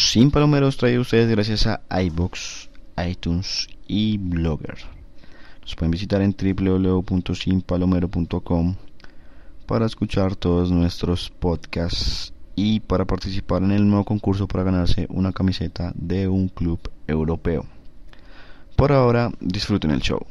Sin 0.00 0.30
Palomeros 0.30 0.78
trae 0.78 0.96
a 0.96 1.00
ustedes 1.00 1.28
gracias 1.28 1.66
a 1.66 1.82
iBox, 2.02 2.70
iTunes 3.06 3.68
y 3.86 4.16
Blogger. 4.16 4.78
Nos 5.60 5.76
pueden 5.76 5.90
visitar 5.90 6.22
en 6.22 6.34
www.sinpalomero.com 6.34 8.76
para 9.66 9.84
escuchar 9.84 10.36
todos 10.36 10.72
nuestros 10.72 11.28
podcasts 11.28 12.32
y 12.56 12.80
para 12.80 13.04
participar 13.04 13.62
en 13.62 13.72
el 13.72 13.86
nuevo 13.86 14.06
concurso 14.06 14.48
para 14.48 14.64
ganarse 14.64 15.06
una 15.10 15.32
camiseta 15.32 15.92
de 15.94 16.28
un 16.28 16.48
club 16.48 16.80
europeo. 17.06 17.66
Por 18.76 18.92
ahora, 18.92 19.30
disfruten 19.38 19.90
el 19.90 20.00
show. 20.00 20.26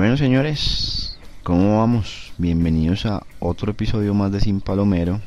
Bueno 0.00 0.16
señores, 0.16 1.18
¿cómo 1.42 1.76
vamos? 1.76 2.32
Bienvenidos 2.38 3.04
a 3.04 3.22
otro 3.38 3.72
episodio 3.72 4.14
más 4.14 4.32
de 4.32 4.40
Sin 4.40 4.62
Palomero. 4.62 5.20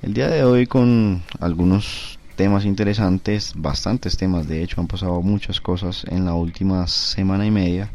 El 0.00 0.14
día 0.14 0.30
de 0.30 0.44
hoy 0.44 0.66
con 0.66 1.22
algunos 1.40 2.18
temas 2.36 2.64
interesantes, 2.64 3.52
bastantes 3.54 4.16
temas, 4.16 4.48
de 4.48 4.62
hecho 4.62 4.80
han 4.80 4.86
pasado 4.86 5.20
muchas 5.20 5.60
cosas 5.60 6.06
en 6.08 6.24
la 6.24 6.32
última 6.32 6.86
semana 6.86 7.44
y 7.44 7.50
media. 7.50 7.90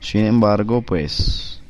Sin 0.00 0.26
embargo, 0.26 0.82
pues 0.82 1.62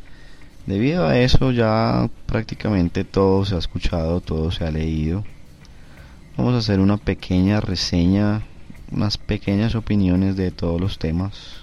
debido 0.66 1.06
a 1.06 1.16
eso 1.16 1.52
ya 1.52 2.10
prácticamente 2.26 3.04
todo 3.04 3.44
se 3.44 3.54
ha 3.54 3.58
escuchado, 3.58 4.20
todo 4.20 4.50
se 4.50 4.64
ha 4.64 4.72
leído. 4.72 5.22
Vamos 6.36 6.54
a 6.54 6.58
hacer 6.58 6.80
una 6.80 6.96
pequeña 6.96 7.60
reseña, 7.60 8.42
unas 8.90 9.16
pequeñas 9.16 9.76
opiniones 9.76 10.36
de 10.36 10.50
todos 10.50 10.80
los 10.80 10.98
temas 10.98 11.61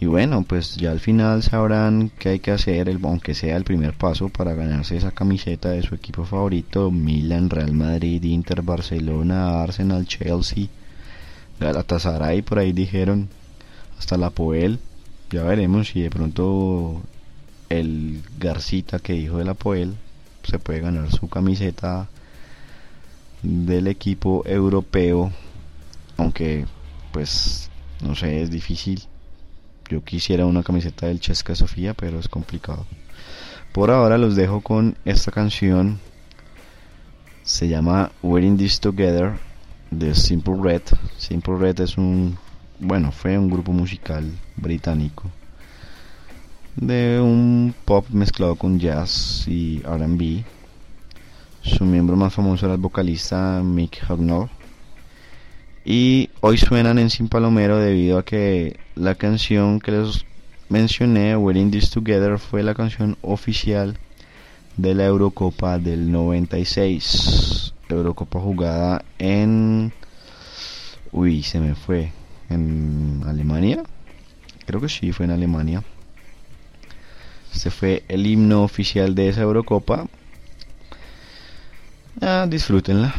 y 0.00 0.06
bueno, 0.06 0.44
pues 0.44 0.76
ya 0.76 0.92
al 0.92 0.98
final 0.98 1.42
sabrán 1.42 2.10
qué 2.18 2.30
hay 2.30 2.40
que 2.40 2.52
hacer, 2.52 2.88
el, 2.88 2.98
aunque 3.04 3.34
sea 3.34 3.58
el 3.58 3.64
primer 3.64 3.92
paso 3.92 4.30
para 4.30 4.54
ganarse 4.54 4.96
esa 4.96 5.10
camiseta 5.10 5.68
de 5.68 5.82
su 5.82 5.94
equipo 5.94 6.24
favorito, 6.24 6.90
Milan, 6.90 7.50
Real 7.50 7.74
Madrid, 7.74 8.22
Inter, 8.22 8.62
Barcelona, 8.62 9.62
Arsenal, 9.62 10.06
Chelsea, 10.06 10.68
Galatasaray, 11.60 12.40
por 12.40 12.60
ahí 12.60 12.72
dijeron, 12.72 13.28
hasta 13.98 14.16
la 14.16 14.30
Poel. 14.30 14.78
Ya 15.30 15.42
veremos 15.42 15.88
si 15.88 16.00
de 16.00 16.08
pronto 16.08 17.02
el 17.68 18.22
Garcita 18.38 19.00
que 19.00 19.12
dijo 19.12 19.36
de 19.36 19.44
la 19.44 19.54
Poel 19.54 19.96
se 20.44 20.58
puede 20.58 20.80
ganar 20.80 21.12
su 21.12 21.28
camiseta 21.28 22.08
del 23.42 23.86
equipo 23.86 24.44
europeo, 24.46 25.30
aunque 26.16 26.64
pues 27.12 27.68
no 28.00 28.14
sé, 28.14 28.40
es 28.40 28.50
difícil 28.50 29.09
yo 29.90 30.04
quisiera 30.04 30.46
una 30.46 30.62
camiseta 30.62 31.08
del 31.08 31.18
Chesca 31.18 31.56
Sofía, 31.56 31.94
pero 31.94 32.20
es 32.20 32.28
complicado. 32.28 32.86
Por 33.72 33.90
ahora 33.90 34.18
los 34.18 34.36
dejo 34.36 34.60
con 34.60 34.96
esta 35.04 35.32
canción. 35.32 35.98
Se 37.42 37.68
llama 37.68 38.12
Wearing 38.22 38.56
This 38.56 38.78
Together 38.78 39.32
de 39.90 40.14
Simple 40.14 40.54
Red. 40.62 40.82
Simple 41.18 41.56
Red 41.58 41.80
es 41.80 41.98
un, 41.98 42.38
bueno, 42.78 43.10
fue 43.10 43.36
un 43.36 43.50
grupo 43.50 43.72
musical 43.72 44.30
británico 44.56 45.28
de 46.76 47.20
un 47.20 47.74
pop 47.84 48.06
mezclado 48.10 48.54
con 48.54 48.78
jazz 48.78 49.44
y 49.48 49.82
R&B. 49.84 50.44
Su 51.62 51.84
miembro 51.84 52.16
más 52.16 52.32
famoso 52.32 52.66
era 52.66 52.76
el 52.76 52.80
vocalista 52.80 53.60
Mick 53.62 54.08
Hucknall 54.08 54.48
y 55.84 56.30
hoy 56.40 56.58
suenan 56.58 56.98
en 56.98 57.10
Sin 57.10 57.28
Palomero 57.28 57.78
debido 57.78 58.18
a 58.18 58.24
que 58.24 58.78
la 58.94 59.14
canción 59.14 59.80
que 59.80 59.92
les 59.92 60.24
mencioné, 60.68 61.36
We're 61.36 61.64
This 61.70 61.90
Together, 61.90 62.38
fue 62.38 62.62
la 62.62 62.74
canción 62.74 63.16
oficial 63.22 63.98
de 64.76 64.94
la 64.94 65.06
Eurocopa 65.06 65.78
del 65.78 66.12
96. 66.12 67.74
Eurocopa 67.88 68.40
jugada 68.40 69.04
en... 69.18 69.92
Uy, 71.12 71.42
se 71.42 71.58
me 71.58 71.74
fue. 71.74 72.12
¿En 72.48 73.22
Alemania? 73.26 73.82
Creo 74.66 74.80
que 74.80 74.88
sí, 74.88 75.12
fue 75.12 75.24
en 75.26 75.32
Alemania. 75.32 75.82
Este 77.52 77.70
fue 77.70 78.04
el 78.08 78.26
himno 78.26 78.62
oficial 78.62 79.14
de 79.14 79.28
esa 79.28 79.42
Eurocopa. 79.42 80.06
Ah, 82.20 82.46
disfrútenla. 82.48 83.14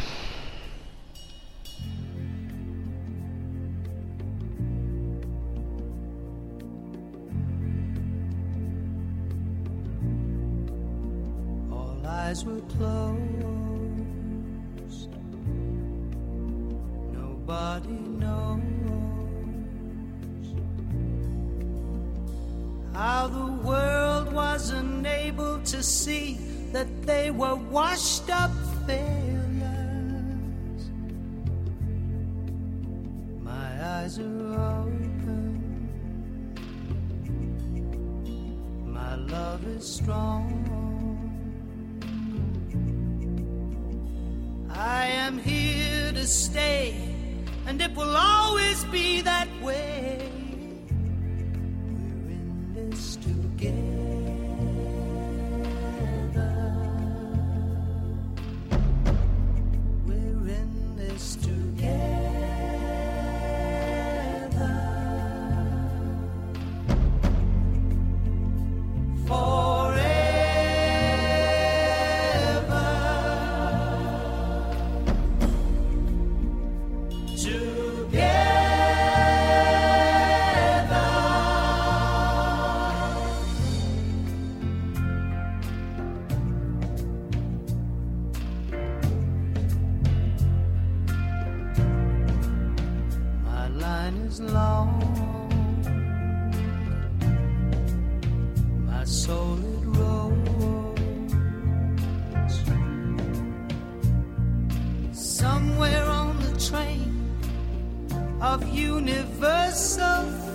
Of 108.52 108.68
universal 108.68 110.51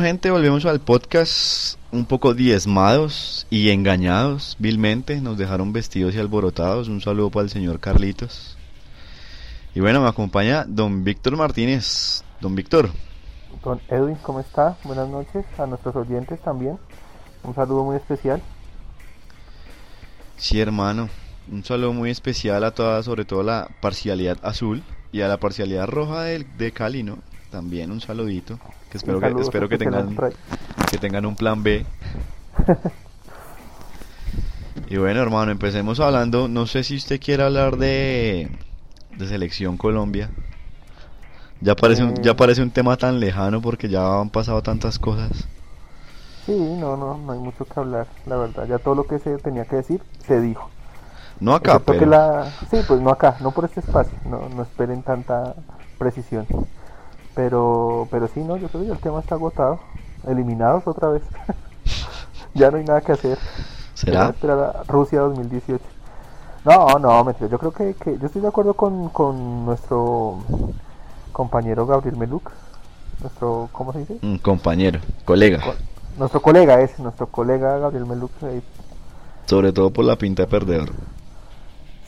bueno, 0.00 0.12
gente, 0.14 0.30
volvemos 0.30 0.64
al 0.64 0.80
podcast 0.80 1.78
un 1.92 2.06
poco 2.06 2.32
diezmados 2.32 3.46
y 3.50 3.68
engañados 3.68 4.56
vilmente. 4.58 5.20
Nos 5.20 5.36
dejaron 5.36 5.74
vestidos 5.74 6.14
y 6.14 6.18
alborotados. 6.18 6.88
Un 6.88 7.02
saludo 7.02 7.28
para 7.28 7.44
el 7.44 7.50
señor 7.50 7.80
Carlitos. 7.80 8.56
Y 9.74 9.80
bueno, 9.80 10.00
me 10.00 10.08
acompaña 10.08 10.64
don 10.66 11.04
Víctor 11.04 11.36
Martínez. 11.36 12.24
Don 12.40 12.54
Víctor, 12.54 12.88
Don 13.62 13.78
Edwin, 13.90 14.16
¿cómo 14.22 14.40
está? 14.40 14.78
Buenas 14.84 15.06
noches 15.06 15.44
a 15.58 15.66
nuestros 15.66 15.94
oyentes 15.94 16.40
también. 16.40 16.78
Un 17.42 17.54
saludo 17.54 17.84
muy 17.84 17.96
especial. 17.96 18.40
sí 20.38 20.60
hermano. 20.60 21.10
Un 21.52 21.62
saludo 21.62 21.92
muy 21.92 22.08
especial 22.08 22.64
a 22.64 22.70
toda, 22.70 23.02
sobre 23.02 23.26
todo 23.26 23.42
la 23.42 23.68
parcialidad 23.82 24.38
azul 24.42 24.82
y 25.12 25.20
a 25.20 25.28
la 25.28 25.36
parcialidad 25.36 25.88
roja 25.88 26.22
de, 26.22 26.46
de 26.56 26.72
Cali, 26.72 27.02
¿no? 27.02 27.18
También 27.50 27.90
un 27.90 28.00
saludito. 28.00 28.58
Que 28.90 28.98
espero 28.98 29.20
que, 29.20 29.28
espero 29.40 29.68
que 29.68 29.78
tengan 29.78 30.16
que 30.90 30.98
tengan 30.98 31.24
un 31.24 31.36
plan 31.36 31.62
B. 31.62 31.86
y 34.88 34.96
bueno, 34.96 35.20
hermano, 35.22 35.52
empecemos 35.52 36.00
hablando. 36.00 36.48
No 36.48 36.66
sé 36.66 36.82
si 36.82 36.96
usted 36.96 37.20
quiere 37.20 37.44
hablar 37.44 37.76
de, 37.76 38.50
de 39.16 39.28
Selección 39.28 39.76
Colombia. 39.76 40.30
Ya 41.60 41.76
parece, 41.76 42.02
un, 42.02 42.14
ya 42.22 42.32
Eh. 42.32 42.34
parece 42.34 42.62
un 42.62 42.70
tema 42.70 42.96
tan 42.96 43.20
lejano 43.20 43.60
porque 43.60 43.88
ya 43.88 44.20
han 44.20 44.30
pasado 44.30 44.62
tantas 44.62 44.98
cosas. 44.98 45.46
Sí, 46.46 46.56
no, 46.56 46.96
no, 46.96 47.18
no 47.18 47.32
hay 47.32 47.38
mucho 47.38 47.64
que 47.64 47.78
hablar, 47.78 48.06
la 48.26 48.36
verdad. 48.36 48.66
Ya 48.66 48.78
todo 48.78 48.94
lo 48.94 49.06
que 49.06 49.18
se 49.18 49.36
tenía 49.38 49.66
que 49.66 49.76
decir 49.76 50.02
se 50.26 50.40
dijo. 50.40 50.68
No 51.38 51.54
acá, 51.54 51.78
que 51.78 51.84
pero 51.84 52.06
la... 52.06 52.50
Sí, 52.70 52.78
pues 52.88 53.00
no 53.00 53.10
acá, 53.10 53.36
no 53.40 53.50
por 53.52 53.66
este 53.66 53.80
espacio. 53.80 54.18
No, 54.24 54.48
no 54.48 54.62
esperen 54.62 55.02
tanta 55.02 55.54
precisión. 55.98 56.46
Pero, 57.40 58.06
pero 58.10 58.28
sí, 58.28 58.40
no, 58.40 58.58
yo 58.58 58.68
creo 58.68 58.84
que 58.84 58.90
el 58.92 58.98
tema 58.98 59.20
está 59.20 59.34
agotado. 59.36 59.80
Eliminados 60.28 60.86
otra 60.86 61.08
vez. 61.08 61.22
ya 62.54 62.70
no 62.70 62.76
hay 62.76 62.84
nada 62.84 63.00
que 63.00 63.12
hacer. 63.12 63.38
¿será? 63.94 64.26
A 64.26 64.82
Rusia 64.86 65.20
2018. 65.20 65.82
No, 66.66 66.98
no, 66.98 67.24
mentira. 67.24 67.48
Yo 67.48 67.58
creo 67.58 67.72
que, 67.72 67.94
que 67.94 68.18
yo 68.18 68.26
estoy 68.26 68.42
de 68.42 68.48
acuerdo 68.48 68.74
con, 68.74 69.08
con 69.08 69.64
nuestro 69.64 70.40
compañero 71.32 71.86
Gabriel 71.86 72.18
Meluk. 72.18 72.50
Nuestro, 73.22 73.70
¿cómo 73.72 73.94
se 73.94 74.00
dice? 74.00 74.18
Un 74.22 74.36
compañero, 74.36 75.00
colega. 75.24 75.60
Co- 75.64 75.74
nuestro 76.18 76.42
colega 76.42 76.78
es, 76.82 76.98
nuestro 76.98 77.26
colega 77.28 77.78
Gabriel 77.78 78.04
Meluk. 78.04 78.32
eh, 78.42 78.60
Sobre 79.46 79.72
todo 79.72 79.90
por 79.90 80.04
la 80.04 80.16
pinta 80.16 80.42
de 80.42 80.48
perdedor. 80.48 80.90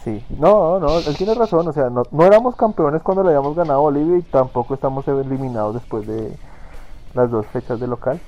Sí, 0.04 0.24
no, 0.38 0.78
no, 0.78 0.98
él 0.98 1.16
tiene 1.16 1.34
razón. 1.34 1.68
O 1.68 1.72
sea, 1.72 1.90
no, 1.90 2.02
no 2.10 2.24
éramos 2.24 2.56
campeones 2.56 3.02
cuando 3.02 3.22
le 3.22 3.30
habíamos 3.30 3.56
ganado 3.56 3.78
a 3.80 3.82
Bolivia 3.82 4.18
y 4.18 4.22
tampoco 4.22 4.74
estamos 4.74 5.06
eliminados 5.08 5.74
después 5.74 6.06
de 6.06 6.32
las 7.14 7.30
dos 7.30 7.46
fechas 7.46 7.80
de 7.80 7.86
local. 7.86 8.20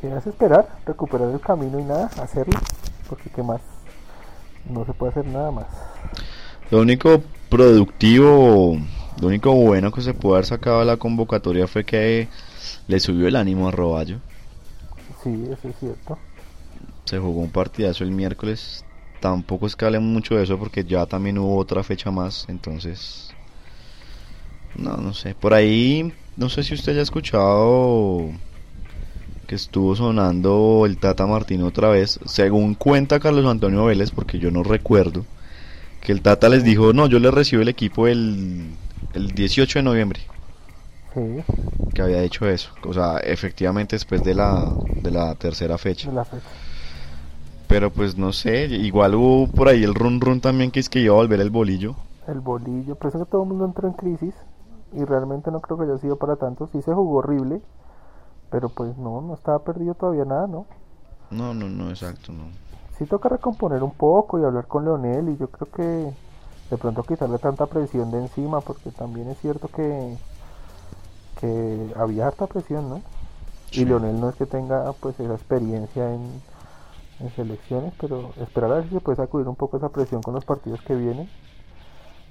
Tienes 0.00 0.24
que 0.24 0.30
esperar, 0.30 0.68
recuperar 0.84 1.30
el 1.30 1.40
camino 1.40 1.78
y 1.78 1.84
nada, 1.84 2.10
hacerlo. 2.20 2.58
Porque 3.08 3.30
qué 3.30 3.42
más, 3.42 3.60
no 4.68 4.84
se 4.84 4.92
puede 4.92 5.12
hacer 5.12 5.26
nada 5.26 5.50
más. 5.50 5.66
Lo 6.70 6.80
único 6.80 7.22
productivo, 7.48 8.78
lo 9.20 9.28
único 9.28 9.52
bueno 9.52 9.92
que 9.92 10.00
se 10.00 10.14
puede 10.14 10.36
haber 10.36 10.46
sacado 10.46 10.80
de 10.80 10.86
la 10.86 10.96
convocatoria 10.96 11.68
fue 11.68 11.84
que 11.84 12.28
le 12.88 12.98
subió 12.98 13.28
el 13.28 13.36
ánimo 13.36 13.68
a 13.68 13.70
Roballo. 13.70 14.18
Sí, 15.22 15.48
eso 15.50 15.68
es 15.68 15.76
cierto. 15.78 16.18
Se 17.04 17.18
jugó 17.18 17.40
un 17.40 17.50
partidazo 17.50 18.04
el 18.04 18.10
miércoles. 18.10 18.84
Tampoco 19.22 19.68
es 19.68 19.76
que 19.76 19.88
mucho 20.00 20.34
de 20.34 20.42
eso 20.42 20.58
porque 20.58 20.82
ya 20.84 21.06
también 21.06 21.38
hubo 21.38 21.56
otra 21.56 21.84
fecha 21.84 22.10
más. 22.10 22.44
Entonces, 22.48 23.36
no, 24.74 24.96
no 24.96 25.14
sé. 25.14 25.34
Por 25.34 25.54
ahí, 25.54 26.12
no 26.36 26.48
sé 26.48 26.64
si 26.64 26.74
usted 26.74 26.94
ya 26.94 27.00
ha 27.00 27.02
escuchado 27.02 28.30
que 29.46 29.54
estuvo 29.54 29.94
sonando 29.94 30.84
el 30.86 30.98
Tata 30.98 31.26
Martino 31.26 31.66
otra 31.66 31.88
vez. 31.88 32.18
Según 32.26 32.74
cuenta 32.74 33.20
Carlos 33.20 33.46
Antonio 33.46 33.84
Vélez, 33.84 34.10
porque 34.10 34.38
yo 34.40 34.50
no 34.50 34.62
recuerdo, 34.64 35.24
que 36.00 36.12
el 36.12 36.22
Tata 36.22 36.48
les 36.48 36.64
dijo, 36.64 36.92
no, 36.92 37.06
yo 37.06 37.18
le 37.20 37.30
recibo 37.30 37.62
el 37.62 37.68
equipo 37.68 38.08
el, 38.08 38.66
el 39.14 39.28
18 39.34 39.78
de 39.80 39.82
noviembre. 39.84 40.20
Sí, 41.14 41.44
Que 41.94 42.02
había 42.02 42.22
hecho 42.22 42.48
eso. 42.48 42.70
O 42.84 42.92
sea, 42.92 43.18
efectivamente 43.18 43.96
después 43.96 44.22
de 44.24 44.34
la, 44.34 44.72
de 45.02 45.10
la 45.10 45.34
tercera 45.34 45.76
fecha. 45.78 46.08
de 46.08 46.14
la 46.14 46.24
fecha. 46.24 46.61
Pero 47.72 47.88
pues 47.88 48.18
no 48.18 48.34
sé, 48.34 48.66
igual 48.66 49.14
hubo 49.14 49.46
por 49.46 49.66
ahí 49.66 49.82
el 49.82 49.94
run 49.94 50.20
run 50.20 50.42
también 50.42 50.70
que 50.70 50.78
es 50.78 50.90
que 50.90 50.98
iba 50.98 51.14
a 51.14 51.16
volver 51.16 51.40
el 51.40 51.48
bolillo. 51.48 51.94
El 52.26 52.40
bolillo, 52.40 52.96
por 52.96 53.08
eso 53.08 53.20
que 53.20 53.24
todo 53.24 53.44
el 53.44 53.48
mundo 53.48 53.64
entró 53.64 53.88
en 53.88 53.94
crisis. 53.94 54.34
y 54.92 55.02
realmente 55.06 55.50
no 55.50 55.60
creo 55.60 55.78
que 55.78 55.84
haya 55.84 55.96
sido 55.96 56.16
para 56.16 56.36
tanto. 56.36 56.68
Sí 56.70 56.82
se 56.82 56.92
jugó 56.92 57.20
horrible, 57.20 57.62
pero 58.50 58.68
pues 58.68 58.98
no, 58.98 59.22
no 59.22 59.32
estaba 59.32 59.60
perdido 59.60 59.94
todavía 59.94 60.26
nada, 60.26 60.46
¿no? 60.46 60.66
No, 61.30 61.54
no, 61.54 61.70
no, 61.70 61.88
exacto, 61.88 62.30
no. 62.30 62.44
Sí 62.98 63.06
toca 63.06 63.30
recomponer 63.30 63.82
un 63.82 63.92
poco 63.92 64.38
y 64.38 64.44
hablar 64.44 64.66
con 64.66 64.84
Leonel 64.84 65.30
y 65.30 65.38
yo 65.38 65.48
creo 65.48 65.72
que 65.72 66.12
de 66.68 66.76
pronto 66.76 67.04
quitarle 67.04 67.38
tanta 67.38 67.64
presión 67.64 68.10
de 68.10 68.18
encima 68.18 68.60
porque 68.60 68.90
también 68.90 69.30
es 69.30 69.38
cierto 69.40 69.68
que, 69.68 70.18
que 71.40 71.94
había 71.96 72.26
harta 72.26 72.46
presión, 72.46 72.90
¿no? 72.90 73.00
Sí. 73.70 73.80
Y 73.80 73.84
Leonel 73.86 74.20
no 74.20 74.28
es 74.28 74.36
que 74.36 74.44
tenga 74.44 74.92
pues 75.00 75.18
esa 75.18 75.32
experiencia 75.32 76.12
en, 76.12 76.20
en 77.22 77.30
selecciones, 77.36 77.92
pero 78.00 78.32
esperar 78.42 78.72
a 78.72 78.74
ver 78.76 78.84
si 78.84 78.90
se 78.94 79.00
puede 79.00 79.16
sacudir 79.16 79.48
un 79.48 79.54
poco 79.56 79.76
esa 79.76 79.88
presión 79.88 80.22
con 80.22 80.34
los 80.34 80.44
partidos 80.44 80.80
que 80.82 80.94
vienen 80.94 81.28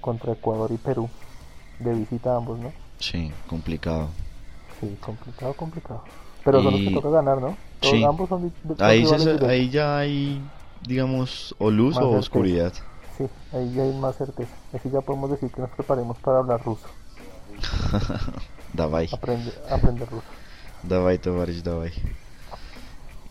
contra 0.01 0.33
Ecuador 0.33 0.71
y 0.71 0.77
Perú, 0.77 1.10
de 1.79 1.93
visita 1.93 2.33
a 2.33 2.38
ambos, 2.38 2.60
¿no? 2.60 2.74
Sí, 3.00 3.31
complicado. 3.48 4.10
Sí, 4.79 4.98
complicado, 5.00 5.53
complicado. 5.53 6.03
Pero 6.43 6.62
son 6.63 6.71
los 6.71 6.81
Y- 6.81 6.88
que 6.88 6.93
toca 6.95 7.10
ganar, 7.10 7.38
¿no? 7.39 7.55
Todos- 7.79 7.93
Sí. 7.95 8.03
Ambos 8.03 8.29
son, 8.29 8.51
Ahí, 8.79 9.05
se- 9.05 9.45
ahí 9.45 9.69
ya 9.69 9.98
hay, 10.00 10.41
digamos, 10.81 11.55
o 11.60 11.69
luz 11.71 11.95
Más 11.95 12.03
o 12.03 12.07
certeza. 12.07 12.19
oscuridad. 12.19 12.74
Sí, 13.17 13.25
ahí 13.53 13.71
ya 13.75 13.83
hay 13.83 13.93
más 13.93 14.15
certeza. 14.17 14.53
Así 14.74 14.89
ya 14.89 15.01
podemos 15.01 15.29
decir 15.31 15.50
que 15.51 15.62
nos 15.62 15.69
preparemos 15.71 16.17
para 16.17 16.39
hablar 16.39 16.63
ruso, 16.63 16.88
Davai, 18.74 19.10
aprender, 19.12 19.53
aprender 19.69 20.10
ruso. 20.10 20.25
Davai, 20.83 21.17
Tavares, 21.19 21.63
Davai. 21.63 21.91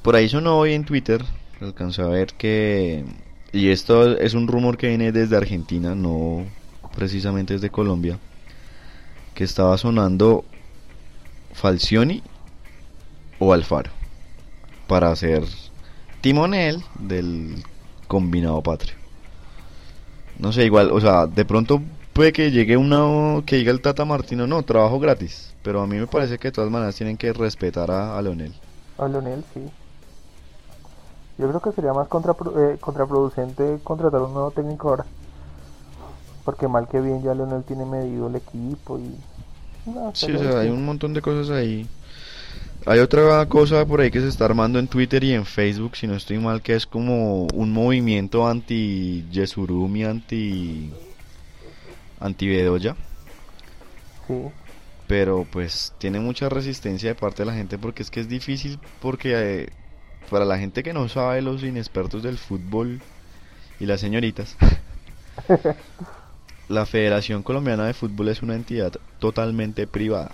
Por 0.03 0.15
ahí 0.17 0.29
sonó 0.29 0.59
hoy 0.59 0.73
en 0.75 0.85
Twitter, 0.85 1.25
alcancé 1.61 2.03
a 2.03 2.07
ver 2.07 2.35
que... 2.35 3.05
Y 3.53 3.71
esto 3.71 4.17
es 4.17 4.35
un 4.35 4.47
rumor 4.47 4.77
que 4.79 4.89
viene 4.89 5.13
desde 5.13 5.37
Argentina, 5.37 5.95
no 5.95 6.45
precisamente 6.95 7.55
desde 7.55 7.71
Colombia. 7.71 8.19
Que 9.35 9.45
estaba 9.45 9.77
sonando 9.77 10.45
Falcioni 11.53 12.23
o 13.39 13.53
Alfaro 13.53 13.91
para 14.87 15.15
ser 15.17 15.45
timonel 16.21 16.83
del 16.99 17.63
combinado 18.07 18.63
patrio. 18.63 18.95
No 20.39 20.53
sé, 20.53 20.65
igual, 20.65 20.91
o 20.91 21.01
sea, 21.01 21.27
de 21.27 21.45
pronto 21.45 21.83
puede 22.13 22.33
que 22.33 22.51
llegue 22.51 22.77
una 22.77 23.43
que 23.45 23.57
diga 23.57 23.73
el 23.73 23.81
Tata 23.81 24.05
Martino, 24.05 24.47
no, 24.47 24.63
trabajo 24.63 24.99
gratis, 24.99 25.55
pero 25.63 25.81
a 25.81 25.87
mí 25.87 25.97
me 25.97 26.07
parece 26.07 26.39
que 26.39 26.49
de 26.49 26.53
todas 26.53 26.71
maneras 26.71 26.97
tienen 26.97 27.17
que 27.17 27.33
respetar 27.33 27.91
a, 27.91 28.17
a 28.17 28.23
Leonel. 28.23 28.53
A 28.99 29.07
Leonel, 29.07 29.45
sí. 29.55 29.61
Yo 31.41 31.49
creo 31.49 31.61
que 31.61 31.73
sería 31.73 31.93
más 31.95 32.09
contrapro- 32.09 32.53
eh, 32.59 32.79
contraproducente 32.81 33.79
contratar 33.83 34.21
un 34.21 34.35
nuevo 34.35 34.51
técnico 34.51 34.91
ahora. 34.91 35.07
Porque 36.45 36.69
mal 36.69 36.87
que 36.89 37.01
bien 37.01 37.23
ya 37.23 37.35
Leonel 37.35 37.65
tiene 37.65 37.85
medido 37.85 38.29
el 38.29 38.37
equipo 38.37 38.99
y... 38.99 39.15
No, 39.91 40.13
Sí, 40.15 40.33
o 40.33 40.39
sea, 40.39 40.61
hay 40.61 40.69
un 40.69 40.85
montón 40.85 41.15
de 41.15 41.23
cosas 41.23 41.51
ahí. 41.51 41.87
Hay 42.87 42.99
otra 42.99 43.47
cosa 43.47 43.85
por 43.87 44.01
ahí 44.01 44.11
que 44.11 44.21
se 44.21 44.29
está 44.29 44.47
armando 44.47 44.79
en 44.79 44.89
Twitter 44.89 45.23
y 45.25 45.33
en 45.35 45.45
Facebook, 45.45 45.97
si 45.97 46.07
no 46.07 46.15
estoy 46.15 46.39
mal, 46.39 46.63
que 46.63 46.75
es 46.75 46.87
como 46.87 47.47
un 47.55 47.73
movimiento 47.73 48.47
anti 48.47 49.27
Yesurumi, 49.31 50.05
anti 50.05 50.91
anti 52.21 52.49
Bedoya, 52.49 52.97
Sí, 54.27 54.35
pero 55.07 55.47
pues 55.51 55.93
tiene 55.99 56.21
mucha 56.21 56.49
resistencia 56.49 57.11
de 57.11 57.15
parte 57.15 57.43
de 57.43 57.47
la 57.47 57.55
gente 57.55 57.79
porque 57.79 58.03
es 58.03 58.11
que 58.11 58.21
es 58.21 58.29
difícil 58.29 58.79
porque 59.01 59.33
eh, 59.35 59.69
para 60.29 60.45
la 60.45 60.59
gente 60.59 60.83
que 60.83 60.93
no 60.93 61.09
sabe, 61.09 61.43
los 61.43 61.63
inexpertos 61.63 62.23
del 62.23 62.39
fútbol 62.39 63.01
y 63.79 63.87
las 63.87 64.01
señoritas, 64.01 64.57
la 66.69 66.87
Federación 66.87 67.43
Colombiana 67.43 67.87
de 67.87 67.95
Fútbol 67.95 68.29
es 68.29 68.43
una 68.43 68.55
entidad 68.55 68.93
totalmente 69.19 69.87
privada. 69.87 70.33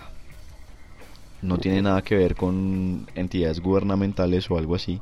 No 1.42 1.58
tiene 1.58 1.82
nada 1.82 2.02
que 2.02 2.16
ver 2.16 2.34
con 2.34 3.06
entidades 3.14 3.60
gubernamentales 3.60 4.50
o 4.50 4.58
algo 4.58 4.74
así. 4.74 5.00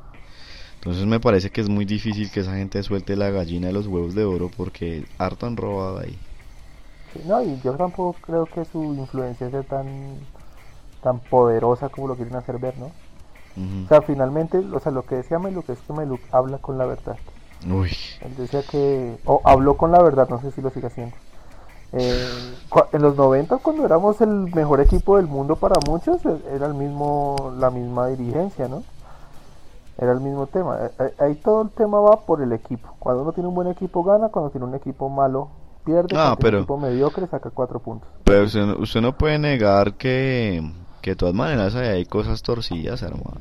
Entonces 0.77 1.07
me 1.07 1.19
parece 1.19 1.51
que 1.51 1.63
es 1.63 1.69
muy 1.69 1.87
difícil 1.87 2.31
que 2.31 2.41
esa 2.41 2.57
gente 2.57 2.83
suelte 2.83 3.17
la 3.17 3.31
gallina 3.31 3.69
de 3.69 3.73
los 3.73 3.87
huevos 3.87 4.15
de 4.15 4.25
oro 4.25 4.51
porque 4.55 5.07
harto 5.17 5.47
han 5.47 5.57
robado 5.57 5.99
ahí. 5.99 6.19
no, 7.25 7.43
y 7.43 7.59
yo 7.63 7.73
tampoco 7.75 8.21
creo 8.21 8.47
que 8.47 8.65
su 8.67 8.95
influencia 8.95 9.51
sea 9.51 9.63
tan, 9.63 9.87
tan 11.03 11.21
poderosa 11.21 11.89
como 11.89 12.09
lo 12.09 12.17
quieren 12.17 12.37
hacer 12.37 12.59
ver, 12.59 12.77
¿no? 12.79 12.91
Ujú. 13.57 13.85
O 13.85 13.89
sea, 13.89 14.03
finalmente, 14.03 14.59
o 14.59 14.81
sea, 14.81 14.91
lo 14.93 15.05
que 15.07 15.17
decía 15.17 15.39
Meluk 15.39 15.69
es 15.71 15.79
que 15.81 15.93
Meluk 15.93 16.21
habla 16.33 16.59
con 16.59 16.77
la 16.79 16.87
verdad. 16.87 17.17
Uy, 17.71 17.91
Él 18.21 18.37
decía 18.37 18.63
que, 18.63 19.17
o 19.25 19.41
habló 19.45 19.77
con 19.77 19.91
la 19.93 20.03
verdad, 20.03 20.29
no 20.29 20.41
sé 20.41 20.51
si 20.51 20.61
lo 20.61 20.71
sigue 20.71 20.89
haciendo. 20.89 21.17
Eh, 21.93 22.55
en 22.93 23.03
los 23.03 23.17
90, 23.17 23.59
cuando 23.59 23.85
éramos 23.87 24.21
el 24.21 24.29
mejor 24.53 24.81
equipo 24.81 25.17
del 25.17 25.29
mundo 25.29 25.55
para 25.57 25.77
muchos, 25.87 26.25
e- 26.27 26.43
era 26.55 26.67
el 26.67 26.75
mismo, 26.75 27.55
la 27.59 27.71
misma 27.71 28.09
dirigencia, 28.09 28.67
¿no? 28.69 28.83
Era 29.97 30.11
el 30.13 30.21
mismo 30.21 30.47
tema. 30.49 30.77
Eh, 30.83 30.91
eh, 30.99 31.15
Ahí 31.21 31.35
todo 31.37 31.63
el 31.63 31.71
tema 31.71 32.01
va 32.01 32.17
por 32.27 32.43
el 32.43 32.53
equipo. 32.53 32.89
Cuando 32.99 33.23
uno 33.23 33.33
tiene 33.33 33.49
un 33.49 33.55
buen 33.55 33.69
equipo 33.69 34.03
gana, 34.03 34.29
cuando 34.31 34.51
tiene 34.51 34.67
un 34.67 34.75
equipo 34.75 35.09
malo 35.09 35.49
pierde, 35.85 36.09
Ah, 36.17 36.35
cuando 36.35 36.37
tiene 36.37 36.43
pero- 36.43 36.57
un 36.59 36.63
equipo 36.65 36.77
mediocre 36.79 37.27
saca 37.29 37.51
cuatro 37.51 37.79
puntos. 37.79 38.09
pero 38.25 38.43
usted, 38.45 38.67
no- 38.67 38.79
usted 38.83 39.01
no 39.01 39.17
puede 39.17 39.39
negar 39.39 39.95
que, 39.95 40.69
que 41.05 41.11
de 41.11 41.17
todas 41.17 41.35
maneras 41.35 41.75
hay 41.75 42.07
cosas 42.07 42.41
torcidas, 42.43 43.03
hermano. 43.03 43.39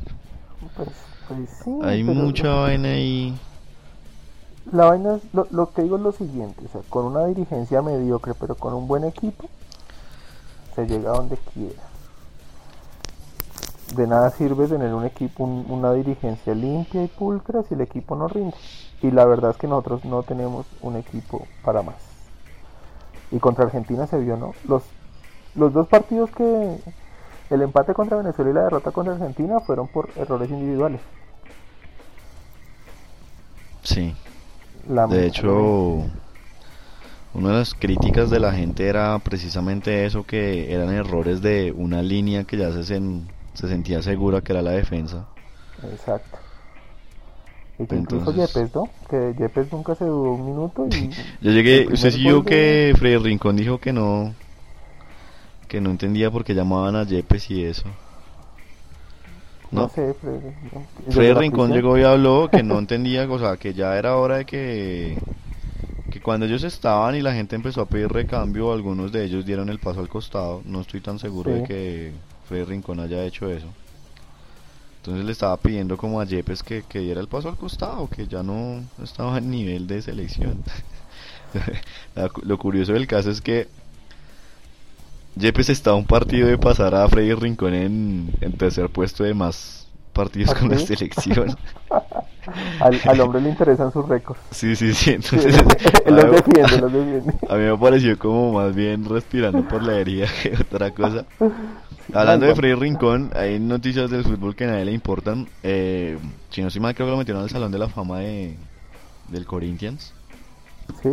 Pues, 0.75 0.89
pues 1.29 1.49
sí, 1.63 1.71
Hay 1.81 2.03
mucha 2.03 2.49
vaina 2.55 2.89
ahí. 2.89 3.39
La 4.73 4.87
vaina 4.87 5.15
es, 5.15 5.21
lo, 5.33 5.47
lo 5.49 5.71
que 5.71 5.83
digo 5.83 5.95
es 5.95 6.01
lo 6.01 6.11
siguiente, 6.11 6.61
o 6.65 6.67
sea, 6.69 6.81
con 6.89 7.05
una 7.05 7.25
dirigencia 7.25 7.81
mediocre, 7.81 8.33
pero 8.33 8.55
con 8.55 8.73
un 8.73 8.85
buen 8.85 9.05
equipo, 9.05 9.45
se 10.75 10.85
llega 10.85 11.11
a 11.11 11.15
donde 11.15 11.37
quiera. 11.53 11.81
De 13.95 14.07
nada 14.07 14.29
sirve 14.31 14.67
tener 14.67 14.93
un 14.93 15.05
equipo, 15.05 15.45
un- 15.45 15.65
una 15.69 15.93
dirigencia 15.93 16.53
limpia 16.53 17.01
y 17.01 17.07
pulcra 17.07 17.63
si 17.63 17.75
el 17.75 17.81
equipo 17.81 18.17
no 18.17 18.27
rinde. 18.27 18.55
Y 19.01 19.09
la 19.11 19.23
verdad 19.23 19.51
es 19.51 19.57
que 19.57 19.67
nosotros 19.67 20.03
no 20.03 20.23
tenemos 20.23 20.65
un 20.81 20.97
equipo 20.97 21.47
para 21.63 21.81
más. 21.81 21.95
Y 23.31 23.39
contra 23.39 23.63
Argentina 23.63 24.05
se 24.05 24.17
vio, 24.19 24.35
¿no? 24.35 24.53
Los, 24.67 24.83
los 25.55 25.71
dos 25.71 25.87
partidos 25.87 26.29
que... 26.31 26.77
El 27.53 27.61
empate 27.61 27.93
contra 27.93 28.17
Venezuela 28.17 28.49
y 28.49 28.53
la 28.55 28.63
derrota 28.63 28.89
contra 28.89 29.13
Argentina 29.13 29.59
fueron 29.59 29.87
por 29.87 30.09
errores 30.17 30.49
individuales. 30.49 30.99
Sí. 33.83 34.15
De 35.09 35.27
hecho, 35.27 36.01
una 37.35 37.49
de 37.49 37.53
las 37.53 37.75
críticas 37.75 38.31
de 38.31 38.39
la 38.39 38.53
gente 38.53 38.87
era 38.87 39.19
precisamente 39.19 40.05
eso, 40.05 40.25
que 40.25 40.73
eran 40.73 40.89
errores 40.89 41.43
de 41.43 41.71
una 41.75 42.01
línea 42.01 42.43
que 42.43 42.57
ya 42.57 42.71
se, 42.71 42.79
sen- 42.95 43.21
se 43.53 43.67
sentía 43.67 44.01
segura 44.01 44.41
que 44.41 44.53
era 44.53 44.63
la 44.63 44.71
defensa. 44.71 45.25
Exacto. 45.91 46.39
Y 47.77 47.85
que 47.85 47.95
incluso 47.95 48.31
Yepes, 48.31 48.73
¿no? 48.73 48.89
Que 49.09 49.35
Yepes 49.37 49.71
nunca 49.71 49.93
se 49.93 50.05
duró 50.05 50.33
un 50.33 50.45
minuto 50.45 50.87
y... 50.87 51.09
Yo 51.41 51.51
llegué, 51.51 51.87
usted 51.91 52.11
de- 52.11 52.43
que 52.43 52.93
Freddy 52.97 53.17
Rincón 53.17 53.55
dijo 53.57 53.77
que 53.79 53.93
no, 53.93 54.33
que 55.73 55.81
no 55.81 55.89
entendía 55.89 56.29
por 56.29 56.43
qué 56.43 56.53
llamaban 56.53 56.95
a 56.95 57.03
Yepes 57.03 57.49
y 57.49 57.63
eso. 57.63 57.85
No, 59.71 59.81
No, 59.81 59.89
sé, 59.89 60.13
Freddy 61.09 61.33
la 61.33 61.39
Rincón 61.39 61.71
llegó 61.71 61.97
y 61.97 62.03
habló 62.03 62.47
que 62.47 62.61
no 62.61 62.77
entendía, 62.85 63.27
o 63.27 63.39
sea, 63.39 63.57
que 63.57 63.73
ya 63.73 63.97
era 63.97 64.15
hora 64.17 64.37
de 64.37 64.45
que, 64.45 65.17
que 66.11 66.21
cuando 66.21 66.45
ellos 66.45 66.63
estaban 66.63 67.15
y 67.15 67.23
la 67.23 67.33
gente 67.33 67.55
empezó 67.55 67.81
a 67.81 67.87
pedir 67.87 68.07
recambio, 68.09 68.71
algunos 68.71 69.11
de 69.11 69.25
ellos 69.25 69.47
dieron 69.47 69.67
el 69.69 69.79
paso 69.79 69.99
al 69.99 70.09
costado. 70.09 70.61
No 70.63 70.81
estoy 70.81 71.01
tan 71.01 71.17
seguro 71.17 71.49
de 71.49 71.63
que 71.63 72.11
Freddy 72.47 72.65
Rincón 72.65 72.99
haya 72.99 73.25
hecho 73.25 73.49
eso. 73.49 73.65
Entonces 74.97 75.25
le 75.25 75.31
estaba 75.31 75.57
pidiendo 75.57 75.97
como 75.97 76.21
a 76.21 76.25
Yepes 76.25 76.61
que, 76.61 76.83
que 76.83 76.99
diera 76.99 77.19
el 77.19 77.27
paso 77.27 77.49
al 77.49 77.57
costado, 77.57 78.07
que 78.07 78.27
ya 78.27 78.43
no 78.43 78.83
estaba 79.01 79.39
en 79.39 79.49
nivel 79.49 79.87
de 79.87 80.03
selección. 80.03 80.63
Lo 82.43 82.59
curioso 82.59 82.93
del 82.93 83.07
caso 83.07 83.31
es 83.31 83.41
que 83.41 83.69
Yepes 85.35 85.69
está 85.69 85.91
a 85.91 85.95
un 85.95 86.05
partido 86.05 86.47
de 86.47 86.57
pasar 86.57 86.93
a 86.95 87.07
Freddy 87.07 87.33
Rincón 87.33 87.73
en, 87.73 88.33
en 88.41 88.53
tercer 88.53 88.89
puesto 88.89 89.23
de 89.23 89.33
más 89.33 89.87
partidos 90.13 90.51
¿Ah, 90.55 90.59
con 90.59 90.69
la 90.69 90.77
selección. 90.77 91.55
Al, 92.81 92.99
al 93.05 93.21
hombre 93.21 93.39
le 93.39 93.49
interesan 93.49 93.91
sus 93.93 94.05
récords. 94.05 94.37
Sí, 94.51 94.75
sí, 94.75 94.93
sí. 94.93 95.05
Sí, 95.05 95.11
Entonces, 95.11 95.55
él 96.05 96.15
los 96.15 96.31
defiende, 96.31 96.77
los 96.81 96.91
defiende. 96.93 97.33
a 97.49 97.55
mí 97.55 97.61
me 97.63 97.77
pareció 97.77 98.19
como 98.19 98.51
más 98.51 98.75
bien 98.75 99.05
respirando 99.05 99.65
por 99.65 99.81
la 99.81 99.97
herida 99.97 100.27
que 100.41 100.53
otra 100.53 100.91
cosa. 100.91 101.25
Hablando 102.13 102.45
de. 102.45 102.53
Freddy 102.53 102.73
Rincón, 102.75 103.31
hay 103.33 103.59
noticias 103.59 104.11
del 104.11 104.25
fútbol 104.25 104.57
que 104.57 104.65
a 104.65 104.67
nadie 104.67 104.83
le 104.85 104.91
importan. 104.91 105.47
Eh, 105.63 106.17
si 106.49 106.61
no 106.61 106.67
estoy 106.67 106.81
mal, 106.81 106.93
creo 106.93 107.07
que 107.07 107.11
lo 107.11 107.17
metieron 107.17 107.43
al 107.43 107.49
Salón 107.49 107.71
de 107.71 107.79
la 107.79 107.87
Fama 107.87 108.19
de, 108.19 108.57
del 109.29 109.45
Corinthians. 109.45 110.13
Sí, 111.01 111.09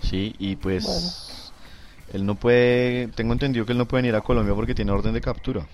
Sí, 0.00 0.34
y 0.38 0.56
pues 0.56 1.31
él 2.12 2.26
no 2.26 2.36
puede, 2.36 3.08
tengo 3.08 3.32
entendido 3.32 3.66
que 3.66 3.72
él 3.72 3.78
no 3.78 3.88
puede 3.88 4.08
ir 4.08 4.14
a 4.14 4.20
Colombia 4.22 4.54
porque 4.54 4.74
tiene 4.74 4.92
orden 4.92 5.14
de 5.14 5.20
captura. 5.20 5.66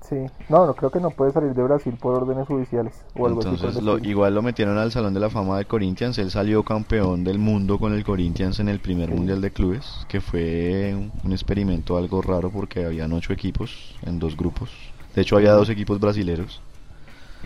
Sí, 0.00 0.16
no, 0.48 0.66
no 0.66 0.74
creo 0.74 0.90
que 0.90 0.98
no 1.00 1.10
puede 1.10 1.30
salir 1.32 1.54
de 1.54 1.62
Brasil 1.62 1.96
por 2.00 2.14
órdenes 2.14 2.46
judiciales 2.48 3.04
o 3.14 3.26
algo 3.26 3.42
así. 3.42 3.54
Entonces 3.54 3.82
lo, 3.82 3.98
igual 3.98 4.34
lo 4.34 4.42
metieron 4.42 4.78
al 4.78 4.90
Salón 4.92 5.12
de 5.14 5.20
la 5.20 5.30
Fama 5.30 5.58
de 5.58 5.66
Corinthians. 5.66 6.18
Él 6.18 6.30
salió 6.30 6.64
campeón 6.64 7.24
del 7.24 7.38
mundo 7.38 7.78
con 7.78 7.92
el 7.94 8.04
Corinthians 8.04 8.58
en 8.60 8.68
el 8.68 8.80
primer 8.80 9.10
Sí. 9.10 9.12
Mundial 9.12 9.40
de 9.40 9.50
Clubes, 9.52 10.04
que 10.08 10.20
fue 10.20 10.94
un, 10.94 11.12
un 11.24 11.32
experimento 11.32 11.96
algo 11.96 12.22
raro 12.22 12.50
porque 12.50 12.84
habían 12.84 13.12
ocho 13.12 13.32
equipos 13.32 13.96
en 14.02 14.18
dos 14.18 14.36
grupos. 14.36 14.70
De 15.14 15.22
hecho 15.22 15.36
había 15.36 15.52
dos 15.52 15.68
equipos 15.68 16.00
brasileros. 16.00 16.60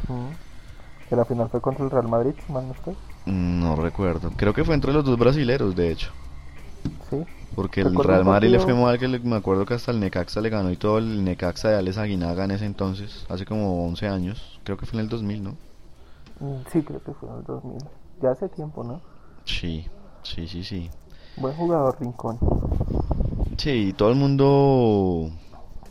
Mm. 0.08 0.34
Que 1.08 1.16
la 1.16 1.24
final 1.26 1.50
fue 1.50 1.60
contra 1.62 1.84
el 1.84 1.90
Real 1.90 2.08
Madrid, 2.08 2.34
si 2.46 2.52
mal 2.52 2.66
no 2.68 2.74
estoy. 2.74 2.98
Mm, 3.26 3.60
No 3.60 3.74
recuerdo. 3.76 4.30
Creo 4.36 4.52
que 4.54 4.64
fue 4.64 4.74
entre 4.74 4.92
los 4.92 5.04
dos 5.04 5.18
brasileros, 5.18 5.74
de 5.74 5.90
hecho. 5.90 6.12
Sí. 7.12 7.24
Porque 7.54 7.82
el 7.82 8.02
Real 8.02 8.24
Madrid 8.24 8.48
le 8.50 8.58
fue 8.58 8.74
mal, 8.74 8.98
que 8.98 9.06
le- 9.08 9.18
me 9.20 9.36
acuerdo 9.36 9.66
que 9.66 9.74
hasta 9.74 9.90
el 9.92 10.00
Necaxa 10.00 10.40
le 10.40 10.48
ganó 10.48 10.70
y 10.70 10.76
todo 10.76 10.98
el 10.98 11.22
Necaxa 11.22 11.68
de 11.68 11.76
Alex 11.76 11.98
Aguinaga 11.98 12.44
en 12.44 12.52
ese 12.52 12.64
entonces, 12.66 13.26
hace 13.28 13.44
como 13.44 13.86
11 13.86 14.08
años. 14.08 14.58
Creo 14.64 14.78
que 14.78 14.86
fue 14.86 14.98
en 14.98 15.04
el 15.04 15.08
2000, 15.10 15.44
¿no? 15.44 15.50
Mm, 16.40 16.62
Sí, 16.72 16.82
creo 16.82 17.02
que 17.02 17.12
fue 17.12 17.28
en 17.28 17.36
el 17.36 17.44
2000. 17.44 17.78
Ya 18.22 18.30
hace 18.30 18.48
tiempo, 18.48 18.84
¿no? 18.84 19.00
Sí, 19.44 19.86
sí, 20.22 20.48
sí, 20.48 20.64
sí. 20.64 20.90
Buen 21.36 21.54
jugador, 21.54 21.96
Rincón. 22.00 22.38
Sí, 23.58 23.88
y 23.88 23.92
todo 23.92 24.10
el 24.10 24.16
mundo, 24.16 25.30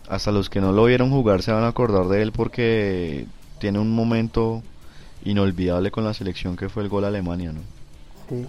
hasta 0.10 0.32
los 0.32 0.50
que 0.50 0.62
no 0.62 0.72
lo 0.72 0.86
vieron 0.86 1.12
jugar, 1.12 1.42
se 1.44 1.52
van 1.52 1.64
a 1.64 1.68
acordar 1.70 2.08
de 2.08 2.22
él 2.22 2.32
porque 2.32 3.28
tiene 3.60 3.80
un 3.80 3.94
momento 3.94 4.64
inolvidable 5.24 5.92
con 5.92 6.04
la 6.04 6.14
selección 6.14 6.56
que 6.58 6.70
fue 6.70 6.84
el 6.84 6.90
gol 6.90 7.06
a 7.06 7.08
Alemania, 7.10 7.54
¿no? 7.54 7.62
Sí. 8.30 8.48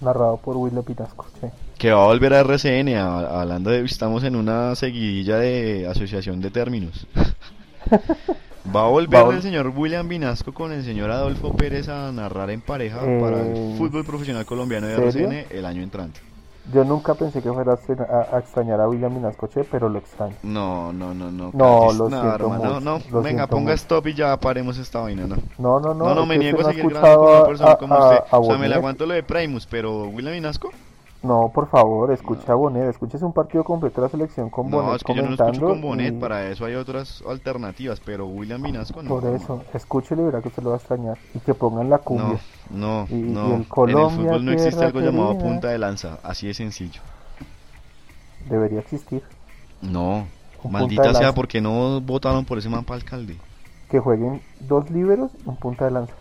Narrado 0.00 0.36
por 0.36 0.56
Willy 0.56 0.82
Pinasco. 0.82 1.26
Sí. 1.40 1.48
Que 1.78 1.92
va 1.92 2.02
a 2.04 2.06
volver 2.06 2.32
a 2.32 2.40
RCN, 2.40 2.96
a- 2.96 3.40
hablando 3.40 3.70
de, 3.70 3.84
estamos 3.84 4.24
en 4.24 4.34
una 4.36 4.74
seguidilla 4.74 5.36
de 5.36 5.86
asociación 5.88 6.40
de 6.40 6.50
términos. 6.50 7.06
Va 8.74 8.84
a 8.86 8.88
volver 8.88 9.14
Va 9.20 9.22
a 9.22 9.26
vol- 9.30 9.36
el 9.36 9.42
señor 9.42 9.68
William 9.76 10.08
Vinasco 10.08 10.52
con 10.52 10.72
el 10.72 10.82
señor 10.84 11.08
Adolfo 11.12 11.52
Pérez 11.54 11.88
a 11.88 12.10
narrar 12.10 12.50
en 12.50 12.60
pareja 12.60 12.98
para 12.98 13.40
el 13.42 13.56
Eh, 13.56 13.74
fútbol 13.78 14.04
profesional 14.04 14.44
colombiano 14.44 14.88
de 14.88 14.96
¿serio? 14.96 15.28
RCN 15.30 15.46
el 15.56 15.64
año 15.64 15.82
entrante. 15.84 16.18
Yo 16.74 16.82
nunca 16.82 17.14
pensé 17.14 17.40
que 17.40 17.52
fuera 17.52 17.78
a, 18.32 18.38
extrañar 18.40 18.80
a 18.80 18.88
William 18.88 19.14
Minascoche, 19.14 19.62
pero 19.70 19.88
lo 19.88 20.00
extraño. 20.00 20.34
No, 20.42 20.92
no, 20.92 21.14
no, 21.14 21.30
no. 21.30 21.52
No, 21.54 21.92
lo 21.92 22.08
siento 22.08 22.48
mucho, 22.48 22.80
no, 22.80 23.22
venga, 23.22 23.46
ponga 23.46 23.70
mucho. 23.70 23.74
stop 23.74 24.08
y 24.08 24.14
ya 24.14 24.36
paremos 24.40 24.76
esta 24.78 24.98
vaina, 25.02 25.28
no. 25.28 25.36
No, 25.58 25.78
no, 25.78 25.94
no. 25.94 26.04
No, 26.06 26.14
no, 26.16 26.26
me 26.26 26.36
niego 26.36 26.62
a 26.62 26.64
seguir 26.64 26.88
grabando 26.88 27.20
con 27.20 27.28
una 27.36 27.46
persona 27.46 27.70
a- 27.70 27.76
como 27.78 27.96
usted. 27.96 28.18
o 28.32 28.44
sea, 28.46 28.58
me 28.58 28.68
le 28.68 28.74
aguanto 28.74 29.06
lo 29.06 29.14
de 29.14 29.22
Primus, 29.22 29.64
pero 29.70 30.06
William 30.08 30.34
Vinasco. 30.34 30.72
No, 31.26 31.50
por 31.52 31.68
favor, 31.68 32.12
escuche 32.12 32.50
a 32.52 32.54
Bonet, 32.54 32.88
escúchese 32.88 33.24
un 33.24 33.32
partido 33.32 33.64
completo 33.64 34.00
de 34.00 34.06
la 34.06 34.10
selección 34.10 34.48
con 34.48 34.70
No, 34.70 34.76
Bonet 34.78 34.96
es 34.96 35.02
que 35.04 35.14
yo 35.14 35.22
no 35.22 35.34
escucho 35.34 35.66
con 35.66 35.80
Bonet, 35.80 36.14
y 36.14 36.18
para 36.18 36.48
eso 36.48 36.64
hay 36.64 36.74
otras 36.74 37.22
alternativas, 37.28 38.00
pero 38.00 38.26
William 38.26 38.62
Vinasco 38.62 39.02
no. 39.02 39.08
Por 39.08 39.24
eso, 39.26 39.62
escúchele 39.74 40.22
y 40.22 40.24
verá 40.26 40.40
que 40.40 40.48
usted 40.48 40.62
lo 40.62 40.70
va 40.70 40.76
a 40.76 40.78
extrañar. 40.78 41.18
Y 41.34 41.40
que 41.40 41.52
pongan 41.54 41.90
la 41.90 41.98
cumbia. 41.98 42.38
No, 42.70 43.06
no, 43.06 43.06
Y- 43.10 43.14
y 43.14 43.22
no. 43.22 43.46
el 43.46 43.52
en 43.54 43.60
el 43.62 43.68
Colombia, 43.68 44.10
fútbol 44.10 44.44
no 44.44 44.52
existe 44.52 44.84
algo 44.84 45.00
llamado 45.00 45.38
punta 45.38 45.68
de 45.68 45.78
lanza, 45.78 46.18
así 46.22 46.46
de 46.46 46.54
sencillo. 46.54 47.00
Debería 48.48 48.80
existir. 48.80 49.22
No, 49.82 50.26
Un 50.62 50.72
maldita 50.72 51.12
sea, 51.14 51.32
porque 51.34 51.60
no 51.60 52.00
votaron 52.00 52.44
por 52.44 52.58
ese 52.58 52.68
mapa 52.68 52.94
alcalde? 52.94 53.36
Que 53.90 53.98
jueguen 53.98 54.40
dos 54.60 54.88
liberos 54.90 55.32
y 55.44 55.48
un 55.48 55.56
punta 55.56 55.84
de 55.86 55.90
lanza. 55.90 56.14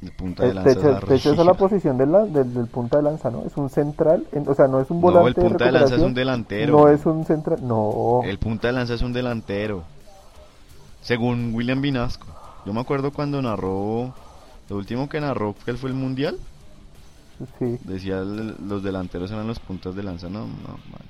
De 0.00 0.10
punta 0.12 0.44
de 0.46 0.54
lanza. 0.54 0.70
De 0.70 0.72
hecho, 0.78 1.06
de 1.06 1.16
hecho 1.16 1.32
esa 1.32 1.42
es 1.42 1.46
la 1.46 1.54
posición 1.54 1.98
del, 1.98 2.10
del, 2.32 2.54
del 2.54 2.66
punta 2.68 2.96
de 2.96 3.02
lanza, 3.02 3.30
¿no? 3.30 3.42
Es 3.44 3.54
un 3.56 3.68
central, 3.68 4.26
en- 4.32 4.48
o 4.48 4.54
sea, 4.54 4.66
no 4.66 4.80
es 4.80 4.90
un 4.90 4.96
No, 4.98 5.02
volante 5.02 5.28
el 5.42 5.46
punta 5.48 5.64
de 5.66 5.72
lanza 5.72 5.94
es 5.96 6.02
un 6.02 6.14
delantero. 6.14 6.72
No 6.78 6.88
es 6.88 7.04
un 7.04 7.26
central, 7.26 7.58
no. 7.62 8.20
El 8.24 8.38
punta 8.38 8.68
de 8.68 8.72
lanza 8.72 8.94
es 8.94 9.02
un 9.02 9.12
delantero. 9.12 9.82
Según 11.02 11.52
William 11.54 11.82
Vinasco. 11.82 12.26
Yo 12.64 12.72
me 12.72 12.80
acuerdo 12.80 13.12
cuando 13.12 13.40
narró. 13.42 14.14
Lo 14.70 14.76
último 14.76 15.08
que 15.08 15.20
narró 15.20 15.54
que 15.64 15.70
él 15.70 15.76
fue 15.78 15.90
el 15.90 15.96
mundial. 15.96 16.38
Sí. 17.58 17.78
Decía 17.84 18.18
el- 18.20 18.54
los 18.68 18.82
delanteros 18.82 19.30
eran 19.30 19.46
los 19.46 19.58
puntas 19.58 19.94
de 19.94 20.02
lanza. 20.02 20.28
No, 20.30 20.40
no, 20.40 20.78
man. 20.90 21.02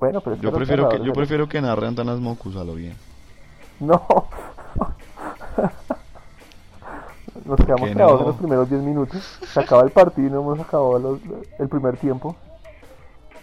Bueno, 0.00 0.20
pero 0.20 0.36
Yo 0.36 0.52
prefiero 0.52 0.88
que, 0.88 1.04
yo 1.04 1.12
prefiero 1.12 1.48
que 1.48 1.60
narre 1.60 1.86
Antanas 1.86 2.18
Mocus 2.18 2.56
a 2.56 2.64
lo 2.64 2.74
bien. 2.74 2.94
No. 3.78 4.02
Nos 7.50 7.66
quedamos 7.66 7.90
trabados 7.92 8.20
no? 8.20 8.24
en 8.26 8.30
los 8.30 8.36
primeros 8.36 8.70
10 8.70 8.82
minutos. 8.82 9.38
Se 9.52 9.60
acaba 9.60 9.82
el 9.82 9.90
partido 9.90 10.28
y 10.28 10.30
no 10.30 10.40
hemos 10.40 10.60
acabado 10.60 10.98
los- 10.98 11.20
el 11.58 11.68
primer 11.68 11.96
tiempo. 11.96 12.36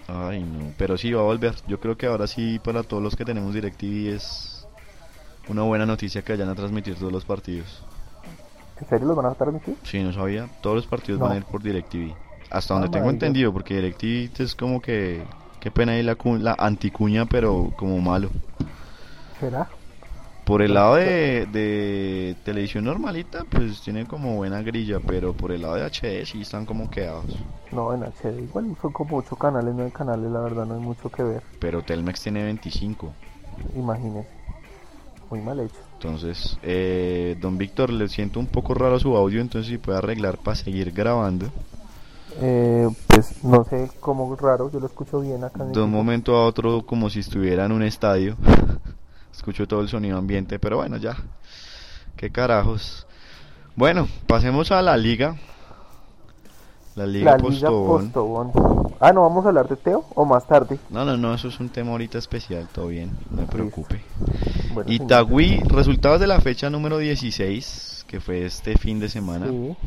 Ay, 0.07 0.41
no. 0.43 0.71
Pero 0.77 0.97
sí 0.97 1.11
va 1.11 1.21
a 1.21 1.25
volver. 1.25 1.53
Yo 1.67 1.79
creo 1.79 1.97
que 1.97 2.05
ahora 2.07 2.27
sí, 2.27 2.59
para 2.59 2.83
todos 2.83 3.03
los 3.03 3.15
que 3.15 3.25
tenemos 3.25 3.53
DirecTV, 3.53 4.15
es 4.15 4.65
una 5.49 5.63
buena 5.63 5.85
noticia 5.85 6.21
que 6.21 6.33
vayan 6.33 6.49
a 6.49 6.55
transmitir 6.55 6.95
todos 6.95 7.11
los 7.11 7.25
partidos. 7.25 7.83
¿En 8.79 8.87
serio 8.87 9.07
los 9.07 9.17
van 9.17 9.25
a 9.25 9.33
transmitir? 9.33 9.75
Sí, 9.83 10.01
no 10.01 10.13
sabía. 10.13 10.47
Todos 10.61 10.77
los 10.77 10.87
partidos 10.87 11.19
No. 11.19 11.25
van 11.25 11.33
a 11.35 11.37
ir 11.37 11.45
por 11.45 11.61
DirecTV. 11.61 12.13
Hasta 12.49 12.73
donde 12.75 12.87
Ah, 12.87 12.91
tengo 12.91 13.09
entendido, 13.09 13.51
porque 13.51 13.75
DirecTV 13.75 14.41
es 14.43 14.55
como 14.55 14.81
que. 14.81 15.23
Qué 15.59 15.71
pena 15.71 15.93
ahí 15.93 16.03
la, 16.03 16.15
la 16.39 16.55
anticuña, 16.57 17.25
pero 17.25 17.73
como 17.75 17.97
malo. 17.99 18.29
¿Será? 19.39 19.67
Por 20.47 20.61
el 20.61 20.75
lado 20.75 20.95
de, 20.95 21.45
de 21.51 22.37
televisión 22.45 22.85
normalita, 22.85 23.43
pues 23.43 23.81
tiene 23.81 24.05
como 24.07 24.37
buena 24.37 24.61
grilla, 24.61 25.01
pero 25.05 25.33
por 25.33 25.51
el 25.51 25.63
lado 25.63 25.75
de 25.75 25.83
HD 25.83 26.25
sí 26.25 26.39
están 26.39 26.65
como 26.65 26.89
quedados. 26.89 27.25
No, 27.73 27.93
en 27.93 28.03
HD. 28.03 28.43
Igual 28.43 28.73
son 28.81 28.93
como 28.93 29.17
8 29.17 29.35
canales, 29.35 29.73
9 29.75 29.91
canales, 29.91 30.31
la 30.31 30.39
verdad 30.39 30.65
no 30.65 30.75
hay 30.75 30.79
mucho 30.79 31.09
que 31.09 31.21
ver. 31.21 31.43
Pero 31.59 31.83
Telmex 31.83 32.21
tiene 32.21 32.45
25. 32.45 33.11
Imagínese. 33.75 34.29
Muy 35.29 35.41
mal 35.41 35.59
hecho. 35.59 35.75
Entonces, 35.95 36.57
eh, 36.63 37.35
don 37.41 37.57
Víctor, 37.57 37.89
le 37.89 38.07
siento 38.07 38.39
un 38.39 38.47
poco 38.47 38.73
raro 38.73 38.97
su 38.99 39.17
audio, 39.17 39.41
entonces 39.41 39.69
si 39.69 39.77
puede 39.77 39.97
arreglar 39.97 40.37
para 40.37 40.55
seguir 40.55 40.93
grabando. 40.93 41.47
Eh, 42.39 42.87
pues 43.07 43.43
no 43.43 43.65
sé 43.65 43.91
cómo 43.99 44.33
raro, 44.37 44.71
yo 44.71 44.79
lo 44.79 44.85
escucho 44.85 45.19
bien 45.19 45.43
acá. 45.43 45.65
De 45.65 45.81
un 45.81 45.91
momento 45.91 46.37
a 46.37 46.45
otro, 46.45 46.85
como 46.85 47.09
si 47.09 47.19
estuviera 47.19 47.65
en 47.65 47.73
un 47.73 47.83
estadio. 47.83 48.37
Escucho 49.37 49.67
todo 49.67 49.81
el 49.81 49.87
sonido 49.87 50.17
ambiente, 50.17 50.57
pero 50.57 50.77
bueno, 50.77 50.97
ya. 50.97 51.15
Qué 52.15 52.31
carajos. 52.31 53.05
Bueno, 53.75 54.07
pasemos 54.25 54.71
a 54.71 54.81
la 54.81 54.97
liga. 54.97 55.37
La 56.95 57.05
liga 57.05 57.31
La 57.31 57.37
Liga 57.37 57.37
Postobón. 57.37 58.11
Postobón. 58.11 58.51
Ah, 58.99 59.13
¿no 59.13 59.21
vamos 59.21 59.45
a 59.45 59.49
hablar 59.49 59.69
de 59.69 59.75
Teo 59.75 60.05
o 60.15 60.25
más 60.25 60.47
tarde? 60.47 60.79
No, 60.89 61.05
no, 61.05 61.17
no, 61.17 61.35
eso 61.35 61.49
es 61.49 61.59
un 61.59 61.69
tema 61.69 61.91
ahorita 61.91 62.17
especial, 62.17 62.67
todo 62.73 62.87
bien, 62.87 63.11
no 63.29 63.41
me 63.41 63.47
preocupe. 63.47 64.01
Bueno, 64.73 64.89
señor. 64.89 65.03
Itagüí, 65.03 65.59
resultados 65.67 66.19
de 66.19 66.25
la 66.25 66.41
fecha 66.41 66.71
número 66.71 66.97
16, 66.97 68.05
que 68.07 68.19
fue 68.19 68.43
este 68.43 68.75
fin 68.75 68.99
de 68.99 69.07
semana. 69.07 69.47
Sí, 69.47 69.77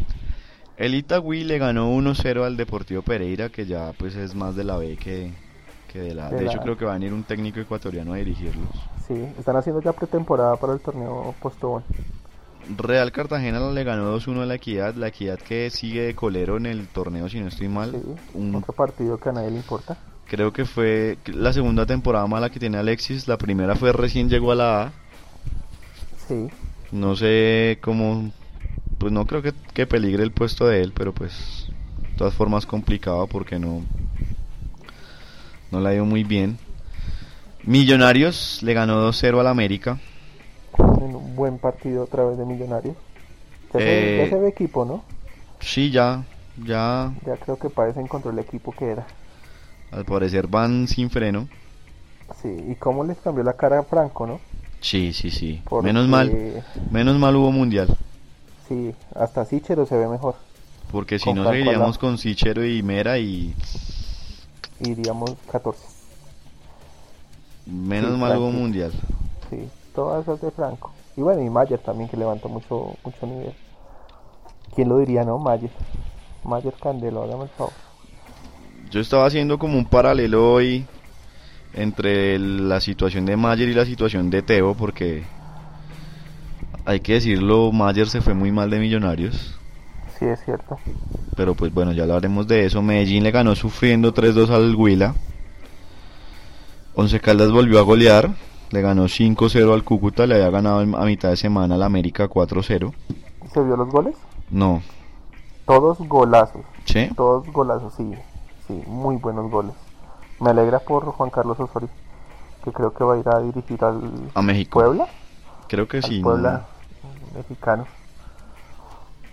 El 0.77 0.95
Itagüí 0.95 1.43
le 1.43 1.59
ganó 1.59 1.93
1-0 1.93 2.45
al 2.45 2.57
Deportivo 2.57 3.03
Pereira, 3.03 3.49
que 3.49 3.67
ya 3.67 3.93
pues 3.99 4.15
es 4.15 4.37
más 4.37 4.55
de 4.55 4.63
la 4.63 4.77
B 4.77 4.97
que, 4.97 5.33
que 5.90 5.98
de 6.00 6.14
la 6.14 6.26
A. 6.29 6.31
De 6.31 6.37
De 6.37 6.44
la 6.44 6.50
hecho 6.50 6.61
creo 6.61 6.76
que 6.76 6.85
va 6.85 6.92
a 6.92 6.94
venir 6.94 7.12
un 7.12 7.24
técnico 7.24 7.61
ecuatoriano 7.61 8.12
a 8.12 8.16
dirigirlos. 8.16 8.68
sí. 9.07 9.14
Están 9.38 9.57
haciendo 9.57 9.83
ya 9.83 9.92
pretemporada 9.92 10.57
para 10.57 10.72
el 10.72 10.81
torneo 10.81 11.35
Postobón. 11.42 11.83
Real 12.76 13.11
Cartagena 13.11 13.59
le 13.72 13.85
ganó 13.85 14.05
2-1 14.16 14.42
a 14.42 14.46
la 14.46 14.55
Equidad, 14.55 14.94
la 14.94 15.09
Equidad 15.09 15.38
que 15.38 15.70
sigue 15.70 16.03
de 16.03 16.14
colero 16.14 16.57
en 16.57 16.66
el 16.66 16.87
torneo 16.88 17.29
si 17.29 17.40
no 17.40 17.48
estoy 17.48 17.68
mal. 17.68 17.90
Sí, 17.90 18.14
Un- 18.35 18.55
otro 18.55 18.72
partido 18.72 19.18
que 19.18 19.29
a 19.31 19.33
nadie 19.33 19.50
le 19.50 19.57
importa. 19.57 19.96
creo 20.29 20.53
que 20.53 20.64
fue 20.64 21.18
la 21.26 21.53
segunda 21.53 21.87
temporada 21.87 22.26
mala 22.29 22.50
que 22.50 22.61
tiene 22.61 22.79
Alexis, 22.79 23.26
la 23.26 23.37
primera 23.38 23.74
fue 23.74 23.92
recién 23.92 24.29
llegó 24.29 24.53
a 24.53 24.55
la 24.55 24.83
A. 24.85 24.92
Sí, 26.29 26.48
No 26.92 27.16
sé 27.16 27.79
cómo, 27.83 28.31
pues 28.98 29.12
no 29.12 29.26
creo 29.26 29.42
que, 29.42 29.53
que 29.74 29.87
peligre 29.87 30.22
el 30.22 30.33
puesto 30.33 30.66
de 30.66 30.83
él, 30.83 30.92
pero 30.94 31.12
pues 31.12 31.66
de 32.12 32.16
todas 32.18 32.35
formas 32.35 32.66
complicado 32.66 33.26
porque 33.26 33.59
no, 33.59 33.83
no 35.70 35.80
la 35.80 35.90
dio 35.90 36.04
muy 36.04 36.24
bien. 36.24 36.59
Millonarios 37.64 38.61
le 38.62 38.74
ganó 38.74 39.06
2-0 39.11 39.40
al 39.40 39.46
América. 39.46 39.98
en 40.78 41.14
un 41.14 41.37
buen 41.37 41.59
partido 41.59 42.04
otra 42.04 42.24
vez 42.24 42.38
de 42.38 42.44
Millonarios. 42.46 42.96
Ya, 43.72 43.80
se, 43.80 43.85
Eh, 43.87 44.24
ya 44.24 44.30
se 44.30 44.40
ve 44.40 44.48
equipo, 44.48 44.85
¿no? 44.85 45.02
Sí, 45.61 45.90
ya, 45.90 46.24
ya 46.64 47.12
Ya 47.26 47.37
creo 47.37 47.59
que 47.59 47.68
parece 47.70 48.00
encontró 48.00 48.30
el 48.30 48.38
equipo 48.38 48.72
que 48.72 48.87
era. 48.90 49.06
al 49.92 50.04
parecer 50.04 50.46
van 50.46 50.88
sin 50.88 51.11
freno. 51.11 51.48
Sí, 52.40 52.48
y 52.68 52.74
cómo 52.76 53.04
les 53.04 53.18
cambió 53.18 53.42
la 53.44 53.54
cara 53.54 53.80
a 53.80 53.83
Franco, 53.83 54.26
¿no? 54.26 54.40
Sí, 54.80 55.12
sí, 55.12 55.30
sí. 55.30 55.61
Porque, 55.68 55.88
Menos 55.88 56.09
mal, 56.09 56.33
menos 56.90 57.18
mal 57.18 57.37
hubo 57.37 57.50
mundial. 57.52 57.88
Sí, 58.68 58.94
hasta 59.14 59.44
Sichero 59.44 59.85
se 59.85 59.96
ve 59.96 60.06
mejor. 60.09 60.37
Porque 60.92 61.18
si 61.18 61.26
Con 61.26 61.37
no 61.37 61.50
seguiríamos 61.50 61.98
con 61.98 62.18
Sichero 62.18 62.64
y 62.64 62.83
Mera 62.83 63.18
y 63.18 63.54
Iríamos 64.81 65.37
14. 65.51 65.79
menos 67.66 68.12
Sí, 68.12 68.16
mal 68.19 68.38
hubo 68.38 68.51
mundial. 68.51 68.93
Sí, 69.49 69.69
todas 69.95 70.23
esas 70.23 70.40
de 70.40 70.51
Franco. 70.51 70.93
Y 71.16 71.23
bueno, 71.23 71.43
y 71.43 71.51
Mayer 71.51 71.79
también 71.79 72.09
que 72.09 72.16
levantó 72.16 72.49
mucho 72.49 72.97
mucho 73.05 73.27
nivel. 73.27 73.55
¿Quién 74.75 74.88
lo 74.88 74.99
diría, 74.99 75.25
no? 75.25 75.38
Mayer. 75.38 75.71
Mayer 76.45 76.75
Candelo, 76.75 77.23
hágame 77.23 77.45
el 77.45 77.49
favor. 77.51 77.73
Yo 78.90 79.01
estaba 79.01 79.27
haciendo 79.27 79.59
como 79.59 79.79
un 79.79 79.85
paralelo 79.85 80.53
hoy 80.53 80.87
entre 81.75 82.38
la 82.38 82.81
situación 82.81 83.27
de 83.27 83.37
Mayer 83.37 83.69
y 83.69 83.75
la 83.75 83.85
situación 83.85 84.31
de 84.31 84.43
Teo, 84.43 84.75
porque 84.75 85.25
hay 86.85 87.01
que 87.01 87.14
decirlo, 87.14 87.71
Mayer 87.71 88.09
se 88.09 88.21
fue 88.21 88.35
muy 88.35 88.51
mal 88.51 88.71
de 88.71 88.79
Millonarios. 88.81 89.60
Sí, 90.20 90.26
es 90.26 90.44
cierto. 90.44 90.78
Pero 91.35 91.54
pues 91.54 91.72
bueno, 91.72 91.92
ya 91.92 92.02
hablaremos 92.02 92.46
de 92.46 92.66
eso. 92.66 92.83
Medellín 92.83 93.24
le 93.24 93.30
ganó 93.30 93.54
sufriendo 93.54 94.12
3-2 94.12 94.50
al 94.50 94.76
Huila. 94.76 95.14
Once 96.94 97.18
Caldas 97.20 97.50
volvió 97.50 97.78
a 97.78 97.83
golear. 97.83 98.30
Le 98.70 98.83
ganó 98.83 99.04
5-0 99.04 99.72
al 99.72 99.83
Cúcuta. 99.83 100.26
Le 100.26 100.35
había 100.35 100.50
ganado 100.50 100.80
a 100.80 101.04
mitad 101.06 101.30
de 101.30 101.37
semana 101.37 101.76
al 101.76 101.83
América 101.83 102.28
4-0. 102.28 102.92
¿Se 103.52 103.62
vio 103.62 103.76
los 103.76 103.88
goles? 103.88 104.14
No. 104.50 104.83
Todos 105.64 105.98
golazos. 106.00 106.62
¿Sí? 106.85 107.09
Todos 107.16 107.46
golazos, 107.50 107.94
sí. 107.96 108.12
Sí, 108.68 108.83
muy 108.87 109.16
buenos 109.16 109.50
goles. 109.50 109.72
Me 110.38 110.50
alegra 110.50 110.80
por 110.80 111.04
Juan 111.06 111.30
Carlos 111.30 111.59
Osorio, 111.59 111.88
que 112.62 112.72
creo 112.72 112.92
que 112.92 113.04
va 113.04 113.14
a 113.14 113.18
ir 113.18 113.28
a 113.28 113.40
dirigir 113.40 113.83
al 113.83 114.00
A 114.35 114.42
México. 114.42 114.80
Puebla. 114.80 115.06
Creo 115.66 115.88
que 115.88 115.96
al 115.96 116.02
sí. 116.04 116.20
Puebla 116.20 116.66
mexicano. 117.35 117.87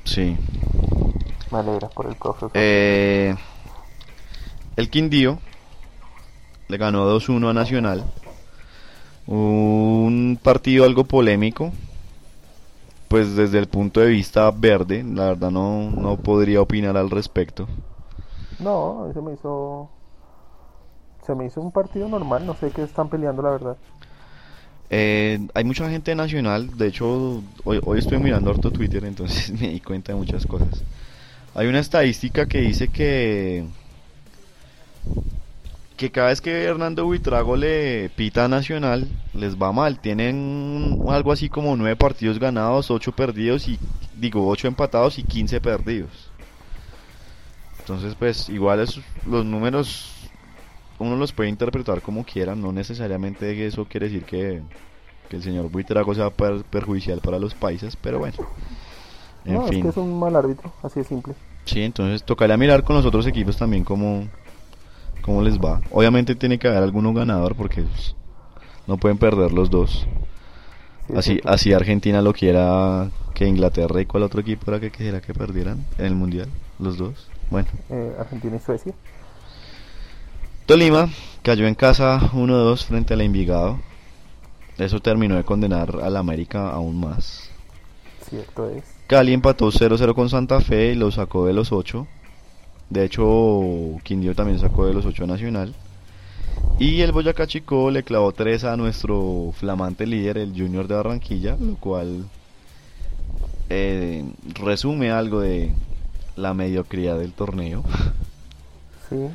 Sí. 0.08 0.38
Me 1.52 1.60
alegra 1.60 1.90
por 1.90 2.08
el 2.08 2.16
profesor. 2.16 2.52
Eh, 2.54 3.36
el 4.78 4.90
Quindío 4.90 5.38
le 6.70 6.78
ganó 6.78 7.06
2-1 7.14 7.50
a 7.50 7.54
Nacional. 7.54 8.06
Un 9.28 10.40
partido 10.42 10.86
algo 10.86 11.04
polémico. 11.04 11.74
Pues 13.10 13.36
desde 13.36 13.60
el 13.60 13.68
punto 13.68 14.00
de 14.00 14.08
vista 14.08 14.52
verde, 14.52 15.04
la 15.04 15.26
verdad 15.26 15.52
no, 15.52 15.92
no 15.92 16.18
podría 16.18 16.62
opinar 16.62 16.98
al 16.98 17.10
respecto. 17.10 17.68
No, 18.60 19.10
se 19.14 19.22
me 19.22 19.34
hizo. 19.34 19.90
Se 21.26 21.36
me 21.36 21.46
hizo 21.46 21.62
un 21.62 21.72
partido 21.72 22.08
normal, 22.08 22.46
no 22.46 22.54
sé 22.56 22.72
qué 22.72 22.84
están 22.84 23.10
peleando, 23.10 23.42
la 23.42 23.52
verdad. 23.52 23.78
Eh, 24.90 25.40
hay 25.54 25.64
mucha 25.66 25.90
gente 25.90 26.16
Nacional, 26.16 26.78
de 26.78 26.88
hecho 26.88 27.44
hoy, 27.66 27.80
hoy 27.84 28.00
estoy 28.00 28.20
mirando 28.20 28.52
harto 28.52 28.72
Twitter, 28.72 29.04
entonces 29.04 29.50
me 29.60 29.70
di 29.70 29.80
cuenta 29.82 30.14
de 30.14 30.18
muchas 30.18 30.46
cosas. 30.46 30.82
Hay 31.56 31.68
una 31.68 31.80
estadística 31.80 32.46
que 32.48 32.62
dice 32.62 32.88
que 32.88 33.66
que 35.98 36.12
cada 36.12 36.28
vez 36.28 36.42
que 36.42 36.52
Hernando 36.64 37.06
Buitrago 37.06 37.56
le 37.56 38.10
pita 38.16 38.46
a 38.46 38.48
Nacional 38.48 39.08
les 39.34 39.56
va 39.56 39.72
mal. 39.72 40.00
Tienen 40.00 41.00
algo 41.10 41.32
así 41.32 41.50
como 41.50 41.76
nueve 41.76 41.96
partidos 41.96 42.38
ganados, 42.38 42.92
ocho 42.92 43.12
perdidos 43.14 43.68
y 43.68 43.80
digo 44.16 44.48
ocho 44.48 44.68
empatados 44.68 45.18
y 45.18 45.24
15 45.24 45.60
perdidos. 45.60 46.12
Entonces 47.80 48.14
pues 48.18 48.48
igual 48.50 48.80
es- 48.82 49.00
los 49.26 49.44
números 49.44 50.14
uno 51.00 51.16
los 51.16 51.34
puede 51.34 51.50
interpretar 51.50 52.02
como 52.02 52.26
quiera, 52.26 52.56
no 52.56 52.72
necesariamente 52.72 53.66
eso 53.66 53.86
quiere 53.86 54.08
decir 54.10 54.26
que, 54.26 54.62
que 55.30 55.38
el 55.38 55.44
señor 55.44 55.70
Buitrago 55.70 56.16
sea 56.16 56.30
per- 56.32 56.64
perjudicial 56.66 57.22
para 57.22 57.40
los 57.40 57.56
países, 57.56 57.96
pero 57.96 58.20
bueno. 58.20 58.38
En 59.46 59.54
no, 59.54 59.68
es 59.70 59.78
que 59.78 59.88
es 59.90 59.98
un 59.98 60.20
mal 60.20 60.36
árbitro, 60.36 60.72
así 60.84 61.00
de 61.00 61.06
simple. 61.06 61.34
Sí, 61.66 61.82
entonces 61.82 62.24
tocaría 62.24 62.58
mirar 62.58 62.84
con 62.84 62.96
los 62.96 63.06
otros 63.06 63.28
equipos 63.28 63.58
también 63.58 63.84
cómo, 63.84 64.28
cómo 65.22 65.42
les 65.42 65.60
va. 65.60 65.82
Obviamente 65.92 66.36
tiene 66.36 66.60
que 66.60 66.68
haber 66.68 66.84
alguno 66.84 67.14
ganador 67.14 67.56
porque 67.56 67.84
pues, 67.84 68.16
no 68.88 68.98
pueden 68.98 69.18
perder 69.18 69.54
los 69.54 69.70
dos. 69.70 70.08
Sí, 71.08 71.14
Así, 71.14 71.40
así 71.46 71.74
Argentina 71.74 72.22
lo 72.22 72.34
quiera 72.34 73.10
que 73.34 73.48
Inglaterra 73.48 74.02
y 74.02 74.06
cuál 74.06 74.24
otro 74.24 74.42
equipo 74.42 74.70
era 74.72 74.80
que 74.80 74.92
quisiera 74.92 75.22
que 75.22 75.34
perdieran 75.34 75.86
en 75.98 76.06
el 76.06 76.16
mundial, 76.16 76.50
los 76.80 76.98
dos. 76.98 77.30
Bueno, 77.50 77.68
Eh, 77.90 78.16
Argentina 78.20 78.56
y 78.56 78.60
Suecia. 78.60 78.94
Tolima 80.68 81.08
cayó 81.44 81.66
en 81.66 81.76
casa 81.76 82.20
1-2 82.34 82.84
frente 82.84 83.14
al 83.14 83.22
Envigado. 83.22 83.80
Eso 84.78 85.00
terminó 85.00 85.38
de 85.38 85.46
condenar 85.46 85.96
al 86.04 86.18
América 86.18 86.72
aún 86.72 87.00
más. 87.00 87.50
Cierto 88.30 88.70
es. 88.70 88.84
Cali 89.08 89.32
empató 89.32 89.72
0-0 89.72 90.14
con 90.14 90.30
Santa 90.30 90.60
Fe 90.60 90.92
y 90.92 90.96
lo 90.96 91.10
sacó 91.10 91.46
de 91.46 91.54
los 91.54 91.72
8. 91.72 92.06
De 92.90 93.06
hecho, 93.06 93.62
Quindío 94.04 94.36
también 94.36 94.60
sacó 94.60 94.86
de 94.86 94.94
los 94.94 95.06
8 95.06 95.24
a 95.24 95.28
Nacional. 95.28 95.74
Y 96.80 97.00
el 97.00 97.14
Boyacá 97.14 97.48
Chico 97.48 97.90
le 97.90 98.04
clavó 98.04 98.34
3 98.34 98.66
a 98.66 98.76
nuestro 98.76 99.54
flamante 99.58 100.06
líder, 100.06 100.38
el 100.38 100.52
Junior 100.52 100.86
de 100.86 100.96
Barranquilla, 100.96 101.56
lo 101.58 101.78
cual 101.78 102.26
eh, 103.70 104.26
resume 104.62 105.12
algo 105.12 105.40
de 105.40 105.72
la 106.36 106.54
mediocridad 106.54 107.18
del 107.18 107.32
torneo. 107.32 107.86
Sí. 109.10 109.30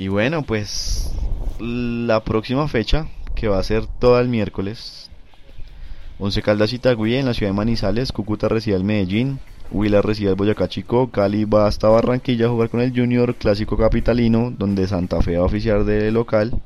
Y 0.00 0.08
bueno, 0.08 0.40
pues 0.40 1.12
la 1.58 2.24
próxima 2.24 2.66
fecha, 2.68 3.08
que 3.34 3.48
va 3.48 3.58
a 3.58 3.62
ser 3.62 3.84
todo 3.84 4.18
el 4.18 4.28
miércoles, 4.28 5.10
Once 6.18 6.40
Caldas 6.40 6.72
Itagüí 6.72 7.16
en 7.16 7.26
la 7.26 7.34
ciudad 7.34 7.52
de 7.52 7.56
Manizales, 7.58 8.10
Cúcuta 8.10 8.48
recibe 8.48 8.76
al 8.76 8.82
Medellín, 8.82 9.40
Huila 9.70 10.00
recibe 10.00 10.30
al 10.30 10.36
Boyacá 10.36 10.68
Chico, 10.68 11.10
Cali 11.10 11.44
va 11.44 11.66
hasta 11.66 11.90
Barranquilla 11.90 12.46
a 12.46 12.48
jugar 12.48 12.70
con 12.70 12.80
el 12.80 12.98
Junior, 12.98 13.34
clásico 13.34 13.76
capitalino, 13.76 14.50
donde 14.56 14.88
Santa 14.88 15.20
Fe 15.20 15.36
va 15.36 15.42
a 15.42 15.46
oficiar 15.46 15.84
de 15.84 16.10
local. 16.10 16.58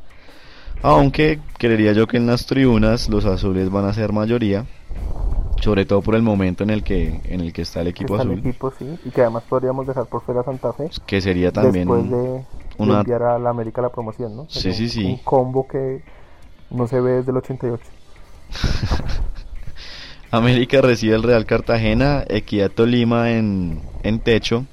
Aunque 0.82 1.40
creería 1.58 1.90
yo 1.90 2.06
que 2.06 2.18
en 2.18 2.28
las 2.28 2.46
tribunas 2.46 3.08
los 3.08 3.24
azules 3.24 3.68
van 3.68 3.86
a 3.86 3.92
ser 3.94 4.12
mayoría, 4.12 4.64
sobre 5.60 5.86
todo 5.86 6.02
por 6.02 6.14
el 6.14 6.22
momento 6.22 6.62
en 6.62 6.70
el 6.70 6.84
que 6.84 7.20
en 7.24 7.40
el 7.40 7.52
que 7.52 7.62
está 7.62 7.80
el 7.80 7.88
equipo 7.88 8.14
está 8.14 8.22
el 8.22 8.38
azul, 8.38 8.48
equipo, 8.48 8.72
sí. 8.78 8.86
Y 9.04 9.10
que 9.10 9.22
además 9.22 9.42
podríamos 9.48 9.88
dejar 9.88 10.06
por 10.06 10.22
fuera 10.22 10.44
Santa 10.44 10.72
Fe. 10.72 10.88
que 11.04 11.20
sería 11.20 11.50
también 11.50 11.88
después 11.88 12.10
de, 12.10 12.16
de 12.16 12.44
una- 12.78 13.00
enviar 13.00 13.22
a 13.22 13.38
la 13.38 13.50
América 13.50 13.82
la 13.82 13.90
promoción, 13.90 14.36
¿no? 14.36 14.46
Sí, 14.48 14.60
Sería 14.60 14.76
sí, 14.78 14.88
sí. 14.88 15.04
Un 15.04 15.16
combo 15.18 15.66
que 15.68 16.02
no 16.70 16.86
se 16.86 17.00
ve 17.00 17.12
desde 17.12 17.30
el 17.30 17.36
88. 17.38 17.82
América 20.30 20.80
recibe 20.80 21.14
el 21.14 21.22
Real 21.22 21.46
Cartagena, 21.46 22.24
Equidad 22.28 22.70
Tolima 22.70 23.30
en, 23.30 23.80
en 24.02 24.18
techo. 24.20 24.64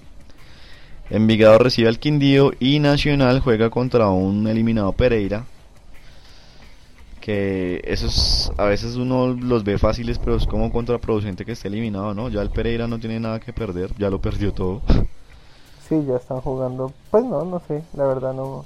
Envigado 1.09 1.59
recibe 1.59 1.87
al 1.89 1.99
Quindío 1.99 2.51
y 2.59 2.79
Nacional 2.79 3.41
juega 3.41 3.69
contra 3.69 4.07
un 4.09 4.47
eliminado 4.47 4.91
Pereira. 4.93 5.45
Que 7.19 7.81
esos 7.83 8.51
a 8.57 8.63
veces 8.65 8.95
uno 8.95 9.27
los 9.27 9.63
ve 9.63 9.77
fáciles, 9.77 10.17
pero 10.17 10.37
es 10.37 10.47
como 10.47 10.71
contraproducente 10.71 11.45
que 11.45 11.51
esté 11.51 11.67
eliminado, 11.67 12.15
¿no? 12.15 12.29
Ya 12.29 12.41
el 12.41 12.49
Pereira 12.49 12.87
no 12.87 12.97
tiene 12.99 13.19
nada 13.19 13.39
que 13.39 13.53
perder, 13.53 13.91
ya 13.99 14.09
lo 14.09 14.19
perdió 14.19 14.51
todo. 14.53 14.81
Sí, 15.91 16.01
ya 16.07 16.15
están 16.15 16.39
jugando. 16.39 16.93
Pues 17.11 17.25
no, 17.25 17.43
no 17.43 17.61
sé, 17.67 17.83
la 17.97 18.05
verdad 18.05 18.33
no. 18.33 18.63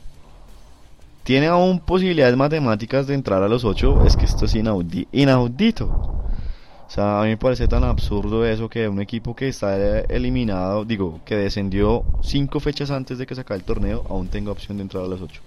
Tiene 1.24 1.48
aún 1.48 1.80
posibilidades 1.80 2.38
matemáticas 2.38 3.08
de 3.08 3.16
entrar 3.16 3.42
a 3.42 3.48
los 3.48 3.66
ocho, 3.66 4.06
es 4.06 4.16
que 4.16 4.28
esto 4.28 4.46
es 4.46 4.54
inaudi- 4.54 5.08
inaudito. 5.12 5.86
O 5.86 6.92
sea, 6.92 7.20
a 7.22 7.24
mí 7.24 7.30
me 7.30 7.38
parece 7.38 7.68
tan 7.68 7.84
absurdo 7.84 8.46
eso 8.46 8.70
que 8.70 8.88
un 8.88 9.02
equipo 9.02 9.36
que 9.36 9.48
está 9.48 10.02
eliminado, 10.02 10.86
digo, 10.86 11.20
que 11.26 11.36
descendió 11.36 12.04
cinco 12.22 12.60
fechas 12.60 12.92
antes 12.92 13.18
de 13.18 13.26
que 13.26 13.34
se 13.34 13.42
acabe 13.42 13.58
el 13.62 13.66
torneo, 13.66 14.04
aún 14.08 14.28
tenga 14.28 14.52
opción 14.52 14.78
de 14.78 14.84
entrar 14.84 15.04
a 15.04 15.08
los 15.08 15.20
ocho. 15.20 15.42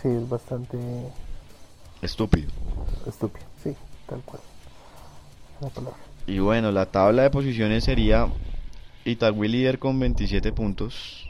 Sí, 0.00 0.08
es 0.08 0.26
bastante 0.30 0.78
Estúpido. 2.00 2.48
estúpido. 3.06 3.44
Sí, 3.62 3.74
tal 4.08 4.22
cual. 4.22 4.40
La 5.60 5.68
palabra. 5.68 5.98
Y 6.26 6.38
bueno, 6.38 6.72
la 6.72 6.86
tabla 6.86 7.24
de 7.24 7.28
posiciones 7.30 7.84
sería 7.84 8.28
Itagüí 9.04 9.48
líder 9.48 9.78
con 9.78 9.98
27 9.98 10.52
puntos. 10.52 11.28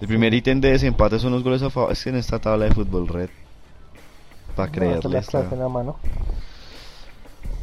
El 0.00 0.08
primer 0.08 0.32
ítem 0.34 0.60
de 0.60 0.72
desempate 0.72 1.18
son 1.18 1.32
los 1.32 1.42
goles 1.42 1.62
a 1.62 1.70
favor. 1.70 1.92
Es 1.92 2.02
que 2.04 2.10
en 2.10 2.16
esta 2.16 2.38
tabla 2.38 2.66
de 2.66 2.72
fútbol 2.72 3.08
red, 3.08 3.30
para 4.54 4.66
No, 4.68 4.72
creerle. 4.72 5.22
en 5.52 5.58
la 5.58 5.68
mano. 5.68 5.96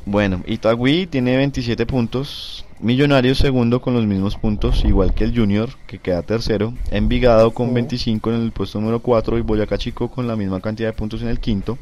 Bueno, 0.05 0.41
Itagüí 0.45 1.07
tiene 1.07 1.37
27 1.37 1.85
puntos. 1.85 2.65
Millonarios 2.79 3.37
segundo 3.37 3.81
con 3.81 3.93
los 3.93 4.05
mismos 4.05 4.35
puntos, 4.35 4.83
igual 4.83 5.13
que 5.13 5.23
el 5.23 5.33
Junior, 5.37 5.69
que 5.87 5.99
queda 5.99 6.21
tercero. 6.21 6.73
Envigado 6.91 7.51
con 7.51 7.69
Sí. 7.69 7.73
25 7.75 8.31
en 8.33 8.41
el 8.41 8.51
puesto 8.51 8.79
número 8.81 8.99
4 8.99 9.37
y 9.37 9.41
Boyacá 9.41 9.77
Chico 9.77 10.09
con 10.11 10.27
la 10.27 10.35
misma 10.35 10.59
cantidad 10.59 10.89
de 10.89 10.93
puntos 10.93 11.21
en 11.21 11.29
el 11.29 11.39
quinto. 11.39 11.77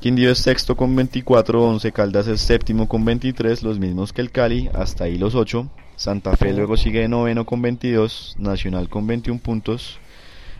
Quindío 0.00 0.30
es 0.30 0.38
sexto 0.38 0.76
con 0.76 0.94
24, 0.94 1.60
Once 1.64 1.90
Caldas 1.90 2.28
es 2.28 2.40
séptimo 2.42 2.86
con 2.86 3.04
23, 3.04 3.62
los 3.64 3.78
mismos 3.80 4.12
que 4.12 4.20
el 4.20 4.30
Cali, 4.30 4.68
hasta 4.74 5.04
ahí 5.04 5.18
los 5.18 5.34
8. 5.34 5.66
Santa 5.96 6.36
Fe 6.36 6.52
luego 6.52 6.76
sigue 6.76 7.00
de 7.00 7.08
noveno 7.08 7.46
con 7.46 7.62
22, 7.62 8.36
Nacional 8.38 8.90
con 8.90 9.06
21 9.06 9.40
puntos. 9.40 9.98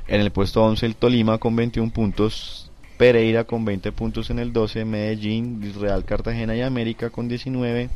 En 0.09 0.21
el 0.21 0.31
puesto 0.31 0.65
11 0.65 0.87
el 0.87 0.97
Tolima 0.97 1.39
con 1.39 1.55
21 1.55 1.93
puntos, 1.93 2.71
Pereira 2.97 3.45
con 3.45 3.65
20 3.65 3.93
puntos 3.93 4.31
en 4.31 4.39
el 4.39 4.53
12, 4.53 4.85
Medellín, 4.85 5.75
Real 5.79 6.05
Cartagena 6.05 6.57
y 6.57 6.63
América 6.63 7.11
con 7.11 7.29
19, 7.29 7.91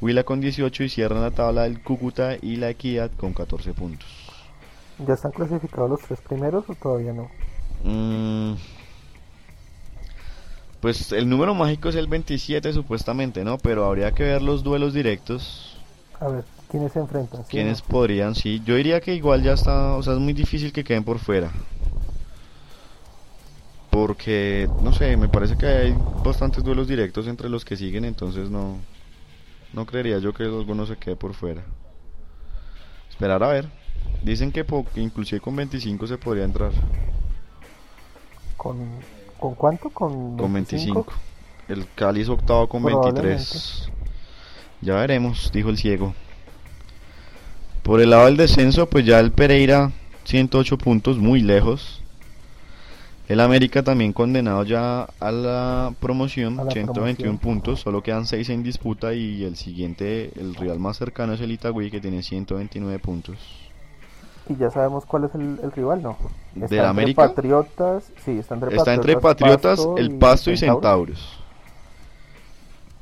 Huila 0.00 0.24
con 0.24 0.40
18 0.40 0.84
y 0.84 0.88
cierran 0.88 1.22
la 1.22 1.30
tabla 1.30 1.66
el 1.66 1.80
Cúcuta 1.80 2.36
y 2.40 2.56
la 2.56 2.70
Equidad 2.70 3.10
con 3.16 3.34
14 3.34 3.72
puntos. 3.72 4.08
¿Ya 5.06 5.14
están 5.14 5.32
clasificados 5.32 5.90
los 5.90 6.00
tres 6.00 6.20
primeros 6.20 6.64
o 6.68 6.74
todavía 6.74 7.12
no? 7.12 7.30
Mm, 7.84 8.54
pues 10.80 11.12
el 11.12 11.28
número 11.28 11.54
mágico 11.54 11.88
es 11.88 11.94
el 11.94 12.08
27 12.08 12.72
supuestamente, 12.72 13.44
¿no? 13.44 13.58
Pero 13.58 13.84
habría 13.84 14.12
que 14.12 14.24
ver 14.24 14.42
los 14.42 14.64
duelos 14.64 14.92
directos. 14.92 15.78
A 16.20 16.28
ver, 16.28 16.44
¿quiénes 16.74 16.92
se 16.92 16.98
enfrentan? 16.98 17.44
¿Sí 17.44 17.50
¿Quiénes 17.52 17.82
no? 17.82 17.88
podrían? 17.88 18.34
Sí, 18.34 18.60
yo 18.64 18.74
diría 18.74 19.00
que 19.00 19.14
igual 19.14 19.42
ya 19.42 19.52
está, 19.52 19.94
o 19.94 20.02
sea, 20.02 20.14
es 20.14 20.18
muy 20.18 20.32
difícil 20.32 20.72
que 20.72 20.82
queden 20.82 21.04
por 21.04 21.20
fuera. 21.20 21.50
porque, 23.90 24.68
no 24.80 24.92
sé, 24.92 25.16
me 25.16 25.28
parece 25.28 25.56
que 25.56 25.66
hay 25.66 25.94
bastantes 26.24 26.64
duelos 26.64 26.88
directos 26.88 27.28
entre 27.28 27.48
los 27.48 27.64
que 27.64 27.76
siguen, 27.76 28.04
entonces 28.04 28.50
no, 28.50 28.78
no 29.72 29.86
creería 29.86 30.18
yo 30.18 30.34
que 30.34 30.42
alguno 30.42 30.84
se 30.84 30.96
quede 30.96 31.14
por 31.14 31.32
fuera. 31.32 31.62
Esperar 33.08 33.44
a 33.44 33.48
ver. 33.48 33.68
Dicen 34.24 34.50
que, 34.50 34.64
po- 34.64 34.84
que 34.92 35.00
inclusive 35.00 35.40
con 35.40 35.54
25 35.54 36.08
se 36.08 36.18
podría 36.18 36.42
entrar. 36.44 36.72
¿Con, 38.56 38.78
¿con 39.38 39.54
cuánto? 39.54 39.90
¿Con, 39.90 40.36
Con 40.36 40.52
25. 40.52 41.06
El 41.68 41.86
Cali 41.94 42.22
es 42.22 42.28
octavo 42.28 42.68
con 42.68 42.82
23. 42.82 43.90
Ya 44.80 44.96
veremos, 44.96 45.52
dijo 45.52 45.70
el 45.70 45.78
ciego. 45.78 46.14
Por 47.84 48.00
el 48.00 48.10
lado 48.10 48.24
del 48.24 48.38
descenso, 48.38 48.86
pues 48.86 49.04
ya 49.04 49.20
el 49.20 49.30
Pereira 49.30 49.92
108 50.24 50.78
puntos, 50.78 51.18
muy 51.18 51.40
lejos. 51.42 52.00
El 53.28 53.40
América 53.40 53.82
también 53.82 54.14
condenado 54.14 54.64
ya 54.64 55.06
a 55.20 55.30
la 55.30 55.94
promoción, 56.00 56.60
A 56.60 56.64
la 56.64 56.70
121 56.72 57.14
promoción. 57.14 57.38
puntos, 57.38 57.80
solo 57.80 58.02
quedan 58.02 58.26
6 58.26 58.48
en 58.48 58.62
disputa 58.62 59.12
y 59.12 59.44
el 59.44 59.56
siguiente, 59.56 60.30
el 60.40 60.54
rival 60.54 60.78
más 60.78 60.96
cercano 60.96 61.34
es 61.34 61.42
el 61.42 61.52
Itagüí 61.52 61.90
que 61.90 62.00
tiene 62.00 62.22
129 62.22 62.98
puntos. 63.00 63.36
Y 64.48 64.56
ya 64.56 64.70
sabemos 64.70 65.04
cuál 65.04 65.24
es 65.24 65.34
el, 65.34 65.58
el 65.62 65.72
rival, 65.72 66.02
¿no? 66.02 66.16
¿Del 66.54 66.64
entre 66.64 66.80
América? 66.80 67.28
Patriotas, 67.28 68.10
sí, 68.24 68.38
está 68.38 68.54
entre 68.54 68.76
Está 68.76 68.94
entre 68.94 69.16
Patriotas, 69.18 69.86
el 69.98 70.16
Pasto 70.16 70.50
y 70.50 70.56
Centauros. 70.56 71.43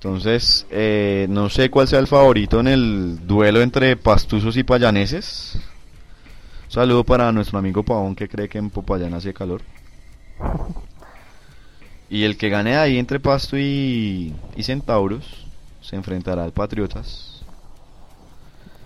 Entonces, 0.04 0.66
eh, 0.68 1.28
no 1.30 1.48
sé 1.48 1.70
cuál 1.70 1.86
sea 1.86 2.00
el 2.00 2.08
favorito 2.08 2.58
en 2.58 2.66
el 2.66 3.24
duelo 3.24 3.62
entre 3.62 3.94
pastuzos 3.96 4.56
y 4.56 4.64
payaneses. 4.64 5.54
Un 6.64 6.72
saludo 6.72 7.04
para 7.04 7.30
nuestro 7.30 7.60
amigo 7.60 7.84
Pavón 7.84 8.16
que 8.16 8.28
cree 8.28 8.48
que 8.48 8.58
en 8.58 8.68
Popayán 8.68 9.14
hace 9.14 9.32
calor. 9.32 9.62
Y 12.10 12.24
el 12.24 12.36
que 12.36 12.48
gane 12.48 12.76
ahí 12.76 12.98
entre 12.98 13.20
Pasto 13.20 13.56
y, 13.56 14.34
y 14.56 14.62
Centauros 14.64 15.46
se 15.80 15.94
enfrentará 15.94 16.42
al 16.42 16.50
Patriotas. 16.50 17.44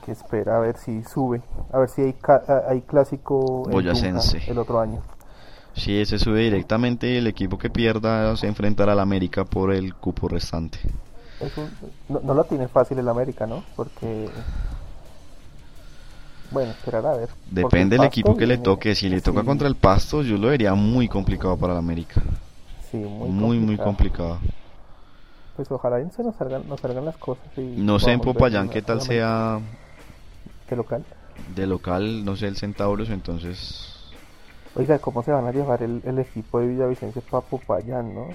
Que 0.05 0.13
espera 0.13 0.59
a 0.59 0.61
ver 0.61 0.77
si 0.77 1.03
sube, 1.03 1.41
a 1.73 1.79
ver 1.79 1.89
si 1.89 2.03
hay, 2.03 2.15
hay 2.69 2.83
clásico 2.83 3.63
en 3.65 3.73
Boyacense. 3.73 4.43
El 4.49 4.59
otro 4.59 4.81
año. 4.81 5.01
Si 5.75 5.99
ese 5.99 6.19
sube 6.19 6.41
directamente 6.41 7.11
y 7.11 7.17
el 7.17 7.27
equipo 7.27 7.57
que 7.57 7.71
pierda 7.71 8.37
se 8.37 8.49
enfrentará 8.49 8.93
al 8.93 9.01
América 9.01 9.47
por 9.47 9.73
el 9.73 9.95
cupo 9.95 10.29
restante. 10.29 10.79
Es 11.41 11.57
un- 11.57 11.71
no, 12.09 12.21
no 12.21 12.35
lo 12.35 12.45
tiene 12.45 12.69
fácil 12.69 12.99
el 12.99 13.09
América, 13.09 13.47
¿no? 13.47 13.63
Porque... 13.77 14.29
Bueno, 16.51 16.71
esperar 16.71 17.07
a 17.07 17.15
ver. 17.15 17.29
Depende 17.51 17.97
el 17.97 18.01
del 18.01 18.09
equipo 18.09 18.37
que 18.37 18.47
le 18.47 18.59
toque. 18.59 18.95
Si 18.95 19.09
le 19.09 19.21
toca 19.21 19.41
sí, 19.41 19.47
contra 19.47 19.69
el 19.69 19.75
Pasto, 19.77 20.23
yo 20.23 20.37
lo 20.37 20.49
vería 20.49 20.75
muy 20.75 21.09
complicado 21.09 21.57
para 21.57 21.73
el 21.75 21.79
América. 21.79 22.23
Sí, 22.91 22.99
muy, 22.99 23.29
Muy, 23.31 23.59
muy 23.59 23.77
complicado. 23.77 24.39
Pues 25.57 25.71
ojalá 25.71 25.99
se 26.11 26.23
nos 26.23 26.35
salgan, 26.37 26.69
nos 26.69 26.81
salgan 26.81 27.05
las 27.05 27.17
cosas. 27.17 27.45
Y 27.57 27.61
No 27.61 27.99
sé 27.99 28.13
en 28.13 28.21
Popayán 28.21 28.69
qué 28.69 28.83
tal 28.83 29.01
sea 29.01 29.59
¿Qué 30.69 30.77
local? 30.77 31.05
de 31.55 31.67
local, 31.67 32.25
no 32.25 32.37
sé 32.37 32.49
el 32.49 32.57
Centauros, 32.57 33.11
entonces... 33.11 33.93
Oiga, 34.77 34.99
¿cómo 34.99 35.23
se 35.23 35.33
van 35.33 35.47
a 35.47 35.53
llevar 35.53 35.83
el, 35.83 36.03
el 36.05 36.19
equipo 36.19 36.61
de 36.61 36.67
Villavicencio 36.67 37.23
para 37.23 37.43
Popayán, 37.43 38.15
no? 38.15 38.29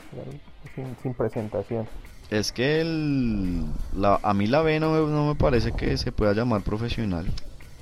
Sin, 0.75 0.95
sin 1.03 1.13
presentación. 1.13 1.85
Es 2.32 2.52
que 2.52 2.82
el, 2.82 3.65
la, 3.96 4.20
a 4.24 4.34
mí 4.34 4.48
la 4.48 4.62
B 4.63 4.80
no, 4.80 4.91
me- 4.91 5.12
no 5.12 5.28
me 5.28 5.36
parece 5.36 5.72
que 5.74 5.96
se 5.98 6.12
pueda 6.12 6.34
llamar 6.34 6.63
profesional. 6.63 7.28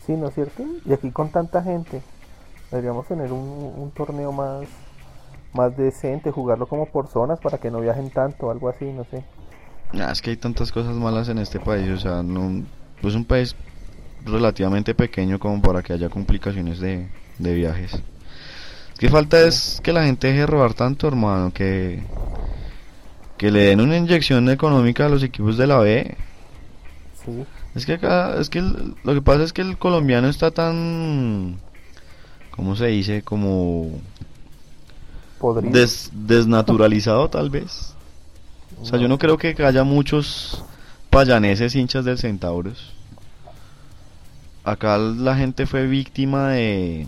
Sí, 0.06 0.14
¿no 0.14 0.28
es 0.28 0.34
cierto? 0.34 0.64
Y 0.86 0.94
aquí 0.94 1.12
con 1.12 1.32
tanta 1.32 1.62
gente, 1.62 2.02
deberíamos 2.72 3.08
tener 3.08 3.32
un, 3.32 3.42
un 3.78 3.92
torneo 3.92 4.32
más, 4.32 4.68
más 5.54 5.76
decente, 5.78 6.32
jugarlo 6.32 6.68
como 6.68 6.88
por 6.88 7.08
zonas 7.08 7.40
para 7.40 7.60
que 7.60 7.72
no 7.72 7.82
viajen 7.82 8.12
tanto, 8.12 8.52
algo 8.52 8.70
así, 8.70 8.86
no 8.86 9.06
sé. 9.06 9.24
Ah, 9.94 10.12
es 10.12 10.22
que 10.22 10.30
hay 10.32 10.38
tantas 10.38 10.72
cosas 10.72 10.96
malas 10.96 11.30
en 11.30 11.40
este 11.40 11.60
país, 11.60 11.90
o 11.90 11.98
sea, 11.98 12.22
no, 12.22 12.64
es 13.02 13.16
un 13.16 13.26
país 13.26 13.56
relativamente 14.26 14.96
pequeño 14.96 15.40
como 15.40 15.62
para 15.62 15.84
que 15.84 15.94
haya 15.94 16.10
complicaciones 16.10 16.80
de, 16.80 17.08
de 17.40 17.56
viajes. 17.56 17.94
Es 17.94 19.00
que 19.00 19.10
falta 19.10 19.42
es 19.48 19.80
que 19.84 19.94
la 19.94 20.06
gente 20.06 20.28
deje 20.28 20.42
de 20.42 20.46
robar 20.48 20.74
tanto, 20.74 21.08
hermano, 21.08 21.52
que, 21.54 22.04
que 23.40 23.50
le 23.52 23.62
den 23.62 23.80
una 23.82 23.98
inyección 23.98 24.50
económica 24.50 25.06
a 25.06 25.10
los 25.10 25.24
equipos 25.24 25.58
de 25.58 25.66
la 25.66 25.80
B. 25.80 26.16
Sí, 27.26 27.32
Es 27.74 27.86
que 27.86 27.94
acá, 27.94 28.36
es 28.40 28.50
que 28.50 28.60
el- 28.60 28.96
lo 29.04 29.14
que 29.14 29.22
pasa 29.22 29.44
es 29.44 29.54
que 29.54 29.62
el 29.62 29.78
colombiano 29.78 30.28
está 30.28 30.52
tan, 30.52 31.58
¿cómo 32.52 32.76
se 32.76 32.88
dice? 32.88 33.22
Como 33.22 33.90
des- 35.72 36.10
desnaturalizado 36.14 37.30
tal 37.30 37.50
vez. 37.50 37.94
O 38.82 38.86
sea, 38.86 39.00
yo 39.00 39.08
no 39.08 39.18
creo 39.18 39.38
que 39.38 39.56
haya 39.66 39.84
muchos 39.84 40.64
payaneses 41.10 41.76
hinchas 41.76 42.04
del 42.06 42.18
Centauros. 42.18 42.94
Acá 44.66 44.98
la 44.98 45.36
gente 45.38 45.66
fue 45.66 45.88
víctima 45.88 46.50
de 46.50 47.08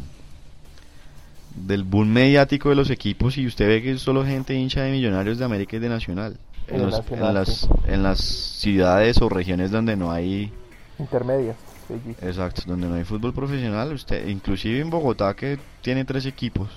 del 1.56 1.84
boom 1.84 2.10
mediático 2.14 2.70
de 2.70 2.76
los 2.76 2.90
equipos 2.90 3.38
y 3.38 3.46
usted 3.46 3.68
ve 3.68 3.82
que 3.82 3.92
es 3.92 4.02
solo 4.02 4.26
gente 4.26 4.54
hincha 4.56 4.82
de 4.84 4.92
Millonarios 4.92 5.38
de 5.38 5.46
América 5.46 5.76
y 5.76 5.80
de 5.80 5.90
Nacional. 5.90 6.38
En, 6.68 6.82
los- 6.84 6.92
Nacional, 7.00 7.28
en 7.30 7.34
las, 7.34 7.48
sí. 7.50 7.68
en 7.88 8.04
las 8.04 8.20
ciudades 8.22 9.22
o 9.22 9.28
regiones 9.30 9.72
donde 9.72 9.96
no 9.98 10.12
hay 10.12 10.52
Intermedias. 11.00 11.56
sí. 11.88 11.96
Exacto, 12.22 12.62
donde 12.68 12.88
no 12.88 12.96
hay 12.96 13.04
fútbol 13.04 13.34
profesional, 13.34 13.92
usted, 13.94 14.28
inclusive 14.28 14.80
en 14.80 14.90
Bogotá 14.90 15.34
que 15.36 15.58
tiene 15.82 16.06
tres 16.06 16.26
equipos, 16.26 16.70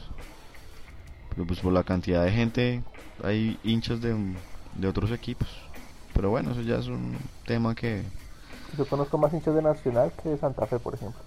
pero 1.31 1.47
pues 1.47 1.61
por 1.61 1.73
la 1.73 1.83
cantidad 1.85 2.25
de 2.25 2.33
gente 2.33 2.83
hay 3.23 3.59
hinchas 3.63 4.01
de, 4.01 4.15
de 4.75 4.89
otros 4.89 5.11
equipos. 5.13 5.49
Pero 6.15 6.31
bueno, 6.31 6.53
eso 6.53 6.63
ya 6.63 6.77
es 6.79 6.87
un 6.87 7.17
tema 7.45 7.75
que 7.75 8.03
Yo 8.79 8.87
conozco 8.87 9.19
más 9.19 9.33
hinchas 9.35 9.55
de 9.55 9.63
Nacional 9.63 10.13
que 10.23 10.31
de 10.31 10.39
Santa 10.39 10.67
Fe, 10.67 10.79
por 10.79 10.95
ejemplo. 10.95 11.21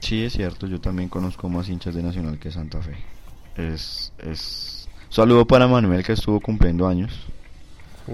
Sí 0.00 0.24
es 0.24 0.32
cierto, 0.32 0.66
yo 0.66 0.80
también 0.80 1.08
conozco 1.08 1.48
más 1.48 1.68
hinchas 1.68 1.94
de 1.94 2.02
Nacional 2.02 2.38
que 2.38 2.50
Santa 2.50 2.80
Fe. 2.82 2.96
Es, 3.56 4.12
es... 4.18 4.88
Saludo 5.08 5.44
para 5.46 5.66
Manuel 5.66 6.04
que 6.04 6.12
estuvo 6.12 6.40
cumpliendo 6.40 6.86
años, 6.88 7.12
Sí. 8.06 8.12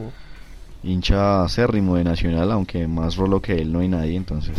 hincha 0.83 1.42
acérrimo 1.44 1.96
de 1.96 2.05
Nacional, 2.05 2.51
aunque 2.53 2.87
más 2.87 3.16
rolo 3.16 3.40
que 3.40 3.53
él 3.55 3.72
no 3.72 3.81
hay 3.81 3.88
nadie, 3.88 4.16
entonces... 4.16 4.57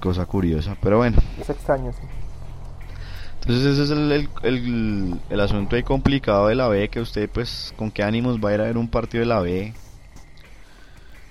Cosa 0.00 0.26
curiosa, 0.26 0.76
pero 0.80 0.98
bueno. 0.98 1.18
Es 1.40 1.50
extraño, 1.50 1.92
sí. 1.92 2.02
Entonces 3.40 3.66
ese 3.66 3.82
es 3.84 3.90
el, 3.90 4.12
el, 4.12 4.28
el- 4.42 5.20
el 5.28 5.40
asunto 5.40 5.74
ahí 5.76 5.82
complicado 5.82 6.46
de 6.48 6.54
la 6.54 6.68
B, 6.68 6.88
que 6.88 7.00
usted 7.00 7.28
pues 7.28 7.72
con 7.76 7.90
qué 7.90 8.02
ánimos 8.04 8.38
va 8.38 8.50
a 8.50 8.54
ir 8.54 8.60
a 8.60 8.64
ver 8.64 8.76
un 8.78 8.88
partido 8.88 9.20
de 9.22 9.26
la 9.26 9.40
B. 9.40 9.72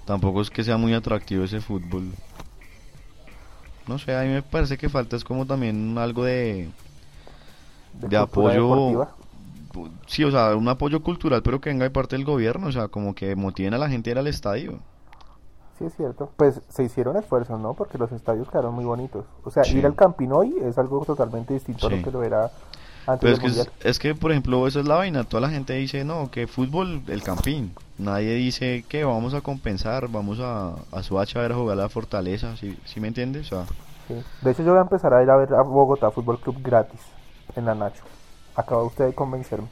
Tampoco 0.06 0.42
es 0.42 0.50
que 0.50 0.64
sea 0.64 0.78
muy 0.78 0.94
atractivo 0.94 1.44
ese 1.44 1.62
fútbol. 1.62 2.12
No 3.88 3.98
sé, 3.98 4.16
a 4.16 4.24
mí 4.24 4.30
me 4.30 4.42
parece 4.42 4.78
que 4.78 4.90
falta 4.90 5.16
es 5.16 5.24
como 5.24 5.46
también 5.46 5.98
algo 5.98 6.24
de, 6.24 6.70
de, 7.94 8.18
apoyo. 8.18 9.08
Sí, 10.08 10.24
o 10.24 10.32
sea, 10.32 10.56
un 10.56 10.68
apoyo 10.68 11.02
cultural, 11.04 11.42
pero 11.44 11.62
que 11.62 11.70
venga 11.70 11.84
de 11.84 11.92
parte 11.92 12.16
del 12.16 12.26
gobierno, 12.26 12.68
o 12.68 12.72
sea, 12.72 12.88
como 12.88 13.14
que 13.16 13.36
motiven 13.36 13.74
a 13.74 13.78
la 13.78 13.90
gente 13.90 14.10
a 14.10 14.14
ir 14.14 14.20
al 14.20 14.28
estadio. 14.28 14.80
Sí, 15.78 15.86
es 15.86 15.96
cierto. 15.96 16.32
Pues 16.38 16.60
se 16.70 16.84
hicieron 16.84 17.18
esfuerzos, 17.18 17.60
¿no? 17.60 17.76
Porque 17.76 17.98
los 17.98 18.12
estadios 18.12 18.50
quedaron 18.50 18.74
muy 18.74 18.86
bonitos. 18.86 19.26
O 19.44 19.52
sea, 19.52 19.64
Sí. 19.64 19.78
ir 19.78 19.86
al 19.86 19.96
Campín 19.96 20.32
hoy 20.32 20.56
es 20.64 20.78
algo 20.78 21.06
totalmente 21.06 21.54
distinto 21.54 21.88
a 21.88 21.92
lo 21.92 22.02
que 22.02 22.12
lo 22.12 22.24
era 22.24 22.50
Pero 23.22 23.34
es 23.34 23.40
que, 23.40 23.48
es, 23.48 23.70
es 23.84 24.00
que, 24.00 24.14
por 24.16 24.32
ejemplo, 24.32 24.68
eso 24.68 24.80
es 24.82 24.88
la 24.88 24.96
vaina. 24.96 25.24
Toda 25.24 25.42
la 25.42 25.50
gente 25.50 25.74
dice, 25.74 26.04
no, 26.04 26.30
que 26.30 26.46
fútbol, 26.48 27.02
el 27.08 27.24
campín. 27.24 27.74
Nadie 27.98 28.34
dice 28.36 28.84
que 28.88 29.04
vamos 29.04 29.34
a 29.34 29.42
compensar, 29.42 30.08
vamos 30.10 30.40
a, 30.42 30.76
a 30.92 31.04
Suacha 31.04 31.40
a 31.40 31.42
ver 31.44 31.54
a 31.54 31.56
jugar 31.56 31.78
a 31.80 31.84
la 31.84 31.90
Fortaleza. 31.90 32.56
¿Sí, 32.58 32.78
sí 32.86 33.00
me 33.00 33.08
entiendes? 33.08 33.52
O 33.52 33.64
sea, 33.64 33.66
Sí. 34.08 34.14
De 34.42 34.52
hecho, 34.52 34.64
yo 34.64 34.70
voy 34.72 34.80
a 34.80 34.84
empezar 34.84 35.14
a 35.14 35.22
ir 35.22 35.30
a 35.30 35.36
ver 35.36 35.54
a 35.54 35.62
Bogotá 35.64 36.12
Fútbol 36.12 36.40
Club 36.40 36.58
gratis 36.64 37.02
en 37.58 37.66
la 37.66 37.76
Nacho. 37.76 38.04
Acaba 38.56 38.84
usted 38.84 39.06
de 39.08 39.14
convencerme. 39.14 39.68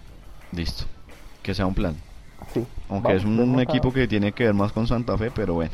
listo. 0.51 0.83
Que 1.41 1.53
sea 1.53 1.65
un 1.65 1.73
plan. 1.75 1.95
Sí. 2.53 2.65
Aunque 2.89 3.07
vamos, 3.13 3.21
es 3.21 3.25
un 3.25 3.59
equipo 3.61 3.93
que 3.93 4.07
tiene 4.09 4.31
que 4.33 4.43
ver 4.45 4.53
más 4.53 4.71
con 4.73 4.87
Santa 4.87 5.17
Fe, 5.17 5.31
pero 5.33 5.53
bueno. 5.53 5.71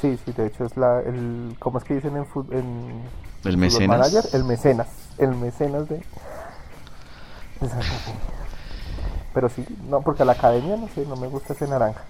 Sí, 0.00 0.18
sí, 0.24 0.32
de 0.32 0.46
hecho 0.46 0.64
es 0.64 0.76
la, 0.76 1.00
el, 1.00 1.54
¿cómo 1.58 1.78
es 1.78 1.84
que 1.84 1.94
dicen 1.94 2.16
en, 2.16 2.26
fut- 2.26 2.52
en 2.52 3.02
El 3.44 3.56
mecenas. 3.56 3.98
Manager? 4.12 4.24
El 4.34 4.44
mecenas, 4.44 4.88
el 5.18 5.34
mecenas 5.36 5.88
de. 5.88 6.02
Pero 9.34 9.48
sí, 9.48 9.64
no, 9.88 10.00
porque 10.00 10.22
a 10.22 10.26
la 10.26 10.32
academia, 10.32 10.76
no 10.76 10.88
sé, 10.94 11.04
no 11.06 11.16
me 11.16 11.26
gusta 11.26 11.52
ese 11.52 11.66
naranja. 11.68 12.02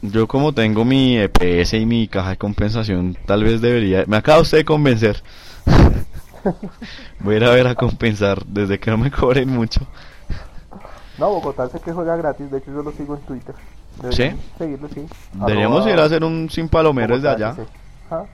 Yo 0.00 0.28
como 0.28 0.52
tengo 0.54 0.84
mi 0.84 1.18
EPS 1.18 1.74
y 1.74 1.86
mi 1.86 2.08
caja 2.08 2.30
de 2.30 2.36
compensación, 2.36 3.16
tal 3.26 3.44
vez 3.44 3.60
debería... 3.60 4.04
Me 4.06 4.16
acaba 4.16 4.40
usted 4.40 4.58
de 4.58 4.64
convencer. 4.64 5.22
Voy 7.20 7.34
a 7.34 7.36
ir 7.36 7.44
a 7.44 7.50
ver 7.50 7.66
a 7.66 7.74
compensar 7.74 8.44
desde 8.46 8.78
que 8.78 8.90
no 8.90 8.98
me 8.98 9.10
cobren 9.10 9.48
mucho. 9.48 9.80
No, 11.18 11.30
Bogotá 11.30 11.68
sé 11.68 11.80
que 11.80 11.92
juega 11.92 12.16
gratis, 12.16 12.50
de 12.50 12.58
hecho 12.58 12.72
yo 12.72 12.82
lo 12.82 12.92
sigo 12.92 13.16
en 13.16 13.20
Twitter. 13.22 13.54
Deberían 14.00 14.38
Seguirlo, 14.56 14.88
sí. 14.88 15.04
Deberíamos 15.32 15.86
ir 15.88 15.98
a 15.98 16.04
hacer 16.04 16.22
un 16.22 16.48
sin 16.48 16.68
palomero 16.68 17.16
desde 17.16 17.28
Bogotá 17.28 17.50
allá. 17.50 17.62
FC. 17.62 17.72
Ajá. 18.06 18.26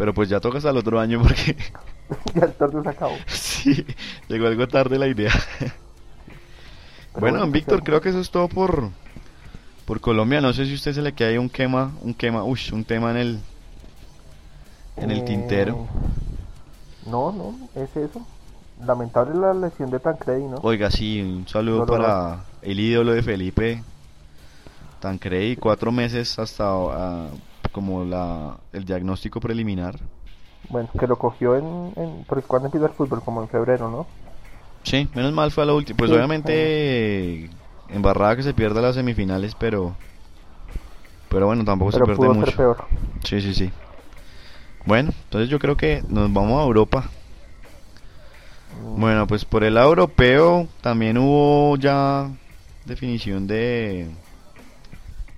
Pero 0.00 0.14
pues 0.14 0.30
ya 0.30 0.40
toca 0.40 0.56
hasta 0.56 0.70
el 0.70 0.78
otro 0.78 0.98
año 0.98 1.20
porque... 1.20 1.54
ya 2.34 2.46
el 2.46 2.54
torneo 2.54 2.82
se 2.82 2.88
acabó. 2.88 3.16
sí. 3.26 3.84
llegó 4.28 4.46
algo 4.46 4.66
tarde 4.66 4.98
la 4.98 5.06
idea. 5.06 5.30
bueno, 7.12 7.40
bueno, 7.40 7.50
Víctor, 7.52 7.82
creo 7.82 8.00
que 8.00 8.08
eso 8.08 8.20
es 8.20 8.30
todo 8.30 8.48
por 8.48 8.88
por 9.84 10.00
Colombia. 10.00 10.40
No 10.40 10.54
sé 10.54 10.64
si 10.64 10.72
a 10.72 10.76
usted 10.76 10.94
se 10.94 11.02
le 11.02 11.12
queda 11.12 11.28
ahí 11.28 11.36
un 11.36 11.50
quema, 11.50 11.92
un 12.00 12.14
quema, 12.14 12.44
uy, 12.44 12.58
un 12.72 12.82
tema 12.86 13.10
en 13.10 13.16
el 13.18 13.40
en 14.96 15.10
el 15.10 15.18
Eh, 15.18 15.22
tintero. 15.22 15.86
No, 17.04 17.30
no, 17.30 17.68
es 17.74 17.94
eso. 17.94 18.26
Lamentable 18.82 19.34
la 19.38 19.52
lesión 19.52 19.90
de 19.90 20.00
Tancredi, 20.00 20.44
¿no? 20.44 20.60
Oiga, 20.62 20.90
sí, 20.90 21.20
un 21.20 21.46
saludo 21.46 21.84
Doloroso. 21.84 22.22
para 22.24 22.46
el 22.62 22.80
ídolo 22.80 23.12
de 23.12 23.22
Felipe 23.22 23.84
Tancredi, 24.98 25.56
cuatro 25.56 25.92
meses 25.92 26.38
hasta 26.38 26.64
ah, 26.70 27.28
como 27.72 28.04
la 28.04 28.58
el 28.72 28.84
diagnóstico 28.84 29.40
preliminar. 29.40 29.98
Bueno, 30.68 30.88
que 30.98 31.06
lo 31.06 31.18
cogió 31.18 31.56
en, 31.56 31.92
en... 31.96 32.24
Porque 32.24 32.46
cuando 32.46 32.66
empieza 32.66 32.86
el 32.86 32.92
fútbol, 32.92 33.22
como 33.22 33.42
en 33.42 33.48
febrero, 33.48 33.90
¿no? 33.90 34.06
Sí, 34.82 35.08
menos 35.14 35.32
mal 35.32 35.50
fue 35.50 35.62
a 35.64 35.66
la 35.66 35.74
última. 35.74 35.96
Pues 35.96 36.10
Sí, 36.10 36.14
obviamente 36.16 37.50
embarrada 37.88 38.36
que 38.36 38.42
se 38.42 38.54
pierda 38.54 38.80
las 38.80 38.94
semifinales, 38.94 39.54
pero 39.54 39.94
pero 41.28 41.46
bueno, 41.46 41.64
tampoco 41.64 41.92
Pero 41.92 42.04
se 42.04 42.10
pierde 42.18 42.28
mucho. 42.28 42.50
ser 42.50 42.56
peor. 42.56 42.84
Sí, 43.24 43.40
sí, 43.40 43.54
sí. 43.54 43.70
Bueno, 44.84 45.12
entonces 45.24 45.48
yo 45.48 45.58
creo 45.58 45.76
que 45.76 46.02
nos 46.08 46.32
vamos 46.32 46.60
a 46.60 46.64
Europa. 46.64 47.10
Mm, 48.82 49.00
Bueno, 49.00 49.26
pues 49.26 49.44
por 49.44 49.64
el 49.64 49.74
lado 49.74 49.88
europeo 49.90 50.68
también 50.80 51.18
hubo 51.18 51.76
ya 51.76 52.30
definición 52.84 53.46
de 53.46 54.08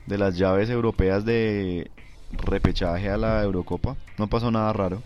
de 0.06 0.18
las 0.18 0.36
llaves 0.36 0.68
europeas 0.70 1.24
de 1.24 1.90
repechaje 2.38 3.10
a 3.10 3.16
la 3.16 3.42
Eurocopa. 3.42 3.96
No 4.18 4.26
pasó 4.28 4.50
nada 4.50 4.72
raro. 4.72 5.02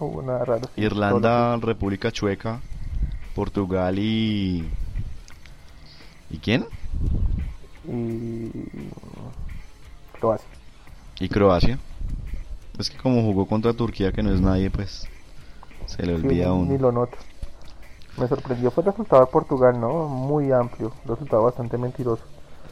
No 0.00 0.06
hubo 0.06 0.22
nada 0.22 0.44
raro. 0.44 0.68
sí, 0.74 0.82
Irlanda, 0.82 1.56
República 1.56 2.10
Checa, 2.10 2.60
Portugal 3.34 3.98
y 3.98 4.68
¿Y 6.30 6.38
quién? 6.38 6.66
Y... 7.84 8.50
Croacia. 10.18 10.48
Y 11.20 11.28
Croacia. 11.28 11.78
Es 12.78 12.90
que 12.90 12.96
como 12.98 13.22
jugó 13.22 13.46
contra 13.46 13.72
Turquía 13.74 14.12
que 14.12 14.22
no 14.22 14.32
es 14.32 14.40
nadie, 14.40 14.70
pues 14.70 15.06
se 15.86 16.06
le 16.06 16.16
Sí, 16.20 16.26
olvida 16.26 16.46
a 16.48 16.54
ni- 16.54 16.62
Ni 16.62 16.74
uno. 16.74 16.78
lo 16.78 16.92
noto. 16.92 17.18
Me 18.16 18.28
sorprendió 18.28 18.70
fue 18.70 18.82
el 18.82 18.90
resultado 18.90 19.22
de 19.24 19.30
Portugal, 19.30 19.80
¿no? 19.80 20.06
Muy 20.08 20.52
amplio. 20.52 20.92
Resultado 21.06 21.42
bastante 21.44 21.78
mentiroso. 21.78 22.22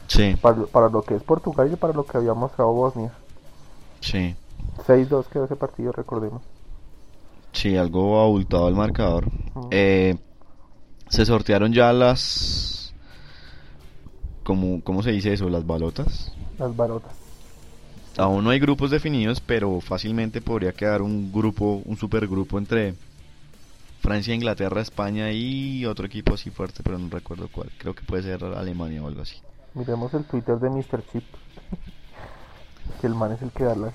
Sí, 0.07 0.35
Para, 0.41 0.63
para 0.65 0.89
lo 0.89 1.03
que 1.03 1.15
es 1.15 1.23
Portugal 1.23 1.69
y 1.71 1.75
para 1.75 1.93
lo 1.93 2.05
que 2.05 2.17
había 2.17 2.33
mostrado 2.33 2.71
Bosnia. 2.73 3.11
Sí. 4.01 4.35
6-2 4.85 5.25
quedó 5.27 5.45
ese 5.45 5.55
partido, 5.55 5.91
recordemos. 5.91 6.41
Sí, 7.53 7.75
algo 7.77 8.21
abultado 8.21 8.67
el 8.67 8.75
marcador. 8.75 9.29
Eh, 9.71 10.17
se 11.09 11.25
sortearon 11.25 11.73
ya 11.73 11.91
las... 11.93 12.93
¿Cómo, 14.43 14.81
¿Cómo 14.83 15.03
se 15.03 15.11
dice 15.11 15.33
eso? 15.33 15.49
Las 15.49 15.65
balotas. 15.65 16.33
Las 16.57 16.75
barotas. 16.75 17.11
Aún 18.17 18.43
no 18.43 18.49
hay 18.49 18.59
grupos 18.59 18.91
definidos, 18.91 19.39
pero 19.39 19.79
fácilmente 19.79 20.41
podría 20.41 20.73
quedar 20.73 21.01
un 21.01 21.31
grupo, 21.31 21.81
un 21.85 21.95
supergrupo 21.95 22.57
entre 22.57 22.95
Francia, 24.01 24.33
Inglaterra, 24.33 24.81
España 24.81 25.31
y 25.31 25.85
otro 25.85 26.07
equipo 26.07 26.33
así 26.33 26.49
fuerte, 26.49 26.81
pero 26.83 26.97
no 26.97 27.09
recuerdo 27.09 27.47
cuál. 27.51 27.69
Creo 27.77 27.93
que 27.93 28.03
puede 28.03 28.23
ser 28.23 28.43
Alemania 28.43 29.01
o 29.03 29.07
algo 29.07 29.21
así. 29.21 29.37
Miremos 29.73 30.13
el 30.13 30.25
Twitter 30.25 30.57
de 30.57 30.69
Mr. 30.69 31.03
Chip. 31.11 31.23
Que 32.99 33.07
el 33.07 33.15
man 33.15 33.31
es 33.31 33.41
el 33.41 33.51
que 33.51 33.63
da 33.63 33.75
las... 33.75 33.93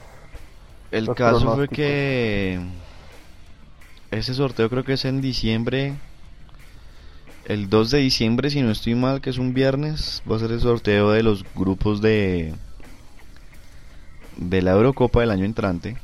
El 0.91 1.15
caso 1.15 1.55
fue 1.55 1.69
que 1.69 2.61
ese 4.11 4.35
sorteo 4.35 4.71
creo 4.71 4.85
que 4.85 4.95
es 4.95 5.05
en 5.05 5.21
diciembre. 5.21 5.95
El 7.45 7.69
2 7.69 7.91
de 7.91 7.99
diciembre, 7.99 8.51
si 8.51 8.63
no 8.63 8.71
estoy 8.71 8.95
mal, 8.95 9.21
que 9.21 9.31
es 9.31 9.39
un 9.39 9.55
viernes, 9.55 10.23
va 10.31 10.37
a 10.37 10.39
ser 10.39 10.53
el 10.53 10.61
sorteo 10.61 11.11
de 11.11 11.23
los 11.23 11.45
grupos 11.55 12.01
de 12.01 12.55
de 14.37 14.63
la 14.63 14.73
Eurocopa 14.73 15.21
del 15.21 15.31
año 15.31 15.45
entrante. 15.45 15.97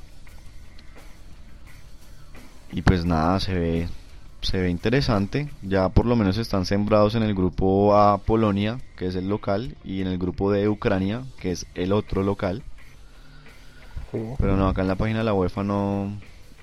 Y 2.73 2.83
pues 2.83 3.05
nada, 3.05 3.39
se 3.41 3.55
ve 3.55 3.89
se 4.43 4.61
ve 4.61 4.71
interesante. 4.71 5.49
Ya 5.63 5.89
por 5.89 6.07
lo 6.07 6.17
menos 6.17 6.37
están 6.37 6.67
sembrados 6.67 7.15
en 7.15 7.23
el 7.23 7.35
grupo 7.35 7.97
A 7.97 8.19
Polonia, 8.19 8.79
que 8.97 9.07
es 9.07 9.15
el 9.15 9.29
local, 9.29 9.77
y 9.85 10.01
en 10.01 10.09
el 10.09 10.19
grupo 10.19 10.51
de 10.53 10.69
Ucrania, 10.69 11.23
que 11.41 11.53
es 11.53 11.67
el 11.75 11.93
otro 11.93 12.23
local. 12.23 12.63
Sí. 14.13 14.19
Pero 14.39 14.57
no, 14.57 14.69
acá 14.69 14.83
en 14.83 14.89
la 14.89 14.95
página 14.97 15.19
de 15.21 15.25
la 15.25 15.35
UEFA 15.35 15.63
no, 15.65 16.13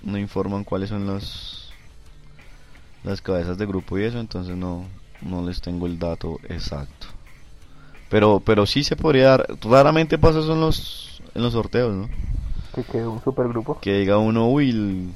no 0.04 0.18
informan 0.18 0.64
cuáles 0.64 0.90
son 0.90 1.06
los 1.08 1.74
las 3.04 3.22
cabezas 3.22 3.58
de 3.58 3.66
grupo 3.66 3.98
y 3.98 4.04
eso, 4.04 4.20
entonces 4.20 4.56
no, 4.56 4.84
no 5.22 5.42
les 5.42 5.62
tengo 5.62 5.86
el 5.88 5.98
dato 6.00 6.38
exacto. 6.50 7.08
Pero, 8.10 8.42
pero 8.44 8.66
sí 8.66 8.84
se 8.84 8.96
podría 8.96 9.30
dar, 9.30 9.48
raramente 9.64 10.18
pasa 10.18 10.40
eso 10.40 10.54
en 10.54 10.62
los, 10.62 11.22
en 11.34 11.42
los 11.44 11.54
sorteos, 11.54 11.94
¿no? 11.96 12.10
Que 12.76 12.84
quedó 12.84 13.12
un 13.12 13.22
supergrupo. 13.24 13.80
Que 13.80 14.00
diga 14.00 14.18
uno, 14.18 14.50
uy, 14.50 14.70
el- 14.72 15.12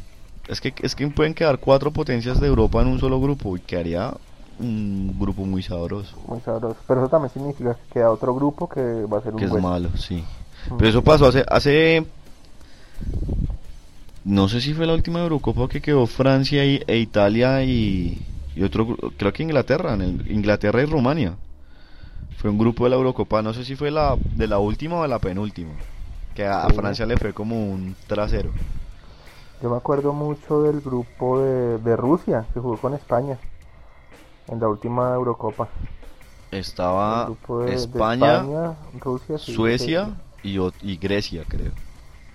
es 0.48 0.62
que, 0.62 0.74
es 0.82 0.96
que 0.96 1.08
pueden 1.08 1.34
quedar 1.34 1.60
cuatro 1.60 1.91
potencias 1.91 2.39
de 2.39 2.48
Europa 2.48 2.82
en 2.82 2.88
un 2.88 3.00
solo 3.00 3.19
grupo 3.19 3.56
y 3.58 3.62
quedaría 3.62 4.13
un 4.60 5.15
grupo 5.19 5.43
muy 5.46 5.63
sabroso, 5.63 6.15
Muy 6.28 6.39
sabroso. 6.41 6.78
Pero 6.88 7.02
eso 7.02 7.10
también 7.10 7.32
significa 7.34 7.74
que 7.74 7.93
queda 7.96 8.12
otro 8.12 8.34
grupo 8.36 8.69
que 8.69 8.82
va 9.06 9.17
a 9.17 9.22
ser 9.22 9.34
un 9.34 9.39
que 9.39 9.46
es 9.46 9.52
malo, 9.54 9.89
sí. 9.98 10.24
Mm. 10.69 10.78
Pero 10.78 10.89
eso 10.89 11.04
pasó 11.04 11.28
hace, 11.28 11.43
hace 11.50 12.06
no 14.26 14.48
sé 14.48 14.62
si 14.62 14.74
fue 14.74 14.86
la 14.86 14.94
última 14.94 15.20
Eurocopa 15.20 15.68
que 15.68 15.82
quedó 15.82 16.08
Francia 16.08 16.66
y, 16.66 16.82
e 16.88 16.98
Italia 16.98 17.63
y, 17.63 18.22
y 18.56 18.63
otro, 18.63 18.96
creo 19.18 19.34
que 19.34 19.44
Inglaterra, 19.44 19.94
en 19.94 20.02
el- 20.02 20.32
Inglaterra 20.32 20.82
y 20.82 20.86
Rumania. 20.86 21.34
Fue 22.38 22.50
un 22.50 22.58
grupo 22.58 22.84
de 22.84 22.89
la 22.92 22.96
Eurocopa, 22.98 23.42
no 23.42 23.54
sé 23.54 23.63
si 23.63 23.76
fue 23.76 23.89
la 23.92 24.18
de 24.36 24.48
la 24.48 24.60
última 24.60 24.98
o 25.00 25.02
de 25.04 25.08
la 25.08 25.20
penúltima. 25.20 25.72
Que 26.36 26.46
a. 26.46 26.68
Francia 26.70 27.06
le 27.06 27.18
fue 27.18 27.34
como 27.34 27.72
un 27.72 27.96
trasero. 28.08 28.50
Yo 29.62 29.70
me 29.70 29.78
acuerdo 29.78 30.12
mucho 30.13 30.62
del 30.63 30.82
grupo 30.82 31.39
de, 31.39 31.78
de 31.78 31.96
Rusia 31.96 32.46
que 32.54 32.60
jugó 32.60 32.78
con 32.78 32.94
España 32.94 33.38
en 34.50 34.60
la 34.60 34.68
última 34.68 35.13
Eurocopa. 35.13 35.70
Estaba 36.52 37.26
de- 37.66 37.74
España, 37.74 38.36
España, 38.36 38.76
Rusia, 39.00 39.38
sí, 39.38 39.54
Suecia 39.54 40.06
sí. 40.06 40.50
y, 40.50 40.58
ot- 40.58 40.74
y 40.82 40.98
Grecia, 40.98 41.44
creo. 41.48 41.72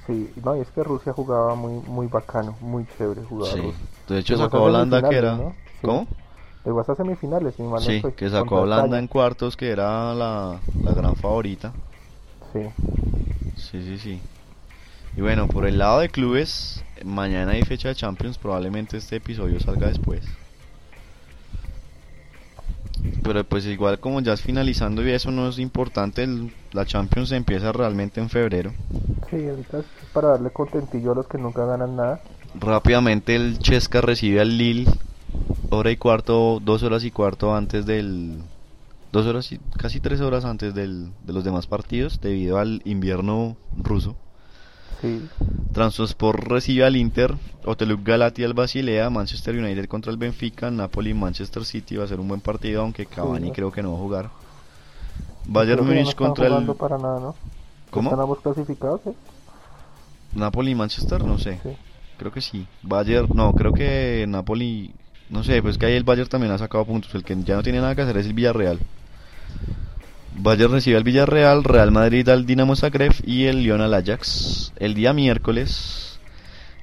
Sí, 0.09 0.33
no, 0.43 0.57
y 0.57 0.61
es 0.61 0.73
que 0.73 0.83
Rusia 0.83 1.13
jugaba 1.13 1.55
muy 1.55 1.75
muy 1.75 2.09
bacano, 2.09 2.59
muy 2.61 2.85
chévere 2.87 3.23
jugaba 3.23 3.55
Sí. 3.55 3.61
Rusia. 3.63 3.87
De 4.07 4.19
hecho 4.19 4.37
sacó 4.37 4.59
a 4.59 4.63
Holanda 4.63 5.03
que 5.03 5.17
era... 5.17 5.35
¿no? 5.37 5.55
Sí. 5.81 5.89
¿Cómo? 5.89 6.09
Llegó 6.65 6.81
hasta 6.81 6.97
semifinales, 6.97 7.59
no 7.59 7.77
Sí, 7.77 7.93
estoy, 7.93 8.15
que 8.17 8.29
sacó 8.29 8.57
a 8.59 8.61
Holanda 8.63 8.99
en 8.99 9.09
cuartos, 9.09 9.57
que 9.57 9.71
era 9.71 10.15
la, 10.15 10.61
la 10.83 10.93
gran 10.93 11.17
favorita. 11.17 11.73
Sí, 12.53 12.59
Sí, 13.55 13.83
sí, 13.83 13.99
sí. 13.99 14.23
Y 15.17 15.21
bueno, 15.23 15.49
por 15.49 15.67
el 15.67 15.79
lado 15.79 16.01
de 16.01 16.11
clubes, 16.11 16.85
mañana 17.05 17.53
hay 17.53 17.65
fecha 17.65 17.89
de 17.89 17.95
Champions, 17.97 18.39
probablemente 18.39 18.97
este 18.99 19.17
episodio 19.17 19.61
salga 19.61 19.89
después. 19.89 20.41
Pero 23.23 23.45
pues 23.45 23.67
igual 23.67 23.99
como 24.01 24.21
ya 24.21 24.33
es 24.33 24.41
finalizando 24.43 25.07
y 25.07 25.11
eso 25.11 25.31
no 25.31 25.49
es 25.49 25.59
importante, 25.59 26.23
el- 26.25 26.53
la 26.73 26.85
Champions 26.87 27.33
empieza 27.33 27.73
realmente 27.73 28.21
en 28.21 28.29
febrero. 28.31 28.73
sí, 29.31 29.37
ahorita 29.49 29.79
es 29.79 29.85
para 30.13 30.29
darle 30.29 30.51
contentillo 30.51 31.13
a 31.13 31.15
los 31.17 31.27
que 31.27 31.39
nunca 31.39 31.65
ganan 31.67 31.97
nada. 31.97 32.21
Rápidamente 32.59 33.37
el 33.37 33.59
Chesca 33.59 34.01
recibe 34.01 34.41
al 34.41 34.57
Lille, 34.57 34.91
hora 35.71 35.91
y 35.91 35.97
cuarto, 35.97 36.61
dos 36.65 36.83
horas 36.83 37.05
y 37.05 37.11
cuarto 37.11 37.55
antes 37.55 37.85
del... 37.87 38.39
Dos 39.13 39.27
horas 39.27 39.51
y 39.53 39.59
casi 39.79 40.01
tres 40.01 40.21
horas 40.21 40.45
antes 40.45 40.75
del, 40.75 41.11
de 41.25 41.33
los 41.33 41.43
demás 41.45 41.67
partidos 41.67 42.21
debido 42.21 42.59
al 42.59 42.83
invierno 42.85 43.57
ruso. 43.83 44.17
Sí, 45.01 45.29
Transport 45.73 46.43
recibe 46.43 46.85
al 46.85 46.97
Inter, 46.97 47.35
Oteluk 47.65 48.03
Galati 48.03 48.43
al 48.43 48.55
Basilea, 48.55 49.11
Manchester 49.11 49.57
United 49.57 49.87
contra 49.87 50.11
el 50.11 50.19
Benfica, 50.19 50.71
Napoli 50.71 51.15
Manchester 51.15 51.65
City 51.65 51.97
va 51.97 52.05
a 52.05 52.09
ser 52.09 52.19
un 52.19 52.29
buen 52.29 52.41
partido, 52.41 52.83
aunque 52.83 53.07
Cavani 53.07 53.53
creo 53.53 53.71
que 53.71 53.83
no 53.83 53.93
va 53.93 53.99
a 53.99 54.01
jugar. 54.01 54.31
Bayern 55.47 55.81
no 55.81 55.93
Múnich 55.93 56.15
contra 56.15 56.47
el 56.47 56.67
para 56.75 56.99
nada, 56.99 57.21
¿no? 57.21 57.35
¿Cómo? 57.91 58.11
¿Están 58.11 58.23
ambos 58.23 58.41
clasificados? 58.41 59.01
eh? 59.07 59.15
Napoli 60.35 60.75
Manchester, 60.75 61.25
no 61.25 61.39
sé. 61.39 61.61
Sí. 61.63 61.71
Creo 62.19 62.33
que 62.33 62.41
sí. 62.41 62.67
Bayern, 62.83 63.29
no, 63.35 63.53
creo 63.55 63.73
que 63.73 64.27
Napoli, 64.29 64.93
no 65.31 65.45
sé, 65.45 65.63
pues 65.63 65.79
que 65.79 65.87
ahí 65.87 65.95
el 65.95 66.05
Bayern 66.05 66.29
también 66.29 66.53
ha 66.53 66.59
sacado 66.59 66.85
puntos, 66.85 67.15
el 67.15 67.25
que 67.25 67.37
ya 67.45 67.55
no 67.57 67.63
tiene 67.63 67.81
nada 67.81 67.95
que 67.95 68.03
hacer 68.03 68.17
es 68.17 68.27
el 68.27 68.35
Villarreal. 68.35 68.79
Bayern 70.37 70.73
recibe 70.73 70.97
al 70.97 71.05
Villarreal, 71.05 71.65
Real 71.65 71.91
Madrid 71.91 72.29
al 72.29 72.47
Dinamo 72.47 72.77
Zagreb 72.77 73.13
y 73.25 73.45
el 73.45 73.63
Lyon 73.63 73.81
al 73.81 73.95
Ajax. 73.95 74.73
El 74.79 74.95
día 74.95 75.13
miércoles, 75.13 76.21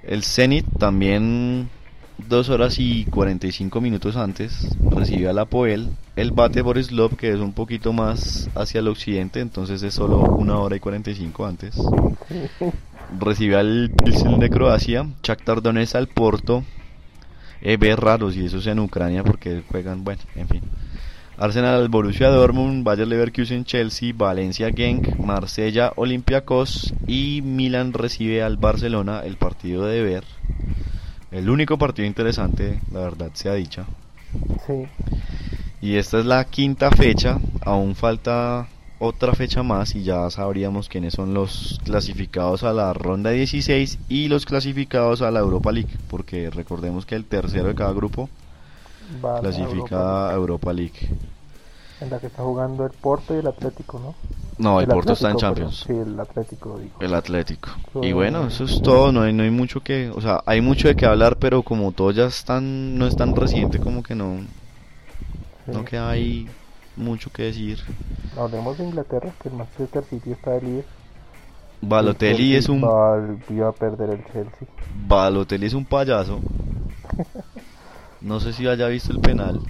el 0.04 0.24
Zenit 0.24 0.66
también 0.78 1.70
dos 2.18 2.50
horas 2.50 2.80
y 2.80 3.06
45 3.06 3.82
minutos 3.82 4.16
antes 4.16 4.76
recibe 4.90 5.30
al 5.30 5.40
Apoel. 5.40 5.90
El 6.16 6.32
Bate 6.32 6.62
Borislov, 6.62 7.16
que 7.16 7.32
es 7.32 7.40
un 7.40 7.54
poquito 7.54 7.94
más 7.94 8.50
hacia 8.56 8.80
el 8.80 8.88
occidente, 8.88 9.40
entonces 9.40 9.84
es 9.84 9.94
solo 9.94 10.20
una 10.20 10.58
hora 10.60 10.76
y 10.76 10.80
45 10.80 11.46
antes. 11.46 11.76
Recibe 13.20 13.56
al 13.56 13.92
Pilsen 13.92 14.40
de 14.40 14.50
Croacia, 14.50 15.08
Shakhtar 15.22 15.62
Donetsk 15.62 15.96
al 15.96 16.08
Porto, 16.08 16.64
eh, 17.62 17.78
ver 17.78 18.00
raros 18.00 18.36
y 18.36 18.46
eso 18.46 18.62
sea 18.62 18.72
en 18.74 18.80
Ucrania 18.80 19.24
porque 19.24 19.64
juegan, 19.70 20.04
bueno, 20.04 20.22
en 20.36 20.48
fin. 20.48 20.62
Arsenal, 21.38 21.90
Borussia 21.90 22.30
Dortmund, 22.30 22.86
Bayer 22.86 23.08
Leverkusen, 23.08 23.66
Chelsea, 23.66 24.14
Valencia, 24.16 24.72
Genk, 24.72 25.18
Marsella, 25.18 25.92
Olympiacos 25.98 26.94
y 27.08 27.42
Milan 27.44 27.92
recibe 27.92 28.42
al 28.42 28.56
Barcelona 28.56 29.22
el 29.26 29.36
partido 29.36 29.86
de 29.86 30.02
ver. 30.02 30.24
El 31.32 31.50
único 31.50 31.78
partido 31.78 32.08
interesante, 32.08 32.80
la 32.94 33.02
verdad 33.02 33.32
sea 33.34 33.56
dicha. 33.56 33.86
Sí. 34.66 34.88
Y 35.82 35.98
esta 35.98 36.20
es 36.20 36.26
la 36.26 36.46
quinta 36.46 36.90
fecha, 36.92 37.38
aún 37.62 37.96
falta 37.96 38.68
otra 38.98 39.34
fecha 39.34 39.62
más 39.62 39.94
y 39.94 40.04
ya 40.04 40.30
sabríamos 40.30 40.88
quiénes 40.88 41.14
son 41.16 41.34
los 41.34 41.82
clasificados 41.84 42.64
a 42.64 42.72
la 42.72 42.94
ronda 42.94 43.32
16 43.32 44.00
y 44.08 44.30
los 44.30 44.46
clasificados 44.46 45.22
a 45.22 45.32
la 45.32 45.42
Europa 45.42 45.74
League, 45.74 45.92
porque 46.10 46.50
recordemos 46.50 47.06
que 47.06 47.16
el 47.16 47.26
tercero 47.26 47.68
de 47.68 47.76
cada 47.76 47.92
grupo 47.92 48.30
Va 49.24 49.32
a 49.32 49.34
la 49.36 49.40
clasifica 49.42 50.30
a 50.30 50.34
Europa 50.34 50.74
League. 50.74 51.10
En 52.02 52.10
la 52.10 52.20
que 52.20 52.28
está 52.28 52.44
jugando 52.44 52.86
el 52.86 52.92
Porto 52.92 53.34
y 53.36 53.40
el 53.40 53.48
Atlético, 53.48 54.00
¿no? 54.00 54.16
No, 54.58 54.80
el 54.80 54.88
Porto 54.88 55.14
está 55.14 55.32
en 55.32 55.38
Champions. 55.38 55.84
Sí, 55.88 55.94
el 55.94 56.20
Atlético, 56.20 56.78
digo. 56.78 56.94
El 57.00 57.14
Atlético. 57.14 57.70
So- 57.94 58.04
Y 58.04 58.14
bueno, 58.14 58.48
eso 58.48 58.64
es 58.66 58.82
todo, 58.82 59.12
no 59.12 59.22
hay, 59.24 59.34
no 59.34 59.44
hay 59.44 59.52
mucho 59.52 59.82
que, 59.82 60.10
o 60.10 60.22
sea, 60.22 60.42
hay 60.46 60.62
mucho 60.62 60.88
de 60.88 60.96
qué 60.96 61.06
hablar, 61.06 61.38
pero 61.38 61.62
como 61.64 61.92
todo 61.92 62.12
ya 62.12 62.26
es 62.26 62.44
tan, 62.46 62.98
no 62.98 63.06
es 63.08 63.16
tan 63.16 63.36
reciente 63.36 63.80
como 63.80 64.02
que 64.04 64.16
no, 64.16 64.38
Sí. 65.66 65.72
no 65.74 65.84
queda 65.84 66.10
ahí 66.10 66.48
mucho 66.96 67.30
que 67.32 67.44
decir. 67.44 67.80
Hablemos 68.38 68.78
de 68.78 68.86
Inglaterra, 68.86 69.32
que 69.42 69.50
el 69.50 69.56
Manchester 69.56 70.04
City 70.06 70.32
está 70.32 70.52
de 70.52 70.62
líder. 70.62 70.86
Balotelli 71.82 72.54
El 72.54 72.60
es 72.60 72.70
un, 72.70 72.82
Volvió 72.82 73.68
a 73.68 73.72
perder 73.74 74.10
el 74.12 74.24
Chelsea. 74.26 74.68
Balotelli 75.08 75.66
es 75.66 75.74
un 75.74 75.86
payaso. 75.86 76.40
No 78.26 78.40
sé 78.40 78.54
si 78.54 78.68
haya 78.68 78.88
visto 78.88 79.14
el 79.14 79.20
penal. 79.20 79.62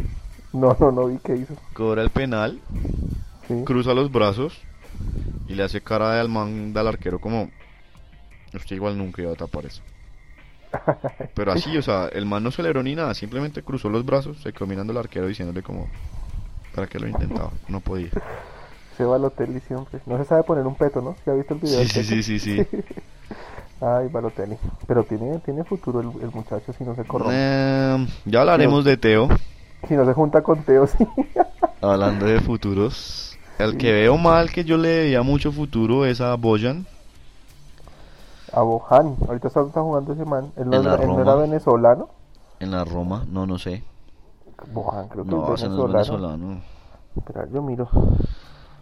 No, 0.54 0.78
no, 0.80 0.90
no 0.90 1.08
vi 1.08 1.18
qué 1.22 1.36
hizo. 1.36 1.54
Cobra 1.74 2.02
el 2.02 2.10
penal, 2.10 2.62
Sí. 3.50 3.64
cruza 3.66 3.94
los 3.94 4.10
brazos 4.10 4.58
y 5.50 5.56
le 5.56 5.64
hace 5.64 5.82
cara 5.82 6.14
de 6.14 6.22
al 6.22 6.30
man 6.30 6.74
del 6.74 6.88
arquero 6.88 7.20
como 7.20 7.50
usted 8.54 8.78
igual 8.78 8.98
nunca 8.98 9.22
iba 9.22 9.34
a 9.34 9.36
tapar 9.36 9.66
eso. 9.66 9.82
Pero 11.36 11.52
así, 11.52 11.78
o 11.78 11.82
sea, 11.82 12.08
el 12.08 12.26
man 12.26 12.44
no 12.44 12.52
celebró 12.52 12.82
ni 12.82 12.96
nada, 12.96 13.14
simplemente 13.14 13.62
cruzó 13.62 13.90
los 13.90 14.06
brazos, 14.06 14.38
se 14.42 14.54
quedó 14.54 14.68
mirando 14.68 14.92
al 14.94 15.00
arquero 15.00 15.28
diciéndole 15.28 15.62
como 15.62 15.90
para 16.74 16.88
que 16.88 16.98
lo 16.98 17.10
intentaba, 17.10 17.52
no 17.68 17.82
podía. 17.82 18.10
Se 18.98 19.04
Balotelli 19.04 19.60
siempre. 19.60 20.00
No 20.06 20.18
se 20.18 20.24
sabe 20.24 20.44
poner 20.44 20.66
un 20.66 20.76
peto, 20.76 21.02
¿no? 21.02 21.18
¿Sí 21.26 21.30
ha 21.30 21.34
visto 21.34 21.56
el 21.56 21.60
video? 21.60 21.80
Sí, 21.82 21.90
sí, 21.90 22.04
sí, 22.06 22.24
sí, 22.24 22.40
sí. 22.40 22.66
Ay, 23.82 24.08
Balotelli. 24.08 24.58
Pero 24.88 25.04
tiene, 25.04 25.40
tiene 25.40 25.64
futuro 25.64 26.00
el, 26.00 26.08
el 26.24 26.32
muchacho 26.32 26.72
si 26.74 26.84
no 26.84 26.96
se 26.96 27.04
corrompe. 27.04 27.34
Eh, 27.36 28.08
ya 28.26 28.42
hablaremos 28.42 28.86
de 28.86 28.98
Teo, 28.98 29.28
Si 29.88 29.94
no 29.96 30.06
se 30.06 30.14
junta 30.14 30.42
con 30.42 30.64
Teo, 30.64 30.88
sí. 30.88 31.06
hablando 31.82 32.26
de 32.26 32.40
futuros. 32.40 33.38
El 33.60 33.78
que 33.78 33.92
veo 33.92 34.18
mal 34.18 34.52
que 34.52 34.64
yo 34.66 34.78
le 34.78 34.98
veía 35.00 35.22
mucho 35.24 35.52
futuro 35.52 36.06
es 36.06 36.20
a 36.22 36.36
Boyan. 36.36 36.86
A 38.52 38.62
Bojan. 38.62 39.16
Ahorita 39.28 39.48
está, 39.50 39.62
está 39.62 39.82
jugando 39.82 40.14
ese 40.14 40.26
man. 40.26 40.52
Él 40.58 40.70
no, 40.70 40.78
En 40.78 40.86
la 40.86 40.94
era- 40.96 41.04
él 41.04 41.10
no 41.10 41.22
era 41.22 41.36
venezolano. 41.36 42.10
En 42.60 42.72
la 42.72 42.84
Roma, 42.86 43.26
no, 43.30 43.46
no 43.46 43.58
sé. 43.60 43.84
Bojan, 44.74 45.10
creo 45.10 45.24
que 45.26 45.32
No, 45.32 45.54
es 45.54 45.62
venezolano. 45.62 45.94
venezolano. 45.94 46.62
Espera, 47.18 47.48
yo 47.54 47.62
miro. 47.62 47.90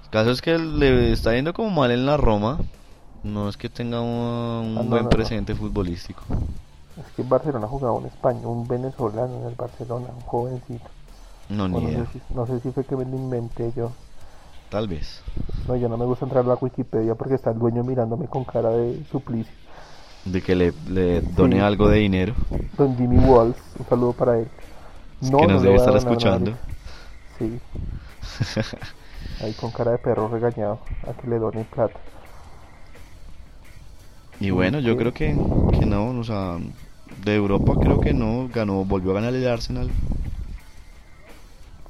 El 0.03 0.09
caso 0.11 0.29
es 0.31 0.41
que 0.41 0.57
le 0.57 1.11
está 1.11 1.33
yendo 1.33 1.53
como 1.53 1.69
mal 1.71 1.91
en 1.91 2.05
la 2.05 2.17
Roma. 2.17 2.59
No 3.23 3.47
es 3.49 3.57
que 3.57 3.69
tenga 3.69 4.01
un, 4.01 4.75
Ah, 4.77 4.83
no, 4.83 4.89
buen 4.89 5.03
no, 5.03 5.03
no. 5.03 5.09
presente 5.09 5.55
futbolístico. 5.55 6.21
Es 6.97 7.05
que 7.15 7.21
en 7.21 7.29
Barcelona 7.29 7.67
jugaba 7.67 7.93
un 7.93 8.05
español, 8.05 8.45
un 8.45 8.67
venezolano 8.67 9.37
en 9.41 9.47
el 9.47 9.55
Barcelona, 9.55 10.07
un 10.13 10.21
jovencito. 10.21 10.89
No, 11.49 11.67
ni 11.67 11.83
idea. 11.83 12.05
sé 12.05 12.11
si, 12.13 12.21
no 12.33 12.45
sé 12.45 12.59
si 12.59 12.71
fue 12.71 12.83
que 12.85 12.95
me 12.95 13.05
lo 13.05 13.15
inventé 13.15 13.71
yo. 13.75 13.91
Tal 14.69 14.87
vez. 14.87 15.21
No, 15.67 15.75
yo 15.75 15.87
no 15.89 15.97
me 15.97 16.05
gusta 16.05 16.25
entrar 16.25 16.43
a 16.43 16.47
la 16.47 16.55
Wikipedia 16.55 17.15
porque 17.15 17.35
está 17.35 17.51
el 17.51 17.59
dueño 17.59 17.83
mirándome 17.83 18.27
con 18.27 18.43
cara 18.43 18.69
de 18.69 19.03
suplicio. 19.11 19.53
De 20.25 20.41
que 20.41 20.55
le, 20.55 20.73
le 20.89 21.21
done 21.21 21.57
Sí. 21.57 21.61
algo 21.61 21.87
de 21.89 21.99
dinero. 21.99 22.33
Don 22.77 22.95
Jimmy 22.97 23.17
Walls, 23.19 23.57
un 23.79 23.85
saludo 23.87 24.13
para 24.13 24.39
él. 24.39 24.47
Es 25.21 25.29
No, 25.31 25.37
que 25.39 25.47
no 25.47 25.53
nos 25.53 25.63
debe 25.63 25.75
estar 25.75 25.95
escuchando. 25.95 26.53
Sí. 27.37 27.59
Ahí 29.41 29.53
con 29.53 29.71
cara 29.71 29.91
de 29.91 29.97
perro 29.97 30.27
regañado 30.27 30.79
a 31.07 31.13
que 31.13 31.27
le 31.27 31.39
done 31.39 31.63
plata. 31.65 31.99
Y 34.43 34.51
bueno, 34.51 34.81
yo 34.81 34.97
creo 34.97 35.13
que, 35.13 35.33
que 35.79 35.85
no, 35.85 36.09
o 36.19 36.23
sea, 36.25 36.57
de 37.23 37.33
Europa 37.33 37.75
creo 37.79 38.01
que 38.01 38.13
no, 38.13 38.49
ganó, 38.53 38.83
volvió 38.83 39.11
a 39.11 39.13
ganar 39.13 39.33
el 39.33 39.47
Arsenal. 39.47 39.89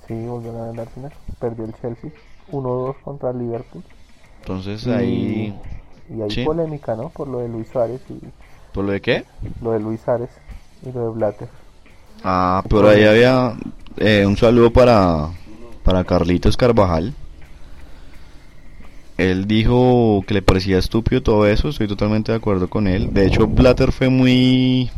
Sí, 0.08 0.14
volvió 0.14 0.52
a 0.52 0.54
ganar 0.54 0.74
el 0.76 0.80
Arsenal. 0.82 1.12
Perdió 1.40 1.66
el 1.66 1.74
Chelsea. 1.82 2.12
1-2 2.52 2.96
contra 3.04 3.32
el 3.32 3.40
Liverpool. 3.40 3.82
Entonces 4.42 4.86
Y- 4.86 4.92
ahí, 4.92 5.60
Y 6.16 6.22
hay 6.22 6.30
Sí. 6.30 6.44
polémica, 6.46 6.96
¿no? 6.96 7.10
Por 7.10 7.28
lo 7.28 7.40
de 7.40 7.48
Luis 7.48 7.68
Suárez 7.70 8.02
y 8.10 8.20
¿por 8.72 8.86
lo 8.86 8.92
de 8.92 9.02
qué? 9.02 9.24
lo 9.64 9.72
de 9.72 9.80
Luis 9.80 10.00
Suárez 10.02 10.30
y 10.86 10.92
lo 10.92 11.06
de 11.06 11.10
Blatter. 11.16 11.48
Ah, 12.24 12.62
por 12.70 12.86
ahí 12.86 13.04
había 13.04 13.54
eh, 13.98 14.26
un 14.28 14.38
saludo 14.38 14.72
para, 14.72 15.30
para 15.84 16.04
Carlitos 16.04 16.56
Carvajal. 16.56 17.16
Él 19.18 19.46
dijo 19.48 20.24
que 20.28 20.34
le 20.34 20.42
parecía 20.42 20.78
estúpido 20.80 21.22
todo 21.22 21.46
eso, 21.48 21.70
estoy 21.70 21.88
totalmente 21.88 22.32
de 22.32 22.38
acuerdo 22.40 22.68
con 22.70 22.88
él. 22.88 23.14
De 23.14 23.26
hecho, 23.28 23.48
Blatter 23.48 23.92
fue 23.92 24.10
muy 24.10 24.90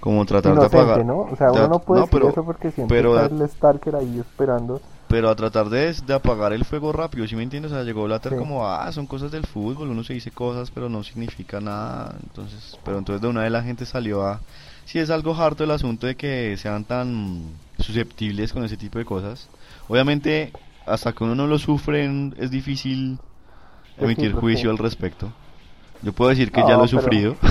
como 0.00 0.26
tratar 0.26 0.52
de 0.52 0.58
Inocente, 0.60 0.76
apagar. 0.82 1.06
¿no? 1.06 1.20
O 1.20 1.36
sea, 1.36 1.46
de- 1.46 1.52
uno 1.60 1.68
no 1.68 1.78
puede 1.78 2.00
no, 2.00 2.06
decir 2.06 2.18
pero- 2.20 2.30
eso 2.30 2.44
porque 2.44 2.70
siempre 2.70 2.96
pero 2.98 3.18
está 3.18 3.70
el 3.70 3.94
ahí 3.94 4.20
esperando. 4.20 4.80
Pero 5.08 5.30
a 5.30 5.34
tratar 5.36 5.68
de, 5.70 5.92
de 5.92 6.14
apagar 6.14 6.52
el 6.52 6.64
fuego 6.64 6.92
rápido, 6.92 7.26
¿sí 7.26 7.36
me 7.36 7.42
entiendes? 7.42 7.72
O 7.72 7.74
sea, 7.74 7.84
llegó 7.84 8.04
Blatter 8.04 8.32
Sí. 8.32 8.38
como, 8.38 8.66
ah, 8.68 8.90
son 8.92 9.06
cosas 9.06 9.30
del 9.30 9.46
fútbol, 9.46 9.88
uno 9.88 10.02
se 10.02 10.12
dice 10.14 10.30
cosas, 10.30 10.70
pero 10.70 10.88
no 10.88 11.02
significa 11.04 11.60
nada. 11.60 12.16
Entonces, 12.22 12.78
pero 12.84 12.98
entonces 12.98 13.22
de 13.22 13.28
una 13.28 13.42
vez 13.42 13.52
la 13.52 13.62
gente 13.62 13.86
salió 13.86 14.22
a... 14.26 14.40
Sí, 14.84 14.98
es 14.98 15.08
algo 15.10 15.34
harto 15.34 15.64
el 15.64 15.70
asunto 15.70 16.06
de 16.06 16.14
que 16.16 16.56
sean 16.58 16.84
tan 16.84 17.42
susceptibles 17.78 18.52
con 18.52 18.64
ese 18.64 18.76
tipo 18.76 18.98
de 18.98 19.04
cosas. 19.06 19.48
Obviamente, 19.88 20.52
hasta 20.86 21.12
que 21.12 21.24
uno 21.24 21.34
no 21.34 21.46
lo 21.46 21.58
sufre, 21.58 22.08
es 22.36 22.50
difícil 22.50 23.18
emitir 23.98 24.32
juicio 24.32 24.70
sí. 24.70 24.76
al 24.76 24.78
respecto. 24.78 25.32
Yo 26.02 26.12
puedo 26.12 26.30
decir 26.30 26.50
que 26.52 26.60
No, 26.60 26.68
ya 26.68 26.76
lo 26.76 26.84
he 26.84 26.88
pero- 26.88 27.00
sufrido. 27.00 27.36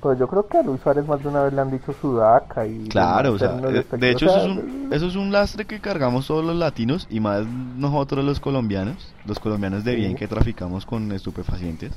Pues 0.00 0.18
yo 0.18 0.28
creo 0.28 0.46
que 0.46 0.58
a 0.58 0.62
Luis 0.62 0.82
Suárez 0.82 1.06
más 1.06 1.18
de 1.22 1.28
una 1.28 1.44
vez 1.44 1.54
le 1.54 1.62
han 1.62 1.70
dicho 1.70 1.94
sudaca 1.98 2.66
y... 2.66 2.88
Claro, 2.90 3.32
o 3.32 3.38
sea, 3.38 3.58
eh, 3.70 3.86
de 3.90 4.10
hecho 4.10 4.26
O 4.26 4.28
eso 4.28 4.38
es, 4.38 4.44
un, 4.44 4.88
eso 4.92 5.06
es 5.06 5.16
un 5.16 5.32
lastre 5.32 5.64
que 5.64 5.80
cargamos 5.80 6.26
todos 6.26 6.44
los 6.44 6.54
latinos 6.56 7.06
y 7.08 7.20
más 7.20 7.46
nosotros 7.46 8.22
los 8.22 8.38
colombianos, 8.38 9.14
los 9.24 9.38
colombianos 9.38 9.82
de 9.82 9.94
bien 9.94 10.10
Sí. 10.10 10.16
que 10.16 10.28
traficamos 10.28 10.84
con 10.84 11.10
estupefacientes. 11.12 11.92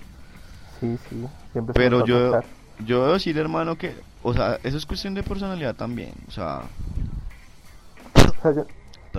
Sí, 0.79 0.97
sí, 1.09 1.21
siempre 1.51 1.73
se 1.73 1.77
Pero 1.81 1.99
a 1.99 2.05
yo, 2.05 2.39
yo 2.85 3.01
debo 3.01 3.13
decir, 3.15 3.37
hermano, 3.37 3.75
que, 3.77 3.93
o 4.23 4.33
sea, 4.33 4.57
eso 4.63 4.77
es 4.77 4.85
cuestión 4.85 5.13
de 5.13 5.23
personalidad 5.23 5.75
también. 5.75 6.13
O 6.29 6.31
sea, 6.31 6.61
O 8.15 8.41
sea, 8.41 8.53
yo- 8.55 8.65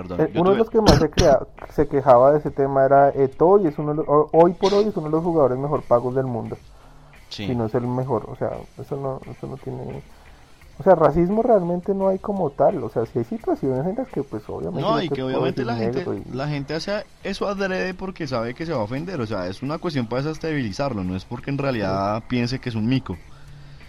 perdón. 0.03 0.21
eh, 0.21 0.31
uno 0.39 0.51
de 0.53 0.57
los 0.57 0.71
que 0.71 0.81
más 0.81 0.97
se, 0.97 1.11
crea- 1.11 1.41
se 1.75 1.87
quejaba 1.89 2.33
de 2.33 2.39
ese 2.39 2.51
tema 2.51 2.85
era 2.85 3.11
Eto'o 3.11 3.59
y 3.61 3.67
es 3.67 3.79
uno 3.79 3.91
de 3.91 3.97
los- 3.97 4.07
hoy 4.33 4.53
por 4.53 4.73
hoy 4.75 4.85
es 4.89 4.97
uno 4.97 5.07
de 5.07 5.13
los 5.13 5.23
jugadores 5.25 5.59
mejor 5.59 5.83
pagos 5.83 6.15
del 6.15 6.27
mundo. 6.27 6.57
Sí. 7.29 7.47
Si 7.47 7.55
no 7.55 7.67
es 7.67 7.75
el 7.75 7.87
mejor, 7.87 8.25
o 8.29 8.37
sea, 8.37 8.53
eso 8.81 8.97
no, 8.97 9.21
eso 9.31 9.47
no 9.47 9.57
tiene... 9.59 10.03
O 10.81 10.83
sea, 10.85 10.95
racismo 10.95 11.43
realmente 11.43 11.93
no 11.93 12.07
hay 12.09 12.21
como 12.21 12.51
tal, 12.51 12.83
o 12.85 12.89
sea, 12.89 13.05
si 13.05 13.19
hay 13.19 13.25
situaciones 13.25 13.85
en 13.85 13.97
las 13.97 14.07
que 14.09 14.23
pues 14.23 14.49
obviamente... 14.49 14.81
No, 14.81 14.97
yo 14.99 15.03
y 15.03 15.09
te 15.09 15.15
que 15.17 15.23
puedo 15.23 15.37
obviamente 15.39 15.65
la 15.65 15.75
decir 15.75 15.93
gente, 15.95 16.11
negro 16.11 16.25
y- 16.33 16.37
la 16.37 16.47
gente 16.49 16.75
hace 16.75 17.05
eso 17.25 17.49
adrede 17.49 17.95
porque 17.95 18.29
sabe 18.29 18.55
que 18.55 18.65
se 18.65 18.73
va 18.73 18.79
a 18.79 18.83
ofender. 18.85 19.21
O 19.21 19.27
sea, 19.27 19.49
es 19.49 19.61
una 19.63 19.79
cuestión 19.79 20.07
para 20.07 20.23
desestabilizarlo, 20.23 21.03
no 21.03 21.17
es 21.17 21.25
porque 21.25 21.51
en 21.51 21.59
realidad 21.59 22.23
piense 22.29 22.61
que 22.61 22.69
es 22.69 22.77
un 22.77 22.87
mico. 22.87 23.17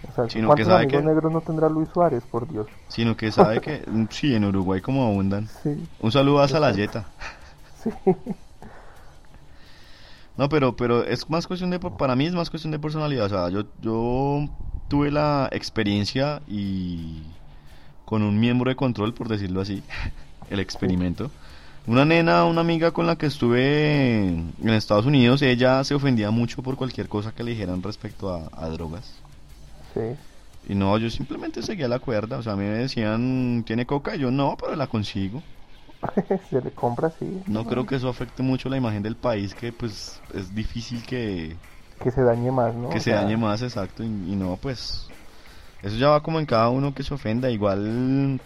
O 0.07 0.11
sea, 0.11 0.29
sino 0.29 0.47
que 0.47 0.47
¿cuántos 0.47 0.67
sabe 0.67 0.83
amigos 0.83 1.01
que- 1.01 1.07
negros 1.07 1.31
no 1.31 1.41
tendrá 1.41 1.69
Luis 1.69 1.89
Suárez, 1.89 2.23
por 2.25 2.47
Dios? 2.47 2.67
Sino 2.87 3.15
que 3.17 3.31
sabe 3.31 3.59
que, 3.61 3.83
sí, 4.09 4.33
en 4.35 4.45
Uruguay 4.45 4.81
como 4.81 5.05
abundan. 5.05 5.47
Sí, 5.47 5.69
Un 5.99 6.11
saludo 6.11 6.41
a 6.41 6.47
Salayeta. 6.47 7.05
sí. 7.83 7.89
No, 10.37 10.47
pero, 10.49 10.75
pero 10.75 11.03
es 11.03 11.29
más 11.29 11.47
cuestión 11.47 11.69
de, 11.69 11.79
para 11.79 12.15
mí 12.15 12.25
es 12.25 12.33
más 12.33 12.49
cuestión 12.49 12.71
de 12.71 12.79
personalidad. 12.79 13.25
O 13.25 13.29
sea, 13.29 13.49
yo, 13.49 13.63
yo 13.81 14.47
tuve 14.87 15.11
la 15.11 15.49
experiencia 15.51 16.41
y 16.47 17.23
con 18.05 18.23
un 18.23 18.39
miembro 18.39 18.69
de 18.69 18.75
control, 18.75 19.13
por 19.13 19.27
decirlo 19.29 19.61
así, 19.61 19.83
el 20.49 20.59
experimento. 20.59 21.31
Una 21.87 22.05
nena, 22.05 22.45
una 22.45 22.61
amiga 22.61 22.91
con 22.91 23.07
la 23.07 23.15
que 23.17 23.25
estuve 23.25 24.27
en 24.27 24.69
Estados 24.69 25.05
Unidos, 25.05 25.41
ella 25.41 25.83
se 25.83 25.95
ofendía 25.95 26.31
mucho 26.31 26.61
por 26.61 26.75
cualquier 26.75 27.09
cosa 27.09 27.33
que 27.33 27.43
le 27.43 27.51
dijeran 27.51 27.81
respecto 27.83 28.29
a, 28.33 28.49
a 28.53 28.69
drogas. 28.69 29.23
Sí. 29.93 30.17
Y 30.67 30.75
no, 30.75 30.97
yo 30.97 31.09
simplemente 31.09 31.61
seguía 31.63 31.87
la 31.87 31.99
cuerda. 31.99 32.37
O 32.37 32.43
sea, 32.43 32.53
a 32.53 32.55
mí 32.55 32.63
me 32.63 32.69
decían, 32.79 33.63
¿tiene 33.65 33.85
coca? 33.85 34.15
Y 34.15 34.19
yo, 34.19 34.31
no, 34.31 34.55
pero 34.59 34.75
la 34.75 34.87
consigo. 34.87 35.43
se 36.49 36.61
le 36.61 36.71
compra 36.73 37.09
sí. 37.11 37.41
No 37.45 37.65
creo 37.65 37.85
que 37.85 37.95
eso 37.95 38.09
afecte 38.09 38.43
mucho 38.43 38.69
la 38.69 38.77
imagen 38.77 39.03
del 39.03 39.17
país, 39.17 39.53
que 39.55 39.73
pues 39.73 40.21
es 40.33 40.53
difícil 40.55 41.03
que, 41.05 41.57
Que 42.01 42.11
se 42.11 42.21
dañe 42.23 42.51
más, 42.51 42.73
¿no? 42.75 42.89
que 42.89 42.99
O 42.99 43.01
se 43.01 43.11
sea, 43.11 43.21
dañe 43.21 43.37
más, 43.37 43.61
exacto, 43.61 44.03
y, 44.03 44.07
y 44.07 44.35
no, 44.35 44.57
pues 44.57 45.13
Eso 45.81 45.97
ya 45.97 46.09
va 46.09 46.23
como 46.23 46.39
en 46.39 46.45
cada 46.45 46.69
uno 46.69 46.93
que 46.93 47.03
se 47.03 47.13
ofenda. 47.13 47.49
Igual 47.51 48.41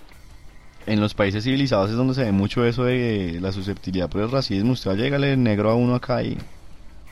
en 0.85 0.99
los 1.01 1.13
países 1.13 1.43
civilizados 1.43 1.89
es 1.91 1.95
donde 1.97 2.13
se 2.13 2.23
ve 2.23 2.31
mucho 2.31 2.65
eso 2.65 2.83
de 2.85 3.39
la 3.41 3.51
susceptibilidad 3.51 4.09
por 4.09 4.21
el 4.21 4.31
racismo. 4.31 4.73
Usted 4.73 4.91
va 4.91 4.93
a 4.95 4.97
llegarle 4.97 5.37
negro 5.37 5.71
a 5.71 5.75
uno 5.75 5.95
acá 5.95 6.23
y 6.23 6.37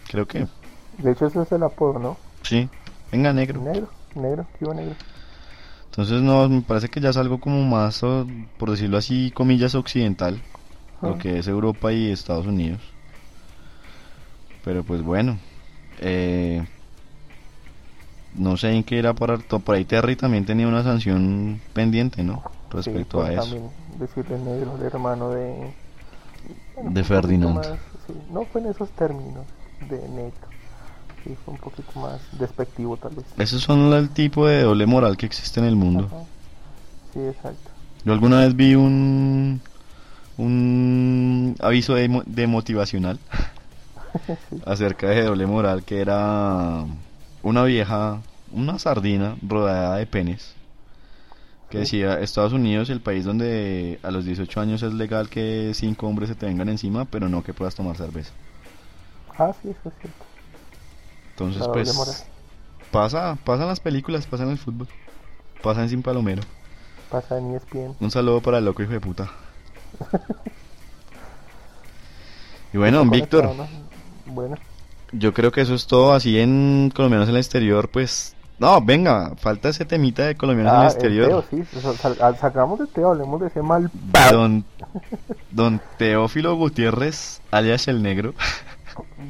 creo 0.07 0.27
que 0.27 0.47
De 0.97 1.11
hecho, 1.11 1.27
ese 1.27 1.41
es 1.41 1.51
el 1.51 1.63
apodo, 1.63 1.99
¿no? 1.99 2.17
sí. 2.43 2.69
Venga, 3.11 3.33
negro. 3.33 3.61
Negro, 3.61 3.89
negro, 4.15 4.47
tío 4.59 4.73
negro. 4.73 4.95
Entonces 5.85 6.21
no, 6.21 6.47
me 6.47 6.61
parece 6.61 6.87
que 6.89 7.01
ya 7.01 7.09
es 7.09 7.17
algo 7.17 7.39
como 7.39 7.63
más, 7.63 7.99
por 8.57 8.71
decirlo 8.71 8.97
así, 8.97 9.31
comillas 9.33 9.75
occidental, 9.75 10.41
lo 11.03 11.15
Ah. 11.15 11.17
que 11.17 11.39
es 11.39 11.47
Europa 11.47 11.91
y 11.93 12.09
Estados 12.11 12.47
Unidos. 12.47 12.81
Pero 14.63 14.83
pues 14.83 15.01
bueno, 15.01 15.37
eh, 15.99 16.63
no 18.37 18.57
sé 18.57 18.71
en 18.71 18.83
qué 18.83 18.95
irá 18.95 19.13
para 19.13 19.37
por 19.37 19.75
ahí 19.75 19.85
Terry 19.85 20.15
también 20.15 20.45
tenía 20.45 20.67
una 20.67 20.83
sanción 20.83 21.61
pendiente, 21.73 22.23
¿no? 22.23 22.43
Respecto 22.71 23.17
Sí, 23.17 23.21
a 23.21 23.27
pues, 23.27 23.35
eso. 23.35 23.55
También 23.55 23.71
decirle 23.99 24.37
negro 24.39 24.73
al 24.75 24.81
hermano 24.83 25.31
de... 25.31 25.73
bueno, 26.75 26.93
De 26.95 27.03
Ferdinand. 27.03 27.55
más, 27.55 27.79
sí, 28.07 28.13
no 28.31 28.45
fue 28.45 28.61
en 28.61 28.67
esos 28.67 28.91
términos 28.91 29.45
de 29.89 29.97
negro. 30.09 30.50
Sí, 31.23 31.35
fue 31.45 31.53
un 31.53 31.59
poquito 31.59 31.91
más 31.99 32.19
despectivo 32.37 32.97
tal 32.97 33.15
vez. 33.15 33.25
Esos 33.37 33.61
son 33.61 33.91
el 33.93 34.09
tipo 34.09 34.47
de 34.47 34.63
doble 34.63 34.85
moral 34.85 35.17
que 35.17 35.25
existe 35.25 35.59
en 35.59 35.65
el 35.65 35.75
mundo. 35.75 36.05
Ajá. 36.05 36.25
Sí, 37.13 37.19
exacto. 37.19 37.71
Yo 38.03 38.13
alguna 38.13 38.39
vez 38.41 38.55
vi 38.55 38.75
un 38.75 39.61
un 40.37 41.55
aviso 41.59 41.95
de, 41.95 42.23
de 42.25 42.47
motivacional 42.47 43.19
acerca 44.65 45.09
de 45.09 45.23
doble 45.23 45.45
moral 45.45 45.83
que 45.83 46.01
era 46.01 46.85
una 47.43 47.63
vieja, 47.63 48.21
una 48.51 48.79
sardina 48.79 49.35
rodeada 49.47 49.97
de 49.97 50.05
penes 50.05 50.53
que 51.69 51.79
decía 51.79 52.19
Estados 52.19 52.53
Unidos 52.53 52.89
el 52.89 52.99
país 52.99 53.25
donde 53.25 53.99
a 54.03 54.11
los 54.11 54.25
18 54.25 54.59
años 54.59 54.83
es 54.83 54.93
legal 54.93 55.29
que 55.29 55.71
cinco 55.73 56.07
hombres 56.07 56.29
se 56.29 56.35
te 56.35 56.45
vengan 56.45 56.69
encima 56.69 57.05
pero 57.05 57.29
no 57.29 57.43
que 57.43 57.53
puedas 57.53 57.75
tomar 57.75 57.95
cerveza. 57.95 58.31
Ah, 59.37 59.51
sí, 59.61 59.69
eso 59.69 59.89
es 59.89 59.95
cierto. 59.99 60.30
Entonces 61.47 61.67
pues 61.71 62.25
pasa, 62.91 63.37
pasa 63.43 63.63
en 63.63 63.69
las 63.69 63.79
películas, 63.79 64.25
pasa 64.27 64.43
en 64.43 64.49
el 64.51 64.57
fútbol, 64.57 64.87
pasa 65.61 65.81
en 65.83 65.89
Sin 65.89 66.01
Palomero. 66.03 66.41
Pasa 67.09 67.37
en 67.37 67.55
ESPN. 67.55 67.95
Un 67.99 68.11
saludo 68.11 68.41
para 68.41 68.59
el 68.59 68.65
loco 68.65 68.83
hijo 68.83 68.91
de 68.91 68.99
puta. 68.99 69.29
Y 72.73 72.77
bueno, 72.77 73.01
Está 73.01 73.11
Víctor. 73.11 73.49
Bueno, 74.25 74.55
yo 75.11 75.33
creo 75.33 75.51
que 75.51 75.61
eso 75.61 75.75
es 75.75 75.87
todo. 75.87 76.13
Así 76.13 76.39
en 76.39 76.91
colombianos 76.95 77.27
en 77.27 77.35
el 77.35 77.41
exterior, 77.41 77.89
pues. 77.89 78.35
No, 78.59 78.79
venga, 78.79 79.33
falta 79.37 79.69
ese 79.69 79.85
temita 79.85 80.23
de 80.23 80.35
colombianos 80.35 80.73
en 80.73 80.79
ah, 80.79 80.81
el 80.83 80.87
el 80.87 80.93
exterior. 80.93 81.27
Teo, 81.49 81.63
sí. 81.65 82.19
al- 82.21 82.37
sacamos 82.37 82.79
de 82.79 82.85
Teo, 82.87 83.09
hablemos 83.09 83.41
de 83.41 83.47
ese 83.47 83.61
mal. 83.63 83.89
Don, 84.31 84.63
don 85.49 85.81
Teófilo 85.97 86.55
Gutiérrez, 86.55 87.41
alias 87.49 87.87
el 87.87 88.03
negro. 88.03 88.35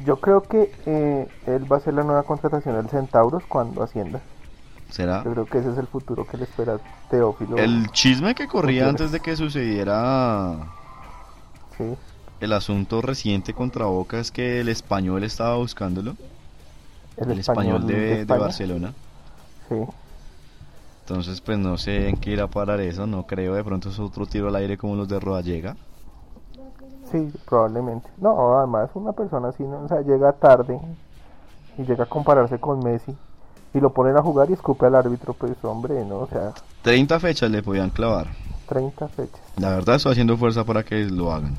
Yo 0.04 0.20
creo 0.20 0.42
que 0.42 0.72
eh, 0.86 1.28
él 1.46 1.70
va 1.70 1.76
a 1.76 1.80
ser 1.80 1.94
la 1.94 2.04
nueva 2.04 2.22
contratación 2.22 2.76
del 2.76 2.88
Centauros 2.88 3.44
cuando 3.46 3.82
ascienda. 3.82 4.20
¿Será? 4.90 5.24
Yo 5.24 5.32
creo 5.32 5.46
que 5.46 5.58
ese 5.58 5.70
es 5.70 5.78
el 5.78 5.86
futuro 5.86 6.26
que 6.26 6.36
le 6.36 6.44
espera 6.44 6.78
Teófilo. 7.10 7.56
El 7.56 7.90
chisme 7.92 8.34
que 8.34 8.46
corría 8.46 8.88
antes 8.88 9.10
de 9.10 9.20
que 9.20 9.36
sucediera 9.36 10.56
Sí, 11.78 11.96
el 12.40 12.52
asunto 12.52 13.00
reciente 13.00 13.54
contra 13.54 13.86
Boca 13.86 14.18
es 14.18 14.30
que 14.30 14.60
el 14.60 14.68
español 14.68 15.22
estaba 15.24 15.56
buscándolo. 15.56 16.16
El, 17.16 17.38
español, 17.38 17.86
de. 17.86 18.24
Barcelona. 18.24 18.92
Sí, 19.68 19.76
Entonces, 21.02 21.40
pues 21.40 21.58
no 21.58 21.78
sé 21.78 22.08
en 22.08 22.16
qué 22.16 22.30
irá 22.30 22.44
a 22.44 22.48
parar 22.48 22.80
eso, 22.80 23.06
no 23.06 23.26
creo, 23.26 23.54
de 23.54 23.62
pronto 23.62 23.90
es 23.90 23.98
otro 23.98 24.26
tiro 24.26 24.48
al 24.48 24.56
aire 24.56 24.76
como 24.76 24.96
los 24.96 25.08
de 25.08 25.20
Rodallega. 25.20 25.76
Sí, 27.12 27.32
probablemente. 27.46 28.08
No, 28.18 28.58
además 28.58 28.90
una 28.94 29.12
persona 29.12 29.48
así, 29.48 29.62
¿no? 29.62 29.82
o 29.84 29.88
sea, 29.88 30.00
llega 30.00 30.32
tarde 30.32 30.80
y 31.78 31.82
llega 31.84 32.04
a 32.04 32.08
compararse 32.08 32.58
con 32.58 32.80
Messi 32.80 33.14
y 33.74 33.80
lo 33.80 33.92
ponen 33.92 34.16
a 34.16 34.22
jugar 34.22 34.50
y 34.50 34.54
escupe 34.54 34.86
al 34.86 34.94
árbitro, 34.94 35.34
pues 35.34 35.52
hombre, 35.62 36.04
¿no? 36.04 36.20
O 36.20 36.26
sea, 36.26 36.52
30 36.82 37.20
fechas 37.20 37.50
le 37.50 37.62
podían 37.62 37.90
clavar. 37.90 38.26
30 38.68 39.08
fechas. 39.08 39.40
La 39.56 39.70
verdad 39.70 39.96
estoy 39.96 40.12
haciendo 40.12 40.36
fuerza 40.36 40.64
para 40.64 40.82
que 40.82 41.04
lo 41.04 41.32
hagan. 41.32 41.54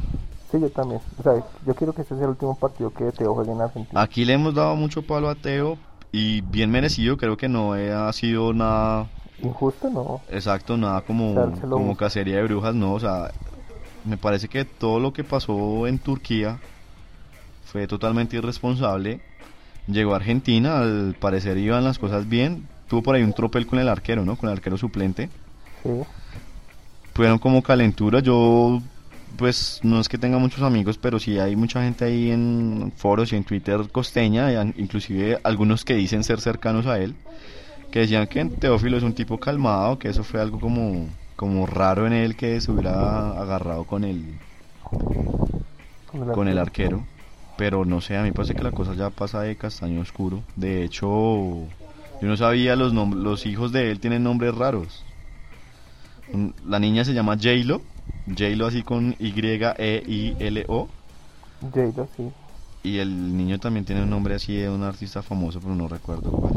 Sí, 0.52 0.60
yo 0.60 0.70
también. 0.70 1.02
O 1.20 1.24
sea, 1.24 1.34
yo 1.66 1.74
quiero 1.74 1.94
que 1.94 2.02
este 2.04 2.16
sea 2.16 2.26
el 2.26 2.32
último 2.32 2.56
partido 2.56 2.92
que 2.92 3.12
Teo 3.12 3.34
juegue 3.34 3.52
en 3.52 3.62
Argentina. 3.62 4.02
Aquí 4.02 4.26
le 4.26 4.34
hemos 4.34 4.54
dado 4.54 4.76
mucho 4.76 5.02
palo 5.02 5.30
a 5.30 5.36
Teo 5.36 5.78
y 6.12 6.42
bien 6.42 6.70
merecido, 6.70 7.18
creo 7.18 7.38
que 7.38 7.50
no 7.50 7.74
ha 7.74 8.14
sido 8.14 8.54
nada 8.54 9.08
Injusto, 9.42 9.90
no. 9.90 10.22
exacto, 10.30 10.78
nada 10.78 11.02
como, 11.02 11.34
Dárselo. 11.34 11.76
como 11.76 11.98
cacería 11.98 12.38
de 12.38 12.44
brujas, 12.44 12.76
no, 12.76 12.94
o 12.94 13.00
sea, 13.00 13.32
me 14.06 14.18
parece 14.18 14.48
que 14.48 14.66
todo 14.66 15.00
lo 15.00 15.14
que 15.14 15.24
pasó 15.24 15.88
en 15.88 16.00
Turquía 16.00 16.60
fue 17.66 17.88
totalmente 17.88 18.38
irresponsable. 18.38 19.22
Llegó 19.88 20.14
a 20.14 20.18
Argentina, 20.18 20.80
al 20.80 21.16
parecer 21.20 21.58
iban 21.58 21.84
las 21.84 22.00
cosas 22.00 22.30
bien, 22.30 22.68
tuvo 22.88 23.02
por 23.02 23.16
ahí 23.16 23.24
un 23.24 23.34
tropel 23.34 23.66
con 23.66 23.80
el 23.80 23.90
arquero, 23.90 24.24
¿no? 24.24 24.36
Con 24.36 24.50
el 24.50 24.56
arquero 24.56 24.78
suplente. 24.78 25.30
Fueron 27.14 27.40
como 27.40 27.62
calentura. 27.62 28.20
Yo, 28.20 28.82
pues, 29.38 29.80
no 29.84 30.00
es 30.00 30.08
que 30.08 30.18
tenga 30.18 30.38
muchos 30.38 30.62
amigos, 30.62 30.98
pero 30.98 31.20
sí 31.20 31.40
hay 31.40 31.56
mucha 31.56 31.84
gente 31.84 32.06
ahí 32.06 32.32
en 32.32 32.94
foros 32.96 33.34
y 33.34 33.36
en 33.36 33.44
Twitter 33.44 33.82
costeña, 33.92 34.64
inclusive 34.78 35.40
algunos 35.44 35.84
que 35.84 35.96
dicen 35.96 36.24
ser 36.24 36.40
cercanos 36.40 36.86
a 36.86 37.00
él, 37.00 37.16
que 37.92 38.00
decían 38.00 38.28
que 38.28 38.46
Teófilo 38.46 38.98
es 38.98 39.04
un 39.04 39.14
tipo 39.14 39.40
calmado, 39.40 40.00
que 40.00 40.10
eso 40.10 40.24
fue 40.24 40.40
algo 40.40 40.60
como, 40.60 41.08
como 41.36 41.66
raro 41.66 42.06
en 42.08 42.14
él 42.14 42.36
que 42.36 42.60
se 42.62 42.72
hubiera 42.72 43.40
agarrado 43.42 43.84
con 43.86 44.04
el, 44.04 44.24
con 46.34 46.48
el 46.48 46.58
arquero. 46.58 47.04
Pero 47.58 47.86
no 47.86 48.02
sé, 48.02 48.18
a 48.18 48.24
mí 48.24 48.32
parece 48.32 48.56
que 48.56 48.64
la 48.64 48.72
cosa 48.72 48.94
ya 48.96 49.10
pasa 49.10 49.42
de 49.42 49.56
castaño 49.56 50.02
oscuro. 50.02 50.42
De 50.56 50.84
hecho, 50.84 51.08
yo 51.08 51.68
no 52.28 52.36
sabía 52.36 52.76
los 52.76 52.94
nom- 52.94 53.14
los 53.14 53.46
hijos 53.46 53.72
de 53.72 53.92
él 53.92 54.00
tienen 54.00 54.24
nombres 54.24 54.56
raros. 54.56 55.04
La 56.66 56.80
niña 56.80 57.06
se 57.06 57.14
llama 57.14 57.36
J-Lo, 57.36 57.82
J-Lo 58.28 58.66
así 58.66 58.82
con 58.82 59.16
Y-E-I-L-O. 59.20 60.88
Jado, 61.74 62.08
sí. 62.18 62.24
Y 62.84 62.98
el 62.98 63.38
niño 63.38 63.60
también 63.60 63.86
tiene 63.86 64.02
un 64.04 64.10
nombre 64.10 64.36
así 64.36 64.56
de 64.56 64.70
un 64.70 64.84
artista 64.84 65.22
famoso, 65.22 65.60
pero 65.62 65.76
no 65.76 65.88
recuerdo 65.88 66.32
cuál. 66.32 66.54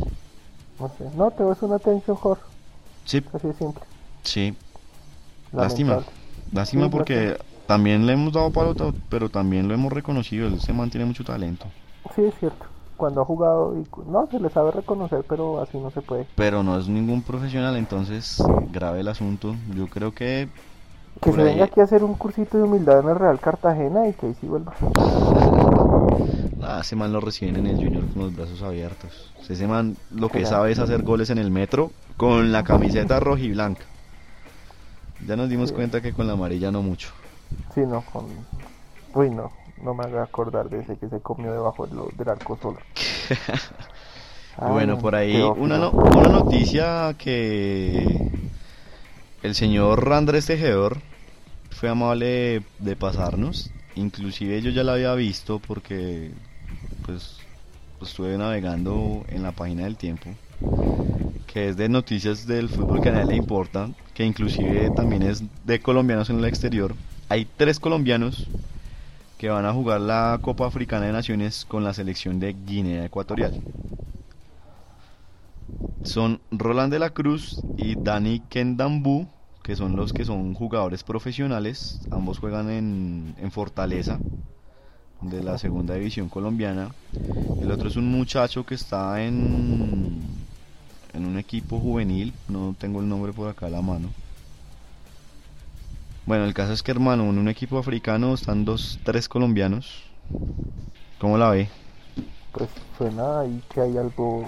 No 0.81 0.89
sé. 0.89 1.05
No, 1.17 1.31
Teo 1.31 1.53
es 1.53 1.63
una 1.63 1.77
attention 1.77 2.17
whore. 2.23 2.41
Sí, 3.05 3.23
Así 3.33 3.47
de 3.49 3.55
simple. 3.55 3.83
sí, 4.25 4.55
lástima. 5.53 6.01
Lástima 6.53 6.89
porque 6.89 7.37
también 7.67 8.07
le 8.07 8.13
hemos 8.13 8.33
dado 8.33 8.51
palo, 8.51 8.75
pero 9.09 9.29
también 9.29 9.69
lo 9.69 9.75
hemos 9.75 9.93
reconocido. 9.93 10.47
Él 10.47 10.61
se 10.61 10.73
mantiene 10.73 11.05
mucho 11.07 11.25
talento. 11.25 11.67
Sí, 12.15 12.23
es 12.23 12.35
cierto. 12.39 12.67
Cuando 12.97 13.21
ha 13.21 13.25
jugado 13.25 13.75
y 13.79 13.85
no 14.11 14.27
se 14.31 14.41
le 14.41 14.49
sabe 14.49 14.71
reconocer, 14.71 15.23
pero 15.29 15.61
así 15.61 15.77
no 15.77 15.91
se 15.91 16.01
puede. 16.01 16.27
Pero 16.35 16.63
no 16.63 16.79
es 16.79 16.89
ningún 16.89 17.21
profesional, 17.23 17.77
entonces 17.77 18.43
grave 18.73 19.01
el 19.01 19.09
asunto. 19.09 19.55
Yo 19.75 19.87
creo 19.87 20.13
que 20.13 20.49
Que 21.21 21.33
se 21.33 21.41
ahí- 21.41 21.47
venga 21.49 21.65
aquí 21.67 21.81
a 21.81 21.85
hacer 21.85 22.05
un 22.05 22.15
cursito 22.15 22.57
de 22.57 22.65
humildad 22.65 23.01
en 23.01 23.09
el 23.11 23.17
Real 23.17 23.39
Cartagena 23.41 24.09
y 24.09 24.13
que 24.15 24.27
ahí 24.27 24.35
sí 24.41 24.47
vuelva. 24.47 24.73
Ah, 26.63 26.81
ese 26.81 26.97
man 26.97 27.13
lo 27.13 27.21
reciben 27.21 27.57
en 27.57 27.67
el 27.67 27.77
Junior 27.77 28.03
con 28.13 28.23
los 28.23 28.35
brazos 28.35 28.61
abiertos. 28.63 29.31
Ese 29.49 29.69
man 29.69 29.97
lo 30.11 30.29
que 30.29 30.45
sabe 30.47 30.73
es 30.73 30.79
hacer 30.81 31.03
goles 31.03 31.31
en 31.31 31.39
el 31.39 31.51
metro 31.51 31.91
con 32.17 32.51
la 32.51 32.65
camiseta 32.65 33.21
roja 33.21 33.41
y 33.43 33.53
blanca. 33.53 33.83
Ya 35.27 35.37
nos 35.37 35.49
dimos 35.49 35.69
Sí. 35.71 35.75
cuenta 35.75 36.01
que 36.01 36.13
con 36.13 36.27
la 36.27 36.35
amarilla 36.35 36.71
no 36.71 36.83
mucho. 36.83 37.09
Sí, 37.75 37.81
no, 37.81 38.03
con... 38.03 38.25
Uy, 39.15 39.31
no, 39.31 39.51
no 39.83 39.95
me 39.95 40.05
haga 40.05 40.23
acordar 40.25 40.69
de 40.69 40.81
ese 40.81 40.97
que 40.97 41.09
se 41.09 41.21
comió 41.21 41.53
debajo 41.53 41.87
del, 41.87 41.99
del 42.17 42.29
arco 42.29 42.59
solo. 42.61 42.79
Y 44.59 44.71
bueno, 44.73 44.99
por 44.99 45.15
ahí 45.15 45.35
una, 45.59 45.77
no- 45.79 45.91
una 45.91 46.29
noticia 46.29 47.15
que 47.19 48.31
el 49.43 49.55
señor 49.55 50.11
Andrés 50.13 50.47
Tejedor 50.47 50.99
fue 51.71 51.91
amable 51.91 52.63
de 52.79 52.97
pasarnos. 52.97 53.71
Inclusive 53.97 54.63
yo 54.63 54.71
ya 54.71 54.83
la 54.83 54.95
había 54.95 55.15
visto 55.15 55.59
porque 55.59 56.31
pues 57.05 57.37
estuve 58.01 58.37
navegando 58.39 59.25
en 59.29 59.43
la 59.43 59.53
página 59.53 59.85
del 59.85 59.97
tiempo 59.97 60.31
que 61.57 61.71
es 61.71 61.77
de 61.79 61.89
noticias 61.89 62.47
del 62.47 62.69
fútbol 62.69 63.01
que 63.01 63.09
a 63.09 63.13
nadie 63.13 63.29
le 63.29 63.37
importa, 63.37 63.89
que 64.13 64.27
inclusive 64.27 64.91
también 64.91 65.23
es 65.23 65.43
de 65.65 65.81
colombianos 65.81 66.29
en 66.29 66.37
el 66.37 66.45
exterior. 66.45 66.95
Hay 67.31 67.47
tres 67.57 67.81
colombianos 67.81 68.47
que 69.39 69.49
van 69.49 69.65
a 69.65 69.73
jugar 69.73 70.03
la 70.03 70.39
Copa 70.43 70.67
Africana 70.67 71.07
de 71.07 71.13
Naciones 71.13 71.65
con 71.65 71.83
la 71.83 71.95
selección 71.95 72.41
de 72.41 72.53
Guinea 72.53 73.07
Ecuatorial. 73.07 73.59
Son 76.03 76.43
Roland 76.51 76.93
de 76.93 76.99
la 76.99 77.09
Cruz 77.09 77.63
y 77.79 77.95
Dani 77.95 78.41
Kendambu, 78.51 79.27
que 79.63 79.77
son 79.77 79.97
los 79.97 80.13
que 80.13 80.27
son 80.27 80.53
jugadores 80.53 81.05
profesionales. 81.05 82.03
Ambos 82.11 82.39
juegan 82.39 82.69
en, 82.69 83.35
en 83.41 83.51
Fortaleza, 83.51 84.19
de 85.23 85.43
la 85.43 85.57
segunda 85.57 85.95
división 85.95 86.29
colombiana. 86.29 86.91
El 87.63 87.71
otro 87.71 87.89
es 87.89 87.97
un 87.97 88.11
muchacho 88.13 88.67
que 88.67 88.75
está 88.75 89.25
en, 89.25 90.46
en 91.17 91.27
un 91.27 91.39
equipo 91.39 91.81
juvenil, 91.81 92.33
no 92.49 92.75
tengo 92.79 93.01
el 93.01 93.09
nombre 93.09 93.33
por 93.33 93.49
acá 93.49 93.67
a 93.67 93.71
la 93.71 93.83
mano. 93.83 94.11
Bueno, 96.27 96.45
el 96.45 96.55
caso 96.55 96.73
es 96.73 96.83
que 96.83 96.91
hermano, 96.91 97.25
en 97.25 97.39
un 97.39 97.49
equipo 97.49 97.79
africano 97.79 98.35
están 98.35 98.65
dos, 98.65 98.99
tres 99.05 99.29
colombianos. 99.29 100.03
¿Cómo 101.19 101.39
la 101.39 101.51
ve? 101.51 101.69
Pues 102.53 102.69
suena 102.99 103.41
ahí 103.41 103.63
que 103.73 103.81
hay 103.81 103.97
algo 103.97 104.47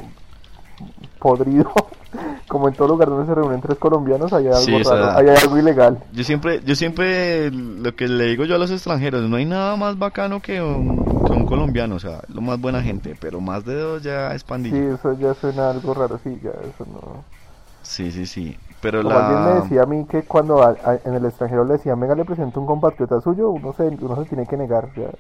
podrido. 1.19 1.71
Como 2.49 2.67
en 2.69 2.75
todo 2.75 2.89
lugar 2.89 3.09
donde 3.11 3.27
se 3.27 3.35
reúnen 3.35 3.61
tres 3.61 3.77
colombianos, 3.79 4.33
hay 4.33 4.47
algo 4.47 4.61
Sí, 4.65 4.75
o 4.81 4.85
sea, 4.85 4.95
raro, 4.97 5.19
hay 5.19 5.29
algo 5.29 5.59
ilegal. 5.59 5.99
Yo 6.15 6.25
siempre, 6.25 6.63
yo 6.65 6.75
siempre, 6.75 7.51
lo 7.51 7.95
que 7.95 8.09
le 8.09 8.25
digo 8.25 8.45
yo 8.47 8.55
a 8.55 8.59
los 8.59 8.71
extranjeros, 8.71 9.29
no 9.29 9.37
hay 9.37 9.45
nada 9.45 9.77
más 9.77 9.99
bacano 9.99 10.41
que 10.41 10.63
un, 10.63 11.05
que 11.27 11.33
un 11.33 11.45
colombiano, 11.45 11.97
o 11.97 11.99
sea, 11.99 12.23
lo 12.29 12.41
más 12.41 12.59
buena 12.59 12.83
gente, 12.83 13.15
pero 13.21 13.41
más 13.41 13.65
de 13.67 13.75
dos 13.75 14.03
ya 14.03 14.35
es 14.35 14.41
Sí, 14.43 14.47
pandilla. 14.49 14.95
eso 14.95 15.13
ya 15.19 15.35
suena 15.35 15.71
algo 15.71 15.93
raro, 15.93 16.19
sí, 16.25 16.39
ya 16.43 16.51
eso 16.51 16.87
no. 16.87 17.25
Sí, 17.83 18.11
sí, 18.11 18.27
sí. 18.27 18.57
Pero 18.81 19.03
Como 19.03 19.19
alguien 19.19 19.43
me 19.43 19.51
la... 19.51 19.61
decía 19.61 19.83
a 19.83 19.87
mí 19.87 20.05
que 20.07 20.23
cuando 20.25 20.63
a- 20.63 20.77
a- 20.85 20.99
en 21.05 21.15
el 21.15 21.25
extranjero 21.25 21.65
le 21.65 21.75
decían, 21.75 21.99
venga, 22.01 22.15
le 22.15 22.25
presento 22.25 22.61
un 22.61 22.67
compatriota 22.67 23.21
suyo, 23.21 23.51
uno 23.51 23.73
se, 23.73 23.85
uno 23.85 24.17
se 24.17 24.29
tiene 24.29 24.47
que 24.47 24.57
negar. 24.57 24.89
Sea, 24.95 25.11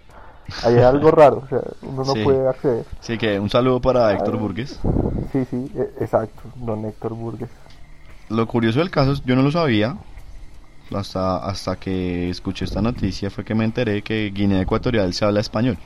ahí 0.64 0.74
hay 0.76 0.82
algo 0.82 1.10
raro, 1.10 1.42
o 1.44 1.48
sea, 1.48 1.60
uno 1.82 2.04
no 2.04 2.12
Sí. 2.12 2.22
puede 2.24 2.48
acceder. 2.48 2.84
Sí, 3.00 3.18
que 3.18 3.38
un 3.38 3.50
saludo 3.50 3.80
para 3.80 4.12
Héctor. 4.12 4.36
Burgues. 4.38 4.78
Sí, 5.32 5.44
sí, 5.50 5.70
e- 5.76 6.02
exacto, 6.04 6.42
don 6.56 6.84
Héctor 6.84 7.14
Burgues. 7.14 7.50
Lo 8.28 8.46
curioso 8.46 8.78
del 8.80 8.90
caso, 8.90 9.12
es- 9.12 9.22
yo 9.24 9.36
no 9.36 9.42
lo 9.42 9.50
sabía, 9.50 9.96
hasta, 10.94 11.36
hasta 11.38 11.76
que 11.76 12.30
escuché 12.30 12.64
esta 12.64 12.80
noticia, 12.82 13.30
fue 13.30 13.44
que 13.44 13.54
me 13.54 13.64
enteré 13.64 14.02
que 14.02 14.30
Guinea 14.34 14.62
Ecuatorial 14.62 15.12
se 15.14 15.24
habla 15.24 15.40
español. 15.40 15.78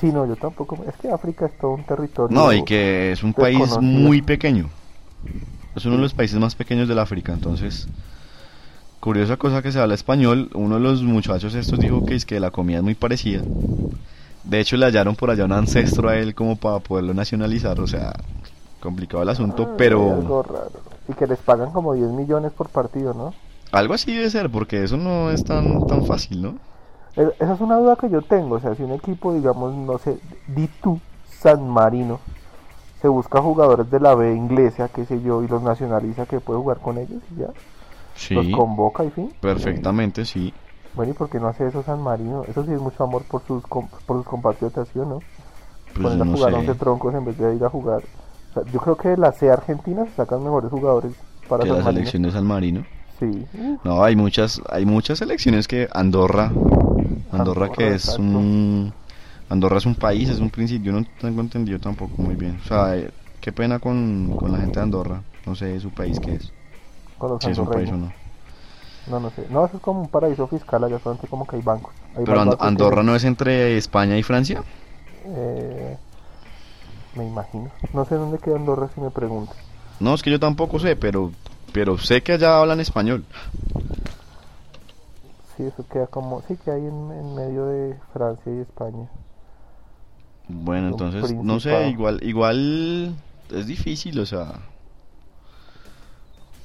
Sí, 0.00 0.12
no, 0.12 0.26
yo 0.26 0.36
tampoco. 0.36 0.84
Es 0.86 0.94
que 0.96 1.08
África 1.10 1.46
es 1.46 1.56
todo 1.58 1.70
un 1.72 1.84
territorio. 1.84 2.36
No, 2.36 2.52
y 2.52 2.64
que 2.64 3.12
es 3.12 3.22
un 3.22 3.32
país 3.32 3.78
muy 3.80 4.20
pequeño. 4.20 4.68
Es 5.74 5.84
uno 5.86 5.96
de 5.96 6.02
los 6.02 6.12
países 6.14 6.38
más 6.38 6.54
pequeños 6.54 6.88
del 6.88 6.98
África, 6.98 7.32
entonces... 7.32 7.88
Curiosa 9.06 9.36
cosa 9.36 9.62
que 9.62 9.70
se 9.70 9.78
habla 9.78 9.94
español, 9.94 10.50
uno 10.54 10.74
de 10.74 10.80
los 10.80 11.04
muchachos 11.04 11.54
estos 11.54 11.78
dijo 11.78 12.02
que 12.02 12.16
es 12.16 12.26
que 12.26 12.40
la 12.40 12.50
comida 12.50 12.78
es 12.78 12.82
muy 12.82 12.96
parecida. 12.96 13.42
De 14.44 14.60
hecho 14.60 14.76
le 14.76 14.86
hallaron 14.86 15.16
por 15.16 15.30
allá 15.30 15.44
un 15.44 15.52
ancestro 15.52 16.08
a 16.08 16.16
él 16.18 16.34
como 16.34 16.56
para 16.56 16.80
poderlo 16.80 17.14
nacionalizar, 17.14 17.80
o 17.80 17.86
sea, 17.86 18.12
complicado 18.80 19.22
el 19.22 19.28
asunto, 19.28 19.64
Ah, 19.64 19.74
pero 19.76 20.12
algo 20.12 20.42
raro. 20.42 20.70
Y 21.08 21.14
que 21.14 21.26
les 21.26 21.38
pagan 21.38 21.70
como 21.72 21.94
10 21.94 22.10
millones 22.10 22.52
por 22.52 22.68
partido, 22.68 23.14
¿no? 23.14 23.34
algo 23.72 23.94
así 23.94 24.14
debe 24.14 24.30
ser, 24.30 24.50
porque 24.50 24.82
eso 24.82 24.96
no 24.96 25.30
es 25.30 25.44
tan, 25.44 25.82
tan 25.82 26.02
fácil, 26.02 26.42
¿no? 26.42 26.54
E- 27.16 27.34
Esa 27.40 27.54
es 27.54 27.60
una 27.60 27.76
duda 27.78 27.96
que 27.96 28.10
yo 28.10 28.22
tengo. 28.22 28.56
O 28.56 28.60
sea, 28.60 28.74
si 28.74 28.82
un 28.82 28.92
equipo, 28.92 29.32
digamos, 29.34 29.74
no 29.74 29.98
sé, 29.98 30.18
di 30.46 30.68
tú, 30.82 31.00
San 31.24 31.68
Marino, 31.68 32.20
se 33.02 33.08
busca 33.08 33.42
jugadores 33.42 33.90
de 33.90 34.00
la 34.00 34.14
B 34.14 34.34
inglesa, 34.34 34.88
qué 34.88 35.04
sé 35.06 35.20
yo, 35.22 35.42
y 35.42 35.48
los 35.48 35.62
nacionaliza 35.62 36.26
que 36.26 36.40
puede 36.40 36.60
jugar 36.60 36.80
con 36.80 36.98
ellos 36.98 37.22
y 37.30 37.40
ya. 37.40 37.48
Los 38.30 38.46
Sí, 38.46 38.52
convoca 38.52 39.04
y 39.04 39.10
fin. 39.10 39.30
perfectamente, 39.40 40.24
sí. 40.24 40.52
Bueno, 40.94 41.12
¿y 41.12 41.14
por 41.14 41.28
qué 41.28 41.38
no 41.38 41.48
hace 41.48 41.66
eso 41.66 41.82
San 41.82 42.00
Marino? 42.02 42.44
Eso 42.48 42.64
sí 42.64 42.72
es 42.72 42.80
mucho 42.80 43.04
amor 43.04 43.22
por 43.24 43.42
sus, 43.46 43.62
com- 43.64 43.88
por 44.06 44.16
sus 44.18 44.26
compatriotas, 44.26 44.88
¿sí 44.92 44.98
o 44.98 45.04
no? 45.04 45.22
Pues 45.94 46.02
Poner 46.02 46.22
a 46.22 46.24
no 46.24 46.36
jugar 46.36 46.52
sé. 46.52 46.58
11 46.58 46.74
troncos 46.74 47.14
en 47.14 47.24
vez 47.24 47.38
de 47.38 47.54
ir 47.54 47.64
a 47.64 47.68
jugar. 47.70 48.02
O 48.50 48.54
sea, 48.54 48.62
yo 48.72 48.80
creo 48.80 48.96
que 48.96 49.08
de 49.10 49.16
la 49.18 49.32
C 49.32 49.50
Argentina 49.50 50.04
se 50.06 50.12
sacan 50.12 50.42
mejores 50.42 50.70
jugadores 50.70 51.12
para 51.48 51.62
Que 51.64 51.68
San 51.68 51.78
la 51.78 51.84
Marino. 51.84 51.98
selección 52.00 52.22
de 52.22 52.30
San 52.32 52.46
Marino. 52.46 52.84
Sí. 53.18 53.46
No, 53.84 54.02
hay 54.02 54.16
muchas, 54.16 54.60
hay 54.70 54.84
muchas 54.84 55.18
selecciones 55.18 55.68
que 55.68 55.88
Andorra, 55.92 56.52
Andorra 57.32 57.68
que 57.70 57.94
es 57.94 58.04
exacto. 58.08 58.22
un, 58.22 58.92
Andorra 59.48 59.78
es 59.78 59.86
un 59.86 59.94
país, 59.94 60.28
es 60.28 60.40
un 60.40 60.50
principio, 60.50 60.92
yo 60.92 60.98
no 61.00 61.06
tengo 61.20 61.40
entendido 61.40 61.78
tampoco 61.78 62.20
muy 62.22 62.34
bien. 62.34 62.58
O 62.64 62.68
sea, 62.68 62.96
eh, 62.96 63.10
qué 63.40 63.52
pena 63.52 63.78
con, 63.78 64.34
con 64.36 64.52
la 64.52 64.58
gente 64.58 64.80
de 64.80 64.84
Andorra, 64.84 65.22
no 65.46 65.54
sé 65.54 65.78
su 65.80 65.90
país 65.90 66.18
qué 66.20 66.34
es, 66.34 66.52
si 67.40 67.50
es 67.50 67.58
un 67.58 67.68
país 67.68 67.90
o 67.90 67.96
no. 67.96 68.12
No, 69.08 69.20
no 69.20 69.30
sé. 69.30 69.46
No, 69.50 69.64
eso 69.64 69.76
es 69.76 69.82
como 69.82 70.00
un 70.00 70.08
paraíso 70.08 70.46
fiscal, 70.48 70.82
allá 70.82 70.98
solamente 70.98 71.28
como 71.28 71.46
que 71.46 71.56
hay 71.56 71.62
bancos. 71.62 71.94
Hay 72.16 72.24
Pero 72.24 72.40
And- 72.40 72.56
que- 72.56 72.66
Andorra 72.66 73.02
no 73.02 73.14
es 73.14 73.24
entre 73.24 73.76
España 73.76 74.18
y 74.18 74.22
Francia. 74.22 74.62
Eh, 75.26 75.96
me 77.14 77.24
imagino. 77.24 77.70
No 77.92 78.04
sé 78.04 78.16
dónde 78.16 78.38
queda 78.38 78.56
Andorra 78.56 78.88
si 78.94 79.00
me 79.00 79.10
preguntas. 79.10 79.56
No, 80.00 80.14
es 80.14 80.22
que 80.22 80.30
yo 80.30 80.40
tampoco 80.40 80.78
sé, 80.78 80.96
pero, 80.96 81.32
pero 81.72 81.98
sé 81.98 82.22
que 82.22 82.32
allá 82.32 82.58
hablan 82.60 82.80
español. 82.80 83.24
Sí, 85.56 85.62
eso 85.62 85.86
queda 85.90 86.06
como... 86.08 86.42
Sí, 86.42 86.56
que 86.62 86.70
hay 86.70 86.82
en, 86.82 87.12
en 87.12 87.34
medio 87.34 87.66
de 87.66 87.96
Francia 88.12 88.52
y 88.52 88.58
España. 88.60 89.08
Bueno, 90.48 90.88
entonces, 90.88 91.32
no 91.32 91.58
sé, 91.60 91.88
igual, 91.88 92.20
igual 92.22 93.16
es 93.50 93.66
difícil, 93.66 94.18
o 94.20 94.26
sea, 94.26 94.52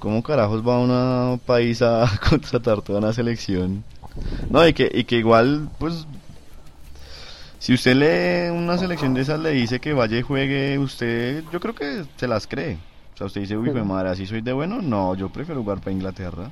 ¿cómo 0.02 0.24
carajos 0.24 0.68
va 0.68 0.80
un 0.80 1.40
país 1.40 1.82
a 1.82 2.06
contratar 2.30 2.82
toda 2.82 3.00
una 3.00 3.14
selección? 3.14 3.84
No, 4.50 4.68
y 4.68 4.74
que, 4.74 4.92
y 4.92 5.06
que 5.06 5.18
igual, 5.18 5.70
pues, 5.80 6.06
si 7.60 7.74
usted 7.74 7.96
lee 7.96 8.58
una 8.58 8.78
selección 8.78 9.14
de 9.14 9.22
esas, 9.22 9.40
le 9.40 9.52
dice 9.52 9.80
que 9.80 9.94
vaya 9.94 10.18
y 10.18 10.24
juegue, 10.24 10.78
usted, 10.80 11.44
yo 11.54 11.60
creo 11.60 11.76
que 11.76 12.04
se 12.18 12.28
las 12.28 12.48
cree. 12.48 12.80
O 13.14 13.18
sea, 13.18 13.28
usted 13.28 13.42
dice, 13.42 13.56
uy, 13.56 13.70
fue 13.70 13.84
madre, 13.84 14.10
así 14.10 14.26
soy 14.26 14.42
de 14.42 14.52
bueno. 14.52 14.82
No, 14.82 15.14
yo 15.14 15.30
prefiero 15.30 15.62
jugar 15.62 15.80
para 15.80 15.92
Inglaterra. 15.92 16.50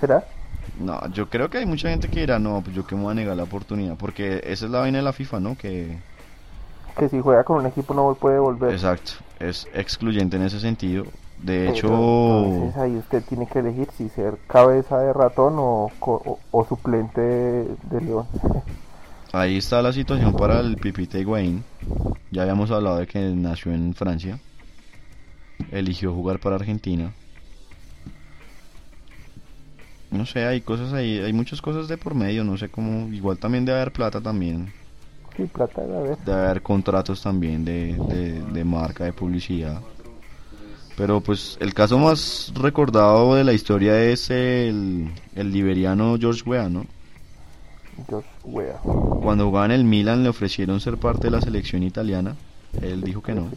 ¿Será? 0.00 0.24
No, 0.80 1.08
yo 1.12 1.28
creo 1.30 1.48
que 1.48 1.58
hay 1.58 1.66
mucha 1.66 1.88
gente 1.88 2.08
que 2.08 2.20
dirá, 2.20 2.40
no, 2.40 2.60
pues 2.62 2.74
yo 2.74 2.84
que 2.84 2.96
me 2.96 3.02
voy 3.02 3.12
a 3.12 3.14
negar 3.14 3.36
la 3.36 3.44
oportunidad, 3.44 3.96
porque 3.96 4.42
esa 4.44 4.64
es 4.64 4.70
la 4.72 4.80
vaina 4.80 4.98
de 4.98 5.04
la 5.04 5.12
FIFA, 5.12 5.38
¿no? 5.38 5.56
Que, 5.56 5.98
Que 6.98 7.08
si 7.08 7.20
juega 7.20 7.44
con 7.44 7.58
un 7.58 7.66
equipo 7.66 7.94
no 7.94 8.12
puede 8.14 8.40
volver. 8.40 8.72
Exacto, 8.72 9.12
es 9.38 9.68
excluyente 9.72 10.36
en 10.36 10.42
ese 10.42 10.58
sentido. 10.58 11.04
De 11.44 11.66
Pero 11.66 11.70
hecho, 11.70 11.88
entonces 12.44 12.76
ahí 12.76 12.96
usted 12.96 13.22
tiene 13.24 13.46
que 13.46 13.58
elegir 13.58 13.88
si 13.96 14.08
ser 14.08 14.38
cabeza 14.46 14.98
de 15.00 15.12
ratón 15.12 15.54
o, 15.58 15.92
o, 16.00 16.38
o 16.50 16.64
suplente 16.64 17.20
de, 17.20 18.00
león. 18.00 18.26
ahí 19.32 19.58
está 19.58 19.82
la 19.82 19.92
situación 19.92 20.34
para 20.34 20.60
el 20.60 20.78
Pipita 20.78 21.18
Higuaín. 21.18 21.64
Ya 22.30 22.42
habíamos 22.42 22.70
hablado 22.70 22.98
de 22.98 23.06
que 23.06 23.20
nació 23.20 23.72
en 23.72 23.94
Francia. 23.94 24.38
Eligió 25.70 26.12
jugar 26.14 26.38
para 26.40 26.56
Argentina. 26.56 27.12
No 30.10 30.24
sé, 30.26 30.46
hay 30.46 30.60
cosas 30.62 30.92
ahí, 30.92 31.18
hay 31.18 31.32
muchas 31.32 31.60
cosas 31.60 31.88
de 31.88 31.98
por 31.98 32.14
medio, 32.14 32.44
no 32.44 32.56
sé 32.56 32.68
cómo, 32.70 33.12
igual 33.12 33.38
también 33.38 33.64
debe 33.64 33.78
haber 33.80 33.92
plata 33.92 34.20
también, 34.20 34.72
Sí, 35.36 35.46
plata 35.46 35.82
de 35.82 35.96
haber. 35.96 36.18
debe 36.24 36.38
haber 36.44 36.62
contratos 36.62 37.22
también 37.22 37.64
de, 37.64 37.94
de, 38.08 38.42
de 38.42 38.64
marca, 38.64 39.04
de 39.04 39.12
publicidad. 39.12 39.82
Pero 40.96 41.20
pues 41.20 41.56
el 41.60 41.74
caso 41.74 41.98
más 41.98 42.52
recordado 42.54 43.34
de 43.34 43.44
la 43.44 43.52
historia 43.52 44.00
es 44.00 44.30
el, 44.30 45.10
el 45.34 45.52
liberiano 45.52 46.16
George 46.18 46.42
Weah, 46.46 46.68
¿no? 46.68 46.86
Josh 48.08 48.24
Wea. 48.44 48.78
Cuando 49.22 49.46
jugaba 49.46 49.66
en 49.66 49.72
el 49.72 49.84
Milan 49.84 50.22
le 50.22 50.28
ofrecieron 50.28 50.80
ser 50.80 50.96
parte 50.96 51.28
de 51.28 51.30
la 51.30 51.40
selección 51.40 51.82
italiana. 51.82 52.36
Él 52.82 53.02
dijo 53.02 53.22
que 53.22 53.34
no. 53.34 53.50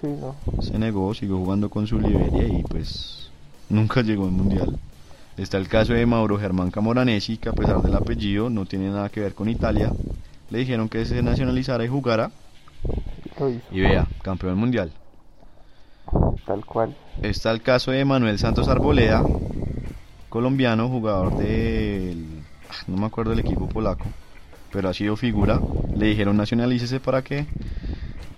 Sí, 0.00 0.08
no. 0.08 0.36
Se 0.62 0.78
negó, 0.78 1.14
siguió 1.14 1.38
jugando 1.38 1.70
con 1.70 1.86
su 1.86 1.98
Liberia 1.98 2.46
y 2.46 2.62
pues 2.64 3.30
nunca 3.68 4.02
llegó 4.02 4.24
al 4.26 4.32
mundial. 4.32 4.78
Está 5.38 5.56
el 5.56 5.68
caso 5.68 5.94
de 5.94 6.04
Mauro 6.04 6.38
Germán 6.38 6.70
Camoranesi, 6.70 7.38
que 7.38 7.48
a 7.48 7.52
pesar 7.52 7.80
del 7.80 7.94
apellido 7.94 8.50
no 8.50 8.66
tiene 8.66 8.90
nada 8.90 9.08
que 9.08 9.20
ver 9.20 9.34
con 9.34 9.48
Italia. 9.48 9.92
Le 10.50 10.58
dijeron 10.58 10.88
que 10.88 11.04
se 11.04 11.22
nacionalizara 11.22 11.84
y 11.84 11.88
jugara 11.88 12.30
y 13.70 13.80
vea, 13.80 14.06
campeón 14.22 14.58
mundial. 14.58 14.92
Tal 16.48 16.64
cual. 16.64 16.96
Está 17.22 17.50
el 17.52 17.62
caso 17.62 17.92
de 17.92 18.04
Manuel 18.04 18.38
Santos 18.38 18.68
Arboleda, 18.68 19.22
colombiano, 20.30 20.88
jugador 20.88 21.36
del... 21.36 22.24
ah, 22.70 22.74
no 22.86 22.96
me 22.96 23.06
acuerdo 23.06 23.30
del 23.32 23.40
equipo 23.40 23.68
polaco, 23.68 24.06
pero 24.72 24.88
ha 24.88 24.94
sido 24.94 25.16
figura. 25.16 25.60
Le 25.94 26.06
dijeron 26.06 26.36
nacionalícese 26.38 27.00
para 27.00 27.22
que, 27.22 27.46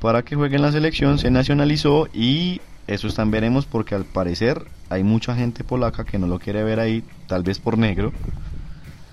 para 0.01 0.23
que 0.25 0.37
juegue 0.37 0.57
en 0.57 0.63
la 0.63 0.73
selección, 0.73 1.19
se 1.19 1.31
nacionalizó 1.31 2.09
y 2.13 2.61
eso 2.89 3.07
está 3.09 3.23
en 3.23 3.31
veremos 3.31 3.67
porque 3.67 3.95
al 3.95 4.05
parecer 4.07 4.67
hay 4.89 5.05
mucha 5.05 5.37
gente 5.37 5.65
polaca 5.65 6.05
que 6.05 6.19
no 6.19 6.27
lo 6.27 6.41
quiere 6.41 6.65
ver 6.65 6.81
ahí, 6.81 7.05
tal 7.29 7.45
vez 7.45 7.61
por 7.61 7.79
negro, 7.79 8.13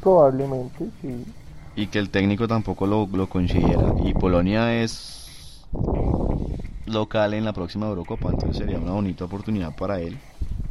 Probablemente, 0.02 0.90
sí. 1.02 1.26
y 1.76 1.88
que 1.88 2.00
el 2.00 2.10
técnico 2.10 2.48
tampoco 2.48 2.88
lo, 2.88 3.08
lo 3.12 3.28
considera. 3.30 3.94
Y 4.04 4.14
Polonia 4.16 4.82
es 4.82 5.68
local 6.88 7.34
en 7.34 7.46
la 7.46 7.54
próxima 7.54 7.88
Eurocopa, 7.88 8.30
entonces 8.30 8.58
sería 8.58 8.80
una 8.80 8.92
bonita 8.92 9.26
oportunidad 9.26 9.76
para 9.76 10.00
él. 10.00 10.18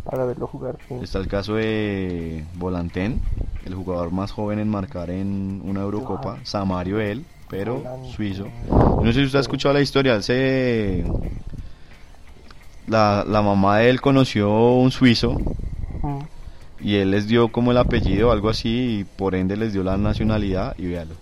Para 0.04 0.24
verlo 0.24 0.46
jugar, 0.46 0.78
sí. 0.88 0.94
Está 1.02 1.18
el 1.18 1.28
caso 1.28 1.54
de 1.54 2.44
Volantén, 2.54 3.20
el 3.64 3.74
jugador 3.74 4.12
más 4.12 4.30
joven 4.32 4.58
en 4.58 4.68
marcar 4.68 5.10
en 5.10 5.62
una 5.64 5.80
Eurocopa, 5.82 6.38
Samario 6.44 7.00
él, 7.00 7.24
pero 7.48 7.82
suizo. 8.14 8.46
Yo 8.68 9.00
no 9.02 9.12
sé 9.12 9.20
si 9.20 9.24
usted 9.26 9.38
ha 9.38 9.42
escuchado 9.42 9.74
la 9.74 9.80
historia, 9.80 10.14
él 10.14 10.22
se... 10.22 11.04
La, 12.86 13.24
la 13.26 13.42
mamá 13.42 13.78
de 13.78 13.90
él 13.90 14.00
conoció 14.00 14.74
un 14.74 14.90
suizo 14.90 15.36
Mm. 16.02 16.20
y 16.80 16.96
él 16.96 17.10
les 17.10 17.26
dio 17.26 17.50
como 17.50 17.70
el 17.72 17.78
apellido 17.78 18.28
o 18.28 18.32
algo 18.32 18.48
así 18.50 19.00
y 19.00 19.04
por 19.04 19.34
ende 19.34 19.56
les 19.56 19.72
dio 19.72 19.82
la 19.82 19.96
nacionalidad 19.96 20.74
y 20.78 20.86
véalo. 20.88 21.14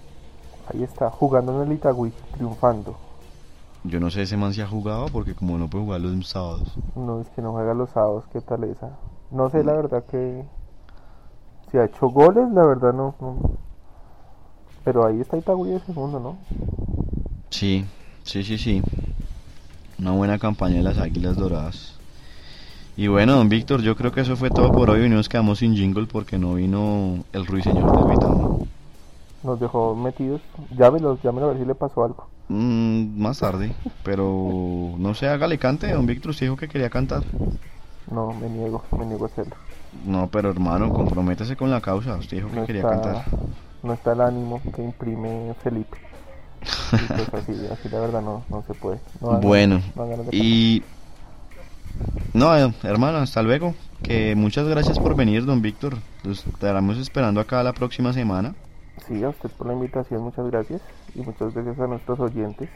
Ahí 0.67 0.83
está, 0.83 1.11
jugando 1.11 1.63
en 1.63 1.71
el 1.71 1.77
Itagüí, 1.77 2.13
triunfando. 2.33 3.04
Yo 3.85 4.01
no 4.01 4.11
sé 4.11 4.23
ese 4.23 4.39
man 4.39 4.55
si 4.55 4.63
ha 4.63 4.67
jugado 4.67 5.07
porque 5.13 5.35
como 5.35 5.59
no 5.59 5.69
puede 5.69 5.85
jugar 5.85 6.01
los 6.01 6.27
sábados. 6.27 6.75
No, 6.97 7.21
es 7.21 7.29
que 7.31 7.43
no 7.43 7.53
juega 7.53 7.75
los 7.75 7.91
sábados, 7.91 8.25
¿qué 8.33 8.41
tal 8.41 8.65
esa? 8.65 8.97
No 9.31 9.51
sé 9.51 9.63
la 9.63 9.75
verdad 9.75 10.05
que... 10.11 10.45
Si 11.71 11.77
ha 11.77 11.85
hecho 11.85 12.09
goles, 12.09 12.51
la 12.53 12.65
verdad 12.65 12.95
no... 12.95 13.15
no. 13.21 13.59
Pero 14.85 15.07
ahí 15.07 15.21
está 15.21 15.37
Itagüí 15.37 15.71
de 15.71 15.81
segundo, 15.81 16.19
¿no? 16.19 16.37
Sí, 17.51 17.85
sí, 18.23 18.43
sí, 18.43 18.57
sí. 18.57 18.83
Una 19.99 20.13
buena 20.13 20.39
campaña 20.39 20.77
de 20.77 20.83
las 20.83 20.99
Águilas 20.99 21.37
Doradas. 21.37 21.99
Y 22.97 23.09
bueno, 23.09 23.37
don 23.37 23.49
Víctor, 23.49 23.83
yo 23.83 23.97
creo 23.97 24.13
que 24.13 24.21
eso 24.21 24.37
fue 24.37 24.51
todo 24.51 24.73
por 24.73 24.91
hoy. 24.91 25.05
Y 25.05 25.09
nos 25.09 25.29
quedamos 25.29 25.59
sin 25.59 25.75
jingle 25.75 26.07
porque 26.07 26.39
no 26.39 26.55
vino 26.55 27.25
el 27.33 27.47
ruiseñor 27.47 27.97
del 27.97 28.11
Vitamo. 28.11 28.67
Nos 29.45 29.61
dejó 29.61 29.95
metidos. 29.95 30.41
Llámelo, 30.77 31.19
llámelo 31.23 31.47
a 31.47 31.49
ver 31.51 31.59
si 31.61 31.65
le 31.67 31.75
pasó 31.75 32.05
algo. 32.05 32.27
Mm, 32.49 33.21
más 33.21 33.39
tarde, 33.39 33.73
pero 34.03 34.95
no 34.99 35.15
sé, 35.15 35.29
hágale 35.29 35.59
cante. 35.59 35.93
Don 35.93 36.07
Víctor 36.07 36.31
usted 36.31 36.47
dijo 36.47 36.57
que 36.57 36.69
quería 36.69 36.91
cantar. 36.91 37.23
No, 38.11 38.33
me 38.33 38.49
niego, 38.49 38.83
me 38.99 39.07
niego 39.07 39.25
a 39.25 39.29
hacerlo. 39.29 39.55
No, 40.05 40.27
pero 40.29 40.51
hermano, 40.51 40.93
comprométese 40.93 41.57
con 41.57 41.71
la 41.71 41.81
causa. 41.81 42.17
Usted 42.17 42.39
dijo 42.39 42.51
que 42.51 42.57
No 42.61 42.67
quería 42.67 42.83
está, 42.83 42.91
cantar. 43.01 43.25
no 43.83 43.93
está 43.93 44.13
el 44.13 44.21
ánimo 44.21 44.61
que 44.75 44.83
imprime 44.83 45.55
Felipe. 45.63 45.97
Y 46.93 47.13
pues 47.13 47.35
así, 47.35 47.53
así 47.73 47.89
la 47.91 48.01
verdad 48.01 48.23
no, 48.23 48.43
no 48.51 48.63
se 48.67 48.75
puede. 48.75 48.99
No 49.21 49.39
Bueno, 49.41 49.81
ganas- 49.95 50.27
y... 50.33 50.83
No, 52.33 52.57
eh, 52.57 52.73
hermano, 52.83 53.19
hasta 53.19 53.43
luego. 53.43 53.75
Que 54.03 54.35
muchas 54.35 54.67
gracias 54.67 54.99
por 54.99 55.15
venir, 55.15 55.45
don 55.47 55.63
Víctor. 55.63 55.97
Los 56.25 56.47
estaremos 56.47 56.99
esperando 56.99 57.41
acá 57.41 57.63
la 57.63 57.73
próxima 57.73 58.13
semana. 58.13 58.55
Sí, 59.07 59.23
a 59.23 59.29
usted 59.29 59.51
por 59.51 59.67
la 59.67 59.75
invitación, 59.75 60.23
muchas 60.23 60.51
gracias. 60.51 60.81
Y 61.15 61.21
muchas 61.21 61.55
gracias 61.55 61.79
a 61.79 61.87
nuestros 61.87 62.21
oyentes. 62.21 62.69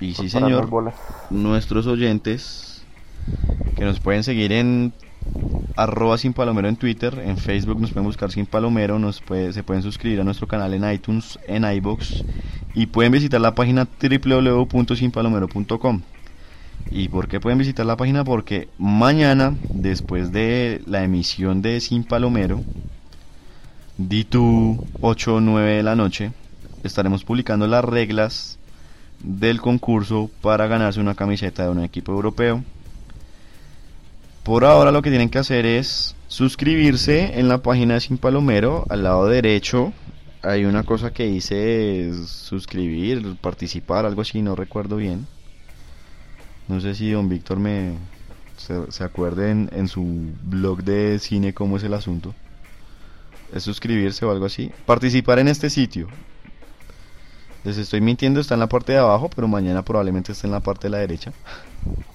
Y 0.00 0.14
sí, 0.14 0.28
señor, 0.28 0.68
bolas. 0.68 0.96
nuestros 1.30 1.86
oyentes 1.86 2.84
que 3.76 3.84
nos 3.84 4.00
pueden 4.00 4.24
seguir 4.24 4.52
en 4.52 4.92
arroba 5.76 6.18
sin 6.18 6.32
palomero 6.32 6.68
en 6.68 6.76
Twitter, 6.76 7.22
en 7.24 7.36
Facebook 7.36 7.80
nos 7.80 7.92
pueden 7.92 8.06
buscar 8.06 8.32
sin 8.32 8.46
palomero, 8.46 8.98
nos 8.98 9.20
puede, 9.20 9.52
se 9.52 9.62
pueden 9.62 9.82
suscribir 9.82 10.20
a 10.20 10.24
nuestro 10.24 10.48
canal 10.48 10.74
en 10.74 10.90
iTunes, 10.90 11.38
en 11.46 11.64
iBox 11.64 12.24
y 12.74 12.86
pueden 12.86 13.12
visitar 13.12 13.40
la 13.40 13.54
página 13.54 13.86
www.sinpalomero.com. 14.00 16.02
¿Y 16.90 17.08
por 17.08 17.28
qué 17.28 17.40
pueden 17.40 17.58
visitar 17.58 17.86
la 17.86 17.96
página? 17.96 18.24
Porque 18.24 18.68
mañana, 18.78 19.54
después 19.70 20.32
de 20.32 20.82
la 20.86 21.04
emisión 21.04 21.62
de 21.62 21.80
Sin 21.80 22.04
Palomero, 22.04 22.60
di 23.98 24.24
tú 24.24 24.86
8 25.00 25.34
o 25.34 25.40
9 25.40 25.76
de 25.76 25.82
la 25.82 25.94
noche, 25.94 26.32
estaremos 26.82 27.24
publicando 27.24 27.66
las 27.66 27.84
reglas 27.84 28.58
del 29.20 29.60
concurso 29.60 30.30
para 30.40 30.66
ganarse 30.66 31.00
una 31.00 31.14
camiseta 31.14 31.64
de 31.64 31.70
un 31.70 31.84
equipo 31.84 32.12
europeo. 32.12 32.64
Por 34.42 34.64
ahora 34.64 34.90
lo 34.90 35.02
que 35.02 35.10
tienen 35.10 35.30
que 35.30 35.38
hacer 35.38 35.66
es 35.66 36.16
suscribirse 36.26 37.38
en 37.38 37.48
la 37.48 37.58
página 37.58 37.94
de 37.94 38.00
Sin 38.00 38.18
Palomero, 38.18 38.84
al 38.88 39.04
lado 39.04 39.28
derecho 39.28 39.92
hay 40.42 40.64
una 40.64 40.82
cosa 40.82 41.12
que 41.12 41.26
dice 41.26 42.12
suscribir, 42.26 43.36
participar, 43.40 44.06
algo 44.06 44.22
así, 44.22 44.42
no 44.42 44.56
recuerdo 44.56 44.96
bien. 44.96 45.26
No 46.66 46.80
sé 46.80 46.94
si 46.94 47.10
don 47.10 47.28
Víctor 47.28 47.58
me 47.58 47.92
se, 48.56 48.90
se 48.90 49.04
acuerde 49.04 49.50
en, 49.50 49.70
en 49.72 49.88
su 49.88 50.32
blog 50.42 50.82
de 50.82 51.18
cine 51.20 51.54
cómo 51.54 51.76
es 51.76 51.84
el 51.84 51.94
asunto. 51.94 52.34
Es 53.52 53.62
suscribirse 53.64 54.24
o 54.24 54.30
algo 54.32 54.46
así. 54.46 54.72
Participar 54.84 55.38
en 55.38 55.48
este 55.48 55.70
sitio. 55.70 56.08
Les 57.64 57.78
estoy 57.78 58.00
mintiendo, 58.00 58.40
está 58.40 58.54
en 58.54 58.60
la 58.60 58.68
parte 58.68 58.92
de 58.92 58.98
abajo, 58.98 59.30
pero 59.34 59.46
mañana 59.48 59.82
probablemente 59.84 60.32
esté 60.32 60.46
en 60.46 60.52
la 60.52 60.60
parte 60.60 60.86
de 60.88 60.90
la 60.90 60.98
derecha. 60.98 61.32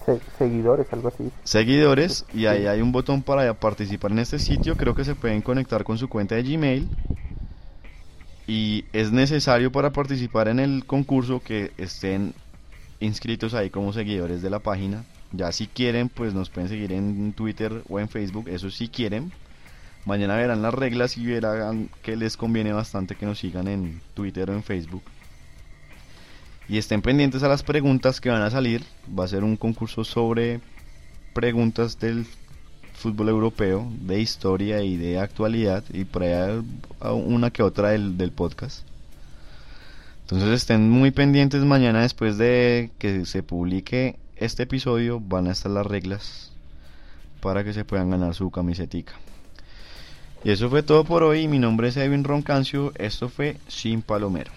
Se- 0.05 0.21
seguidores, 0.37 0.87
algo 0.91 1.09
así. 1.09 1.31
Seguidores, 1.43 2.25
y 2.33 2.45
ahí 2.45 2.67
hay 2.67 2.81
un 2.81 2.91
botón 2.91 3.23
para 3.23 3.53
participar 3.59 4.11
en 4.11 4.19
este 4.19 4.37
sitio. 4.37 4.75
Creo 4.75 4.93
que 4.95 5.05
se 5.05 5.15
pueden 5.15 5.41
conectar 5.41 5.83
con 5.83 5.97
su 5.97 6.09
cuenta 6.09 6.35
de 6.35 6.43
Gmail. 6.43 6.89
Y 8.47 8.85
es 8.93 9.11
necesario 9.11 9.71
para 9.71 9.91
participar 9.91 10.47
en 10.47 10.59
el 10.59 10.85
concurso 10.85 11.41
que 11.41 11.71
estén 11.77 12.33
inscritos 12.99 13.53
ahí 13.53 13.69
como 13.69 13.93
seguidores 13.93 14.41
de 14.41 14.49
la 14.49 14.59
página. 14.59 15.05
Ya 15.31 15.51
si 15.51 15.67
quieren, 15.67 16.09
pues 16.09 16.33
nos 16.33 16.49
pueden 16.49 16.69
seguir 16.69 16.93
en 16.93 17.33
Twitter 17.33 17.83
o 17.89 17.99
en 17.99 18.09
Facebook, 18.09 18.47
eso 18.49 18.69
si 18.71 18.87
quieren. 18.89 19.31
Mañana 20.05 20.35
verán 20.35 20.61
las 20.61 20.73
reglas 20.73 21.17
y 21.17 21.25
verán 21.25 21.89
que 22.01 22.15
les 22.15 22.37
conviene 22.37 22.71
bastante 22.71 23.15
que 23.15 23.25
nos 23.25 23.39
sigan 23.39 23.67
en 23.67 24.01
Twitter 24.13 24.49
o 24.49 24.53
en 24.53 24.63
Facebook. 24.63 25.03
Y 26.69 26.77
estén 26.77 27.01
pendientes 27.01 27.43
a 27.43 27.47
las 27.47 27.63
preguntas 27.63 28.19
que 28.19 28.29
van 28.29 28.41
a 28.41 28.49
salir. 28.49 28.83
Va 29.17 29.23
a 29.23 29.27
ser 29.27 29.43
un 29.43 29.55
concurso 29.55 30.03
sobre 30.03 30.59
preguntas 31.33 31.97
del 31.99 32.25
fútbol 32.93 33.29
europeo, 33.29 33.89
de 34.01 34.19
historia 34.19 34.81
y 34.81 34.97
de 34.97 35.19
actualidad. 35.19 35.83
Y 35.93 36.03
por 36.03 36.23
ahí 36.23 36.61
una 37.01 37.51
que 37.51 37.63
otra 37.63 37.89
del, 37.89 38.17
del 38.17 38.31
podcast. 38.31 38.85
Entonces 40.21 40.49
estén 40.49 40.89
muy 40.89 41.11
pendientes 41.11 41.63
mañana 41.63 42.01
después 42.01 42.37
de 42.37 42.91
que 42.97 43.25
se 43.25 43.43
publique 43.43 44.19
este 44.35 44.63
episodio. 44.63 45.21
Van 45.21 45.47
a 45.47 45.51
estar 45.51 45.71
las 45.71 45.85
reglas 45.85 46.51
para 47.41 47.63
que 47.63 47.71
se 47.71 47.85
puedan 47.85 48.09
ganar 48.09 48.35
su 48.35 48.51
camisetica. 48.51 49.13
Y 50.43 50.51
eso 50.51 50.69
fue 50.69 50.83
todo 50.83 51.03
por 51.03 51.23
hoy. 51.23 51.47
Mi 51.47 51.59
nombre 51.59 51.89
es 51.89 51.97
Edwin 51.97 52.23
Roncancio. 52.23 52.93
Esto 52.95 53.29
fue 53.29 53.57
Sin 53.67 54.01
Palomero. 54.01 54.51